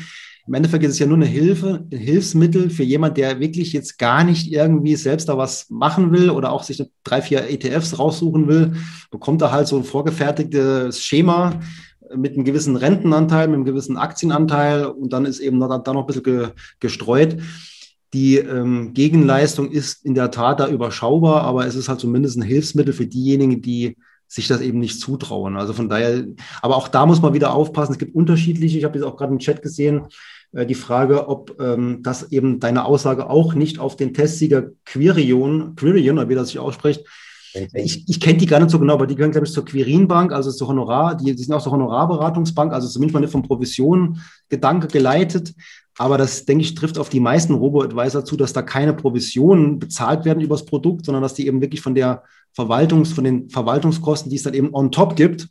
[0.49, 3.99] Im Endeffekt ist es ja nur eine Hilfe, ein Hilfsmittel für jemand, der wirklich jetzt
[3.99, 8.47] gar nicht irgendwie selbst da was machen will oder auch sich drei, vier ETFs raussuchen
[8.47, 8.73] will,
[9.11, 11.59] bekommt er halt so ein vorgefertigtes Schema
[12.15, 16.07] mit einem gewissen Rentenanteil, mit einem gewissen Aktienanteil und dann ist eben da noch ein
[16.07, 16.47] bisschen ge,
[16.79, 17.37] gestreut.
[18.15, 22.41] Die ähm, Gegenleistung ist in der Tat da überschaubar, aber es ist halt zumindest ein
[22.41, 25.57] Hilfsmittel für diejenigen, die sich das eben nicht zutrauen.
[25.57, 26.25] Also von daher,
[26.63, 27.91] aber auch da muss man wieder aufpassen.
[27.91, 30.07] Es gibt unterschiedliche, ich habe jetzt auch gerade im Chat gesehen,
[30.51, 36.17] die Frage, ob ähm, das eben deine Aussage auch nicht auf den Testsieger Quirion, Quirion,
[36.17, 37.05] oder wie das sich ausspricht,
[37.73, 40.31] ich, ich kenne die gar nicht so genau, aber die gehören, glaube ich, zur Quirin-Bank,
[40.31, 44.21] also zur Honorar, die, die sind auch zur Honorarberatungsbank, also zumindest mal nicht von Provision
[44.49, 45.53] Gedanke geleitet.
[45.97, 50.25] Aber das, denke ich, trifft auf die meisten Robo-Advisor zu, dass da keine Provisionen bezahlt
[50.25, 52.23] werden übers Produkt, sondern dass die eben wirklich von der
[52.53, 55.49] Verwaltungs, von den Verwaltungskosten, die es dann eben on top gibt,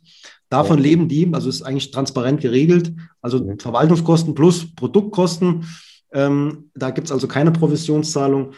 [0.49, 0.83] Davon ja.
[0.83, 2.93] leben die, also ist eigentlich transparent geregelt.
[3.21, 3.59] Also mhm.
[3.59, 5.65] Verwaltungskosten plus Produktkosten.
[6.11, 8.53] Ähm, da gibt es also keine Provisionszahlung.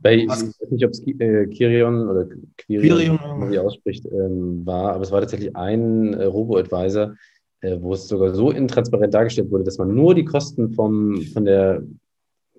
[0.00, 4.92] Bei, ich weiß nicht, ob es äh, Kirion oder Quirion, Quirion wie ausspricht, ähm, war,
[4.92, 7.14] aber es war tatsächlich ein äh, Robo-Advisor,
[7.62, 11.44] äh, wo es sogar so intransparent dargestellt wurde, dass man nur die Kosten vom, von
[11.44, 11.82] der,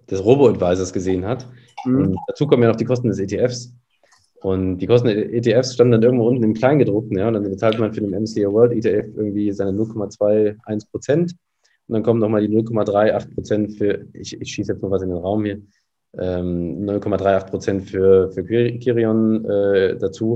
[0.10, 1.48] des Robo-Advisors gesehen hat.
[1.86, 1.98] Mhm.
[1.98, 3.74] Und dazu kommen ja noch die Kosten des ETFs.
[4.42, 7.78] Und die Kosten der ETFs standen dann irgendwo unten im Kleingedruckten, ja, und dann bezahlt
[7.78, 11.36] man für den MCA World ETF irgendwie seine 0,21 Prozent.
[11.88, 15.10] Und dann kommen nochmal die 0,38 Prozent für, ich, ich schieße jetzt noch was in
[15.10, 15.62] den Raum hier,
[16.18, 20.34] ähm, 0,38 Prozent für, für Kirion äh, dazu.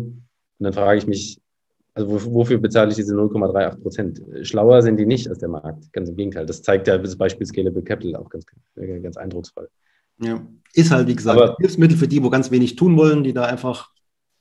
[0.60, 1.40] Und dann frage ich mich,
[1.96, 4.22] also wofür bezahle ich diese 0,38 Prozent?
[4.42, 5.94] Schlauer sind die nicht als der Markt.
[5.94, 6.46] Ganz im Gegenteil.
[6.46, 8.46] Das zeigt ja das Beispiel Scalable Capital auch ganz,
[8.76, 9.70] ganz eindrucksvoll.
[10.20, 13.34] Ja, ist halt, wie gesagt, Aber, Hilfsmittel für die, wo ganz wenig tun wollen, die
[13.34, 13.93] da einfach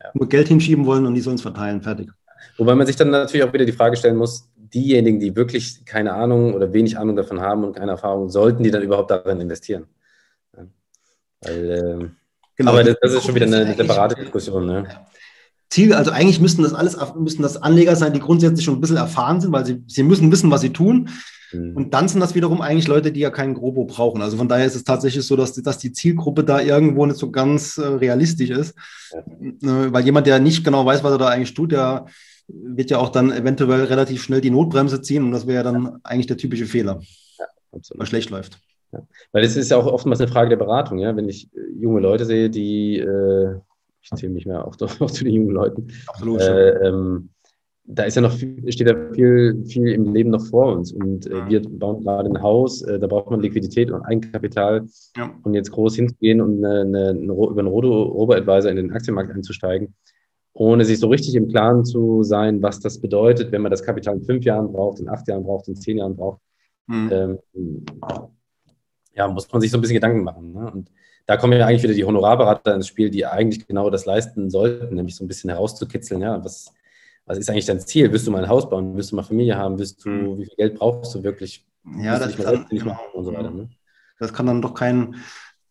[0.03, 0.11] ja.
[0.14, 1.82] nur Geld hinschieben wollen und die sollen es verteilen.
[1.82, 2.11] Fertig.
[2.59, 6.14] Wobei man sich dann natürlich auch wieder die Frage stellen muss, diejenigen, die wirklich keine
[6.14, 9.86] Ahnung oder wenig Ahnung davon haben und keine Erfahrung, sollten die dann überhaupt darin investieren?
[10.57, 10.64] Ja.
[11.42, 12.09] Weil, äh,
[12.57, 14.66] genau, aber das, das, ist schon wieder eine, eine separate Diskussion.
[14.66, 14.86] Ne?
[15.68, 18.96] Ziel, also eigentlich müssten das alles, müssten das Anleger sein, die grundsätzlich schon ein bisschen
[18.98, 21.09] erfahren sind, weil sie, sie müssen wissen, was sie tun.
[21.53, 21.76] Mhm.
[21.76, 24.22] Und dann sind das wiederum eigentlich Leute, die ja keinen Grobo brauchen.
[24.22, 27.30] Also von daher ist es tatsächlich so, dass, dass die Zielgruppe da irgendwo nicht so
[27.30, 28.74] ganz äh, realistisch ist.
[29.12, 29.18] Ja.
[29.18, 32.07] Äh, weil jemand, der nicht genau weiß, was er da eigentlich tut, der
[32.48, 36.00] wird ja auch dann eventuell relativ schnell die Notbremse ziehen und das wäre ja dann
[36.03, 37.00] eigentlich der typische Fehler,
[37.38, 37.46] ja,
[37.94, 38.59] weil schlecht läuft.
[38.92, 39.07] Ja.
[39.32, 41.16] Weil es ist ja auch oftmals eine Frage der Beratung, ja.
[41.16, 43.57] Wenn ich äh, junge Leute sehe, die, äh,
[44.03, 47.30] ich zähle mich mehr auch, auch zu den jungen Leuten, Absolut, äh, ähm,
[47.85, 50.93] da ist ja noch viel, steht ja viel, viel im Leben noch vor uns.
[50.93, 54.87] Und äh, wir bauen gerade ein Haus, äh, da braucht man Liquidität und Eigenkapital.
[55.16, 55.35] Ja.
[55.43, 59.95] Und jetzt groß hinzugehen und eine, eine, eine, über einen Robo-Advisor in den Aktienmarkt einzusteigen,
[60.53, 64.16] ohne sich so richtig im Klaren zu sein, was das bedeutet, wenn man das Kapital
[64.16, 66.41] in fünf Jahren braucht, in acht Jahren braucht, in zehn Jahren braucht.
[66.87, 67.11] Mhm.
[67.12, 67.85] Ähm,
[69.14, 70.53] ja, muss man sich so ein bisschen Gedanken machen.
[70.53, 70.70] Ne?
[70.70, 70.91] Und
[71.26, 74.95] da kommen ja eigentlich wieder die Honorarberater ins Spiel, die eigentlich genau das leisten sollten,
[74.95, 76.72] nämlich so ein bisschen herauszukitzeln, ja, was,
[77.26, 78.10] was ist eigentlich dein Ziel?
[78.12, 78.96] Willst du mal ein Haus bauen?
[78.96, 79.78] Willst du mal Familie haben?
[79.78, 80.38] Willst du, mhm.
[80.38, 81.64] wie viel Geld brauchst du wirklich?
[81.98, 82.96] Ja, das kann, genau.
[83.14, 83.68] so weiter, ne?
[84.18, 85.16] das kann dann doch kein,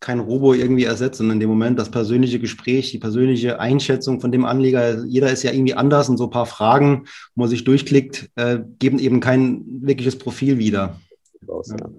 [0.01, 1.79] kein Robo irgendwie ersetzen in dem Moment.
[1.79, 6.17] Das persönliche Gespräch, die persönliche Einschätzung von dem Anleger, jeder ist ja irgendwie anders und
[6.17, 10.99] so ein paar Fragen, wo man sich durchklickt, äh, geben eben kein wirkliches Profil wieder.
[11.47, 11.89] ja.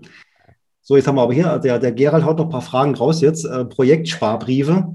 [0.84, 3.20] So, jetzt haben wir aber hier, der, der Gerald haut noch ein paar Fragen raus
[3.20, 3.44] jetzt.
[3.44, 4.94] Äh, Projektsparbriefe.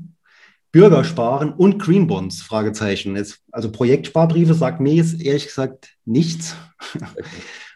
[0.71, 2.41] Bürgersparen und Green Bonds?
[2.41, 3.15] Fragezeichen.
[3.15, 6.55] Jetzt, also Projektsparbriefe sagt mir jetzt ehrlich gesagt nichts.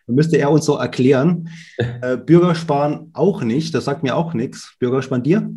[0.07, 1.49] müsste er uns so erklären.
[2.01, 3.75] Äh, Bürgersparen auch nicht.
[3.75, 4.75] Das sagt mir auch nichts.
[4.79, 5.51] Bürgersparen dir?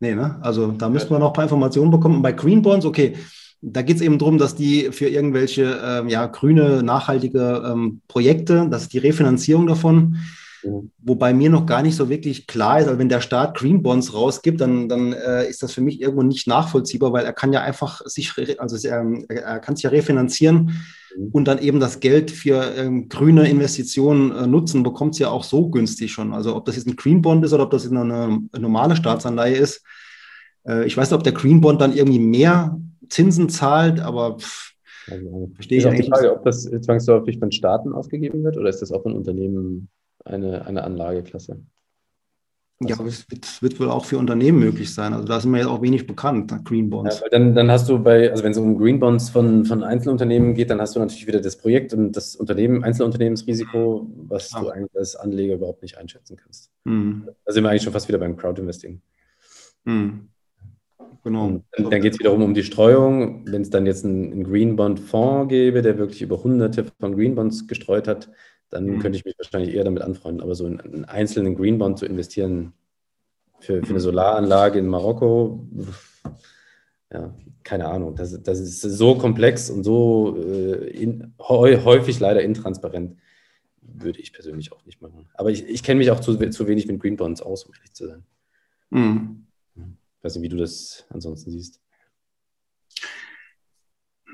[0.00, 0.38] Nee, ne?
[0.42, 2.16] Also da müssten wir noch ein paar Informationen bekommen.
[2.16, 3.14] Und bei Green Bonds, okay,
[3.62, 8.66] da geht es eben darum, dass die für irgendwelche ähm, ja, grüne, nachhaltige ähm, Projekte,
[8.70, 10.16] das ist die Refinanzierung davon,
[10.64, 14.14] Wobei mir noch gar nicht so wirklich klar ist, also wenn der Staat Green Bonds
[14.14, 17.62] rausgibt, dann, dann äh, ist das für mich irgendwo nicht nachvollziehbar, weil er kann ja
[17.62, 20.72] einfach sich, also er, er kann sich ja refinanzieren
[21.16, 21.28] mhm.
[21.32, 25.44] und dann eben das Geld für ähm, grüne Investitionen äh, nutzen, bekommt es ja auch
[25.44, 26.32] so günstig schon.
[26.32, 29.56] Also ob das jetzt ein Green Bond ist oder ob das jetzt eine, normale Staatsanleihe
[29.56, 29.82] ist.
[30.66, 34.72] Äh, ich weiß nicht, ob der Green Bond dann irgendwie mehr Zinsen zahlt, aber pff,
[35.10, 38.80] also, verstehe ich auch die Frage, ob das zwangsläufig von Staaten ausgegeben wird oder ist
[38.80, 39.88] das auch von Unternehmen
[40.24, 41.62] eine, eine Anlageklasse?
[42.88, 45.12] Ja, aber es wird, wird, wohl auch für Unternehmen möglich sein.
[45.12, 47.20] Also da sind wir jetzt auch wenig bekannt, Green Bonds.
[47.20, 50.54] Ja, dann, dann hast du bei, also wenn es um Green Bonds von, von Einzelunternehmen
[50.54, 54.60] geht, dann hast du natürlich wieder das Projekt und das Unternehmen, Einzelunternehmensrisiko, was ja.
[54.60, 56.70] du eigentlich als Anleger überhaupt nicht einschätzen kannst.
[56.84, 57.28] Mhm.
[57.44, 59.00] Da sind wir eigentlich schon fast wieder beim Crowdinvesting.
[59.84, 60.28] Mhm.
[61.24, 61.46] Genau.
[61.46, 63.46] Und dann, dann geht es wiederum um die Streuung.
[63.46, 67.14] Wenn es dann jetzt einen, einen Green Bond Fonds gäbe, der wirklich über hunderte von
[67.14, 68.28] Green Bonds gestreut hat,
[68.72, 68.98] dann mhm.
[69.00, 70.42] könnte ich mich wahrscheinlich eher damit anfreunden.
[70.42, 72.72] Aber so in einen einzelnen Green Bond zu investieren
[73.60, 75.68] für, für eine Solaranlage in Marokko,
[77.12, 78.16] ja, keine Ahnung.
[78.16, 83.18] Das, das ist so komplex und so äh, in, häufig leider intransparent.
[83.82, 85.28] Würde ich persönlich auch nicht machen.
[85.34, 87.92] Aber ich, ich kenne mich auch zu, zu wenig mit Green Bonds aus, um ehrlich
[87.92, 88.24] zu sein.
[88.88, 89.46] Mhm.
[89.76, 91.80] Ich weiß nicht, wie du das ansonsten siehst.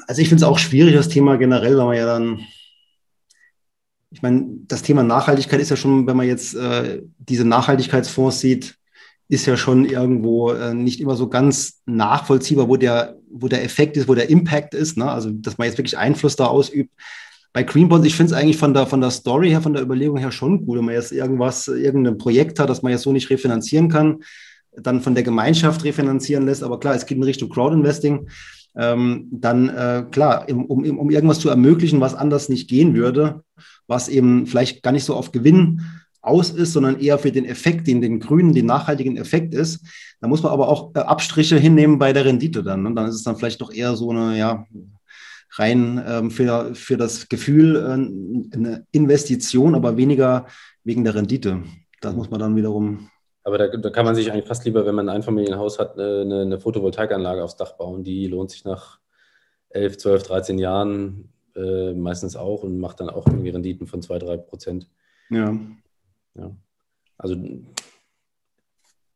[0.07, 2.47] Also ich finde es auch schwierig, das Thema generell, weil man ja dann
[4.11, 8.77] ich meine, das Thema Nachhaltigkeit ist ja schon, wenn man jetzt äh, diese Nachhaltigkeitsfonds sieht,
[9.29, 13.97] ist ja schon irgendwo äh, nicht immer so ganz nachvollziehbar, wo der, wo der Effekt
[13.99, 14.97] ist, wo der Impact ist.
[14.97, 15.11] Ne?
[15.11, 16.91] Also, dass man jetzt wirklich Einfluss da ausübt.
[17.53, 19.83] Bei Green Bonds, ich finde es eigentlich von der, von der Story her, von der
[19.83, 23.13] Überlegung her schon gut, wenn man jetzt irgendwas, irgendein Projekt hat, das man jetzt so
[23.13, 24.23] nicht refinanzieren kann,
[24.73, 26.63] dann von der Gemeinschaft refinanzieren lässt.
[26.63, 28.29] Aber klar, es geht in Richtung Crowdinvesting.
[28.79, 33.43] Ähm, dann äh, klar, um, um, um irgendwas zu ermöglichen, was anders nicht gehen würde,
[33.89, 35.83] was eben vielleicht gar nicht so auf Gewinn
[36.23, 39.85] aus ist, sondern eher für den Effekt, den den Grünen, den nachhaltigen Effekt ist.
[40.21, 42.87] Da muss man aber auch äh, Abstriche hinnehmen bei der Rendite dann.
[42.87, 43.01] Und ne?
[43.01, 44.65] dann ist es dann vielleicht doch eher so eine, ja,
[45.53, 50.47] rein ähm, für, für das Gefühl äh, eine Investition, aber weniger
[50.85, 51.63] wegen der Rendite.
[52.01, 53.11] Das muss man dann wiederum.
[53.49, 56.43] Aber da, da, kann man sich eigentlich fast lieber, wenn man ein Einfamilienhaus hat, eine,
[56.43, 58.05] eine Photovoltaikanlage aufs Dach bauen.
[58.05, 59.01] Die lohnt sich nach
[59.71, 64.19] 11, 12, 13 Jahren äh, meistens auch und macht dann auch irgendwie Renditen von 2,
[64.19, 64.91] 3 Prozent.
[65.31, 65.59] Ja.
[66.35, 66.51] ja.
[67.17, 67.37] Also,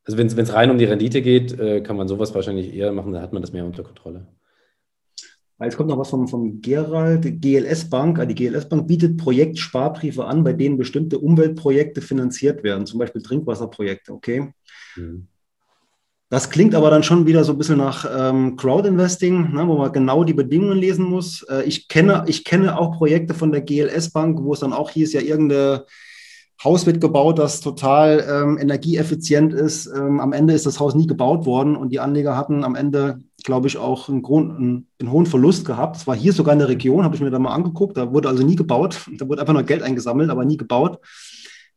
[0.03, 3.13] also wenn es rein um die Rendite geht, äh, kann man sowas wahrscheinlich eher machen,
[3.13, 4.25] dann hat man das mehr unter Kontrolle.
[5.61, 8.21] Jetzt kommt noch was vom, vom Gerald, GLS Bank.
[8.27, 14.13] Die GLS Bank bietet Projektsparbriefe an, bei denen bestimmte Umweltprojekte finanziert werden, zum Beispiel Trinkwasserprojekte,
[14.13, 14.51] okay?
[14.95, 15.27] Mhm.
[16.33, 19.91] Das klingt aber dann schon wieder so ein bisschen nach ähm, Crowdinvesting, ne, wo man
[19.91, 21.43] genau die Bedingungen lesen muss.
[21.43, 24.89] Äh, ich, kenne, ich kenne auch Projekte von der GLS Bank, wo es dann auch
[24.89, 25.81] hieß, ja, irgendein
[26.63, 29.85] Haus wird gebaut, das total ähm, energieeffizient ist.
[29.85, 33.19] Ähm, am Ende ist das Haus nie gebaut worden und die Anleger hatten am Ende,
[33.43, 35.97] glaube ich, auch einen, Grund, einen, einen hohen Verlust gehabt.
[35.97, 37.97] Es war hier sogar in der Region, habe ich mir da mal angeguckt.
[37.97, 39.01] Da wurde also nie gebaut.
[39.17, 40.99] Da wurde einfach nur Geld eingesammelt, aber nie gebaut.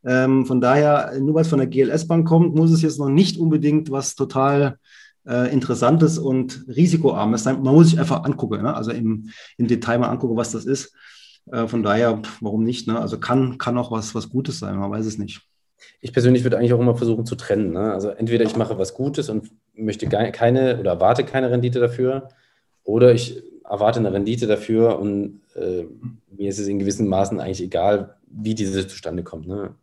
[0.05, 3.37] Ähm, von daher, nur weil es von der GLS-Bank kommt, muss es jetzt noch nicht
[3.37, 4.77] unbedingt was total
[5.27, 7.61] äh, Interessantes und Risikoarmes sein.
[7.61, 8.73] Man muss sich einfach angucken, ne?
[8.73, 10.93] also im, im Detail mal angucken, was das ist.
[11.51, 12.87] Äh, von daher, warum nicht?
[12.87, 12.99] Ne?
[12.99, 15.41] Also kann, kann auch was, was Gutes sein, man weiß es nicht.
[16.01, 17.71] Ich persönlich würde eigentlich auch immer versuchen zu trennen.
[17.73, 17.93] Ne?
[17.93, 22.29] Also entweder ich mache was Gutes und möchte keine oder erwarte keine Rendite dafür,
[22.83, 25.85] oder ich erwarte eine Rendite dafür und äh,
[26.29, 29.47] mir ist es in gewissen Maßen eigentlich egal, wie diese zustande kommt.
[29.47, 29.75] Ne?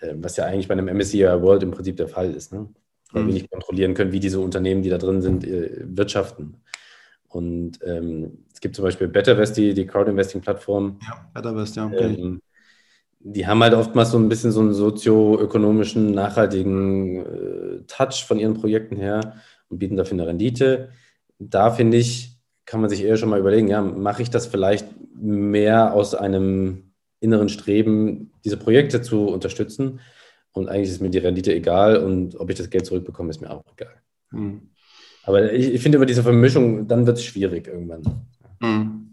[0.00, 2.68] Ähm, was ja eigentlich bei einem MSCI World im Prinzip der Fall ist, ne?
[3.10, 3.26] weil mhm.
[3.26, 6.62] wir nicht kontrollieren können, wie diese Unternehmen, die da drin sind, äh, wirtschaften.
[7.28, 11.00] Und ähm, es gibt zum Beispiel BetterVest, die, die Crowd-Investing-Plattform.
[11.02, 11.86] Ja, BetterVest, ja.
[11.86, 12.14] Okay.
[12.14, 12.40] Ähm,
[13.28, 18.54] die haben halt oftmals so ein bisschen so einen sozioökonomischen, nachhaltigen äh, Touch von ihren
[18.54, 19.34] Projekten her
[19.68, 20.90] und bieten dafür eine Rendite.
[21.40, 24.86] Da finde ich, kann man sich eher schon mal überlegen, ja, mache ich das vielleicht
[25.12, 29.98] mehr aus einem inneren Streben, diese Projekte zu unterstützen.
[30.52, 33.50] Und eigentlich ist mir die Rendite egal und ob ich das Geld zurückbekomme, ist mir
[33.50, 33.94] auch egal.
[34.30, 34.70] Mhm.
[35.24, 38.02] Aber ich, ich, finde über diese Vermischung, dann wird es schwierig irgendwann.
[38.60, 39.05] Mhm.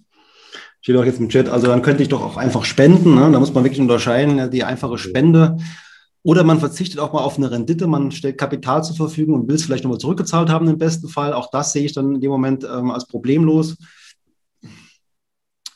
[0.84, 3.15] Steht auch jetzt im Chat, also dann könnte ich doch auch einfach spenden.
[3.15, 3.31] Ne?
[3.31, 5.55] Da muss man wirklich unterscheiden, die einfache Spende.
[6.23, 9.55] Oder man verzichtet auch mal auf eine Rendite, man stellt Kapital zur Verfügung und will
[9.55, 11.31] es vielleicht nochmal zurückgezahlt haben im besten Fall.
[11.31, 13.77] Auch das sehe ich dann in dem Moment ähm, als problemlos.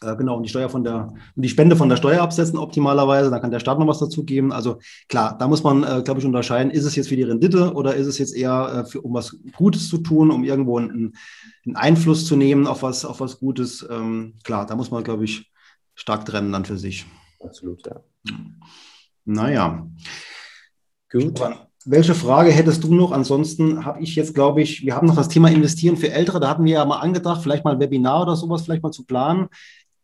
[0.01, 3.29] Äh, genau, und die Steuer von der, und die Spende von der Steuer absetzen optimalerweise,
[3.29, 4.51] dann kann der Staat noch was dazugeben.
[4.51, 4.79] Also
[5.09, 7.95] klar, da muss man, äh, glaube ich, unterscheiden, ist es jetzt für die Rendite oder
[7.95, 11.15] ist es jetzt eher, äh, für, um was Gutes zu tun, um irgendwo einen,
[11.65, 13.85] einen, Einfluss zu nehmen auf was, auf was Gutes.
[13.89, 15.51] Ähm, klar, da muss man, glaube ich,
[15.95, 17.05] stark trennen dann für sich.
[17.43, 18.01] Absolut, ja.
[19.25, 19.87] Naja.
[21.11, 21.41] Gut.
[21.89, 23.13] Welche Frage hättest du noch?
[23.13, 26.41] Ansonsten habe ich jetzt, glaube ich, wir haben noch das Thema Investieren für Ältere.
[26.41, 29.05] Da hatten wir ja mal angedacht, vielleicht mal ein Webinar oder sowas vielleicht mal zu
[29.05, 29.47] planen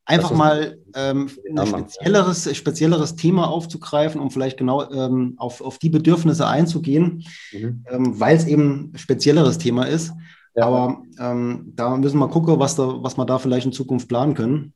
[0.05, 5.89] einfach mal ähm, ein spezielleres, spezielleres Thema aufzugreifen, um vielleicht genau ähm, auf, auf die
[5.89, 7.85] Bedürfnisse einzugehen, mhm.
[7.89, 10.13] ähm, weil es eben ein spezielleres Thema ist.
[10.55, 10.65] Ja.
[10.65, 14.33] Aber ähm, da müssen wir gucken, was, da, was wir da vielleicht in Zukunft planen
[14.33, 14.73] können.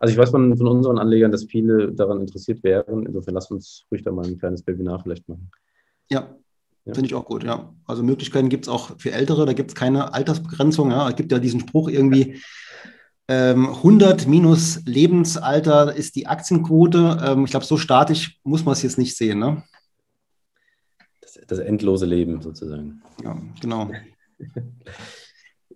[0.00, 3.06] Also ich weiß von, von unseren Anlegern, dass viele daran interessiert wären.
[3.06, 5.50] Insofern lass uns ruhig da mal ein kleines Webinar vielleicht machen.
[6.10, 6.34] Ja,
[6.88, 6.94] ja.
[6.94, 7.74] Finde ich auch gut, ja.
[7.84, 10.90] Also Möglichkeiten gibt es auch für Ältere, da gibt es keine Altersbegrenzung.
[10.90, 11.10] Ja.
[11.10, 12.40] Es gibt ja diesen Spruch irgendwie,
[13.30, 17.18] 100 minus Lebensalter ist die Aktienquote.
[17.22, 19.38] Ähm, ich glaube, so statisch muss man es jetzt nicht sehen.
[19.38, 19.62] Ne?
[21.20, 23.02] Das, das endlose Leben sozusagen.
[23.22, 23.90] Ja, genau.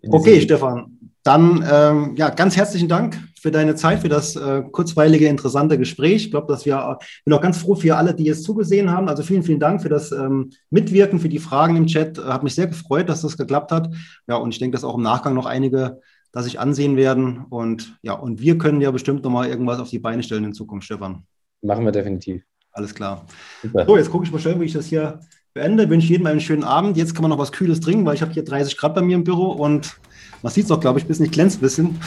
[0.08, 0.98] Okay, Stefan.
[1.22, 6.24] Dann ähm, ja, ganz herzlichen Dank für deine Zeit, für das äh, kurzweilige, interessante Gespräch.
[6.24, 9.08] Ich glaube, dass wir ich bin auch ganz froh für alle, die jetzt zugesehen haben.
[9.08, 12.18] Also vielen, vielen Dank für das ähm, Mitwirken, für die Fragen im Chat.
[12.18, 13.94] Hat mich sehr gefreut, dass das geklappt hat.
[14.26, 16.00] Ja, und ich denke, dass auch im Nachgang noch einige
[16.32, 17.44] das sich ansehen werden.
[17.48, 20.86] Und ja, und wir können ja bestimmt nochmal irgendwas auf die Beine stellen in Zukunft,
[20.86, 21.24] Stefan.
[21.62, 22.42] Machen wir definitiv.
[22.72, 23.26] Alles klar.
[23.62, 23.86] Super.
[23.86, 25.20] So, jetzt gucke ich mal schnell, wie ich das hier
[25.54, 25.88] beende.
[25.88, 26.96] Wünsche jedem einen schönen Abend.
[26.96, 29.16] Jetzt kann man noch was Kühles trinken, weil ich habe hier 30 Grad bei mir
[29.16, 29.98] im Büro und
[30.42, 32.00] man sieht es auch, glaube ich, bis nicht glänzt ein bisschen.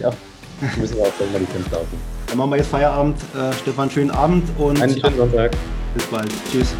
[0.00, 0.12] Ja,
[0.78, 2.02] müssen wir auch mal die Fenster aufnehmen.
[2.26, 3.16] Dann machen wir jetzt Feierabend.
[3.34, 5.56] Äh, Stefan, schönen Abend und einen schönen Sonntag.
[5.94, 6.32] Bis bald.
[6.50, 6.74] Tschüss.